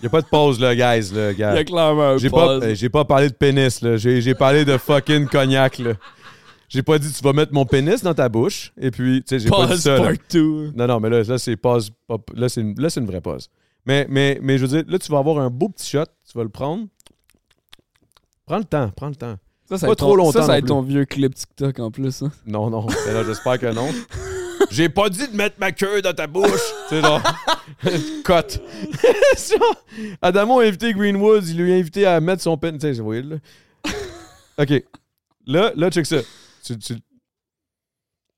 [0.00, 1.12] n'y a pas de pause, là, guys.
[1.12, 1.52] Là, Il y gars.
[1.52, 2.74] a clairement un J'ai pas, pause.
[2.74, 3.96] j'ai pas parlé de pénis, là.
[3.96, 5.92] J'ai, j'ai parlé de fucking cognac, là.
[6.68, 8.72] J'ai pas dit tu vas mettre mon pénis dans ta bouche.
[8.80, 9.98] Et puis, tu sais, j'ai pas dit ça.
[9.98, 10.00] là.
[10.04, 10.72] part two.
[10.74, 11.90] Non, non, mais là, là c'est pause.
[12.34, 13.48] Là, c'est une, là, c'est une vraie pause.
[13.84, 16.04] Mais, mais, mais je veux dire, là, tu vas avoir un beau petit shot.
[16.28, 16.86] Tu vas le prendre.
[18.46, 19.36] Prends le temps, prends le temps.
[19.68, 21.90] Ça, ça Pas trop ton- longtemps Ça, ça va être ton vieux clip TikTok en
[21.90, 22.22] plus.
[22.22, 22.30] Hein.
[22.46, 22.86] Non, non.
[23.06, 23.88] Mais là, j'espère que non.
[24.70, 26.60] J'ai pas dit de mettre ma queue dans ta bouche.
[26.88, 27.22] c'est genre.
[28.24, 28.60] Cote.
[30.22, 31.46] Adamo a invité Greenwood.
[31.48, 32.78] Il lui a invité à mettre son pen.
[32.78, 33.36] Tu sais, là.
[34.58, 34.84] OK.
[35.46, 36.18] Là, là, check ça.
[36.64, 36.94] Tu, tu-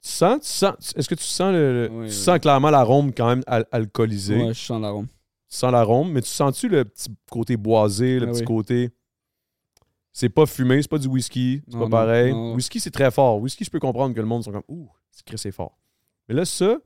[0.00, 2.12] tu sens, tu sens, est-ce que tu sens le, Oui, tu oui.
[2.12, 4.36] sens clairement l'arôme quand même al- alcoolisé?
[4.36, 5.06] Ouais, je sens l'arôme.
[5.50, 8.44] Tu sens l'arôme, mais tu sens-tu le petit côté boisé, le Ah petit oui.
[8.46, 8.90] côté?
[10.12, 12.32] C'est pas fumé, c'est pas du whisky, c'est pas non, pareil.
[12.32, 12.54] non.
[12.54, 13.40] Whisky, c'est très fort.
[13.40, 15.76] Whisky, je peux comprendre que le monde sont comme Ouh, c'est c'est fort.
[16.28, 16.78] Mais là, ça,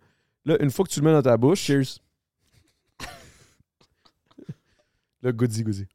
[0.44, 1.98] là, une fois que tu le mets dans ta bouche, Cheers.
[5.22, 5.86] là, goody, goody.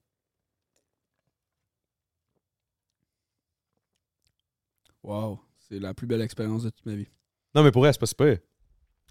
[5.04, 5.40] Wow.
[5.58, 7.08] C'est la plus belle expérience de toute ma vie.
[7.56, 8.38] Non, mais pour elle, c'est pas super.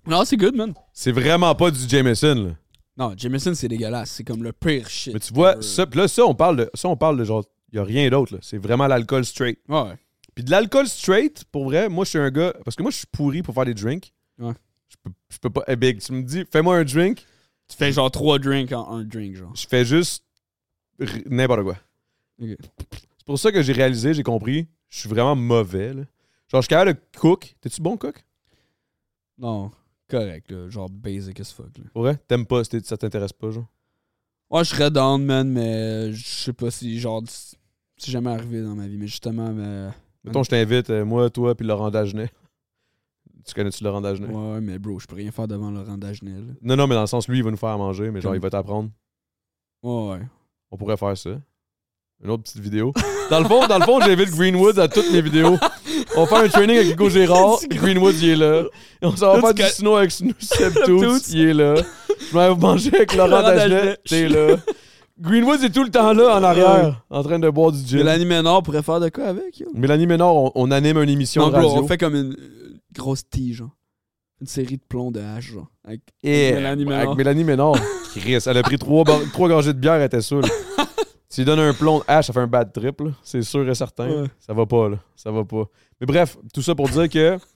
[0.06, 0.74] Non, c'est good, man.
[0.92, 2.56] C'est vraiment pas du Jameson, là.
[2.98, 4.10] Non, Jameson, c'est dégueulasse.
[4.10, 5.12] C'est comme le pire shit.
[5.12, 7.76] Mais tu vois, ça, là, ça, on parle de, ça, on parle de genre, il
[7.76, 8.40] y a rien d'autre, là.
[8.42, 9.58] C'est vraiment l'alcool straight.
[9.68, 9.96] Ouais.
[10.34, 12.98] Puis de l'alcool straight, pour vrai, moi, je suis un gars, parce que moi, je
[12.98, 14.12] suis pourri pour faire des drinks.
[14.38, 14.52] Ouais.
[14.88, 17.24] Je peux, je peux pas, hey, big, tu me dis, fais-moi un drink,
[17.68, 19.54] Tu fais genre trois drinks en un drink, genre.
[19.56, 20.24] je fais juste
[21.26, 21.76] n'importe quoi.
[22.38, 25.92] C'est pour ça que j'ai réalisé, j'ai compris, je suis vraiment mauvais.
[25.94, 26.02] Là.
[26.48, 27.56] Genre, je suis capable de cook.
[27.60, 28.24] T'es-tu bon cook?
[29.38, 29.70] Non,
[30.08, 30.68] correct, là.
[30.70, 31.84] Genre basic as fuck, là.
[31.94, 32.16] Vrai?
[32.28, 33.66] T'aimes pas, ça t'intéresse pas, genre?
[34.48, 38.76] Ouais, je serais down, man, mais je sais pas si, genre, C'est jamais arrivé dans
[38.76, 39.90] ma vie, mais justement, euh,
[40.22, 42.30] Mettons, je t'invite, euh, moi, toi, puis Laurent Dagenet.
[43.46, 44.26] Tu connais-tu Laurent Dagenet?
[44.28, 46.30] ouais, mais bro, je peux rien faire devant Laurent Dagenet.
[46.32, 46.52] là.
[46.62, 48.34] Non, non, mais dans le sens, lui, il va nous faire à manger, mais genre,
[48.34, 48.90] il va t'apprendre.
[49.82, 50.20] Ouais, ouais.
[50.70, 51.30] On pourrait faire ça.
[52.24, 52.92] Une autre petite vidéo.
[53.30, 55.56] Dans le fond, dans le fond j'invite Greenwood à toutes mes vidéos.
[56.16, 57.58] On va faire un training avec Hugo Gérard.
[57.70, 58.62] Greenwood, il est là.
[59.02, 60.34] Et on s'en va faire du snow avec Snoop.
[61.30, 61.74] Il est là.
[62.18, 63.98] Je vais manger avec Laurent Dagenet.
[64.08, 64.56] T'es là.
[65.20, 67.98] Greenwood est tout le temps là, en arrière, en train de boire du gin.
[67.98, 69.68] Mélanie Ménard pourrait faire de quoi avec, yo?
[69.74, 71.84] Mélanie Ménard, on, on anime une émission Non, de bro, radio.
[71.84, 72.36] on fait comme une
[72.96, 73.70] grosse tige, genre.
[74.40, 75.68] Une série de plombs de hache, genre.
[75.84, 77.16] Avec Et Mélanie avec Ménard.
[77.16, 77.74] Mélanie Ménard.
[78.14, 80.44] Chris, elle a pris trois, trois gorgées de bière, elle était saoule.
[81.30, 83.10] tu lui donnes un plomb de hache, ça fait un bad trip, là.
[83.22, 84.08] c'est sûr et certain.
[84.22, 84.28] Ouais.
[84.40, 84.98] Ça va pas, là.
[85.16, 85.64] Ça va pas.
[86.00, 87.38] Mais bref, tout ça pour dire que.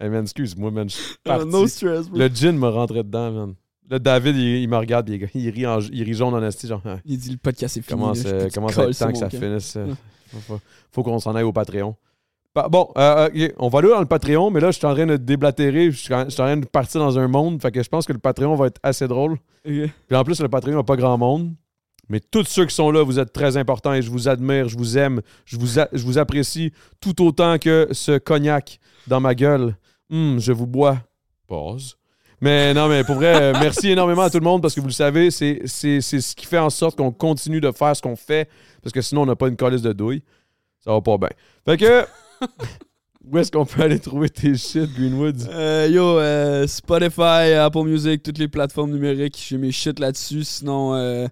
[0.00, 0.90] Hey man, excuse-moi, man.
[0.90, 1.46] je suis parti.
[1.46, 2.18] no stress, bro.
[2.18, 3.54] Le gin me rentrait dedans, man.
[3.88, 6.66] Là, David, il, il me regarde, il, il rit, en- il rit jaune en esti,
[6.66, 6.82] genre.
[6.84, 8.00] Ah, Il dit le podcast est fini.
[8.00, 9.38] Comment là, comment ça temps que ça camp.
[9.38, 9.78] finisse?
[10.90, 11.94] faut qu'on s'en aille au Patreon.
[12.54, 15.06] Bon, euh, ok, on va aller dans le Patreon, mais là, je suis en train
[15.06, 15.90] de déblatérer.
[15.90, 17.60] Je suis en train de partir dans un monde.
[17.62, 19.38] Fait que je pense que le Patreon va être assez drôle.
[20.08, 21.52] Puis en plus, le Patreon n'a pas grand monde.
[22.10, 24.76] Mais tous ceux qui sont là, vous êtes très importants et je vous admire, je
[24.76, 29.34] vous aime, je vous, a- je vous apprécie tout autant que ce cognac dans ma
[29.34, 29.76] gueule.
[30.10, 30.98] Hum, je vous bois.
[31.46, 31.96] Pause.
[32.42, 34.88] Mais non, mais pour vrai, euh, merci énormément à tout le monde parce que vous
[34.88, 38.48] le savez, c'est ce qui fait en sorte qu'on continue de faire ce qu'on fait
[38.82, 40.22] parce que sinon, on n'a pas une calice de douille.
[40.80, 41.28] Ça va pas bien.
[41.64, 42.04] Fait que,
[43.30, 45.36] où est-ce qu'on peut aller trouver tes shit, Greenwood?
[45.50, 50.44] Euh, yo, euh, Spotify, Apple Music, toutes les plateformes numériques, j'ai mes shit là-dessus.
[50.44, 51.26] Sinon, euh,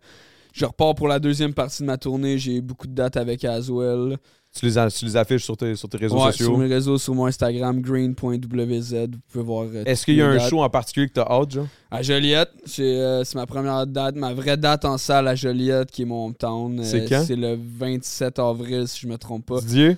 [0.53, 2.39] je repars pour la deuxième partie de ma tournée.
[2.39, 4.17] J'ai beaucoup de dates avec Aswell.
[4.53, 6.47] Tu les, tu affiches sur tes, sur tes réseaux Ouais, sociaux?
[6.47, 8.95] sur mes réseaux, sur mon Instagram, green.wz.
[8.95, 9.67] Vous pouvez voir.
[9.73, 10.51] euh, Est-ce qu'il y a un dates.
[10.51, 11.67] show en particulier que t'as hâte, genre?
[11.89, 15.93] À Joliette, c'est euh, c'est ma première date, ma vraie date en salle à Joliette,
[15.93, 16.81] qui est mon hometown.
[16.81, 17.23] Euh, C'est quand?
[17.25, 19.61] C'est le 27 avril, si je me trompe pas.
[19.61, 19.97] Didier?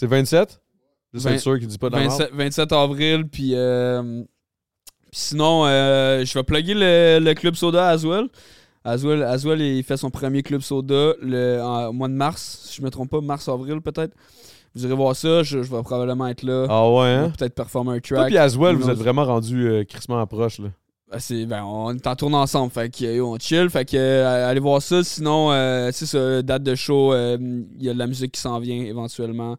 [0.00, 0.60] C'est 27?
[1.12, 2.12] Juste être sûr qu'il dit pas de la merde.
[2.12, 4.22] 27, 27 avril, puis euh,
[5.12, 8.28] sinon, euh, je vais plugger le, le Club Soda Aswell.
[8.82, 12.76] Aswell, Aswell, il fait son premier Club Soda le, en- au mois de mars, si
[12.78, 14.14] je me trompe pas, mars-avril peut-être.
[14.74, 16.66] Vous irez voir ça, je, je vais probablement être là.
[16.70, 17.32] Ah ouais, hein?
[17.36, 18.28] Peut-être performer un Toi track.
[18.28, 20.68] puis Aswell, vous êtes vraiment rendus euh, crissement proches, là.
[21.10, 23.96] Ben, c'est- ben, on est en tourne ensemble, fait que yo, on chill, fait que
[23.96, 25.02] euh, allez voir ça.
[25.02, 28.40] Sinon, euh, c'est ça, date de show, euh, il y a de la musique qui
[28.40, 29.56] s'en vient éventuellement,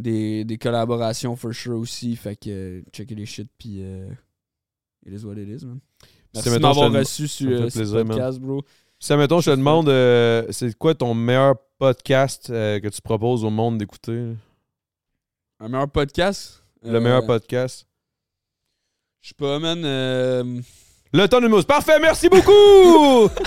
[0.00, 4.08] des, des collaborations for sure aussi, fait que checker les shit puis euh,
[5.06, 5.78] it is what it is, man.
[6.34, 8.06] Merci de mettons, m'avoir je te- reçu sur man.
[8.08, 8.62] podcast, bro.
[8.98, 13.78] Si, mettons, je te demande, c'est quoi ton meilleur podcast que tu proposes au monde
[13.78, 14.32] d'écouter?
[15.60, 16.62] Un meilleur podcast?
[16.82, 17.86] Le meilleur podcast?
[19.22, 19.82] Je sais pas, man.
[19.84, 20.42] euh,
[21.12, 21.64] Le temps de mousse.
[21.64, 23.28] Parfait, merci beaucoup!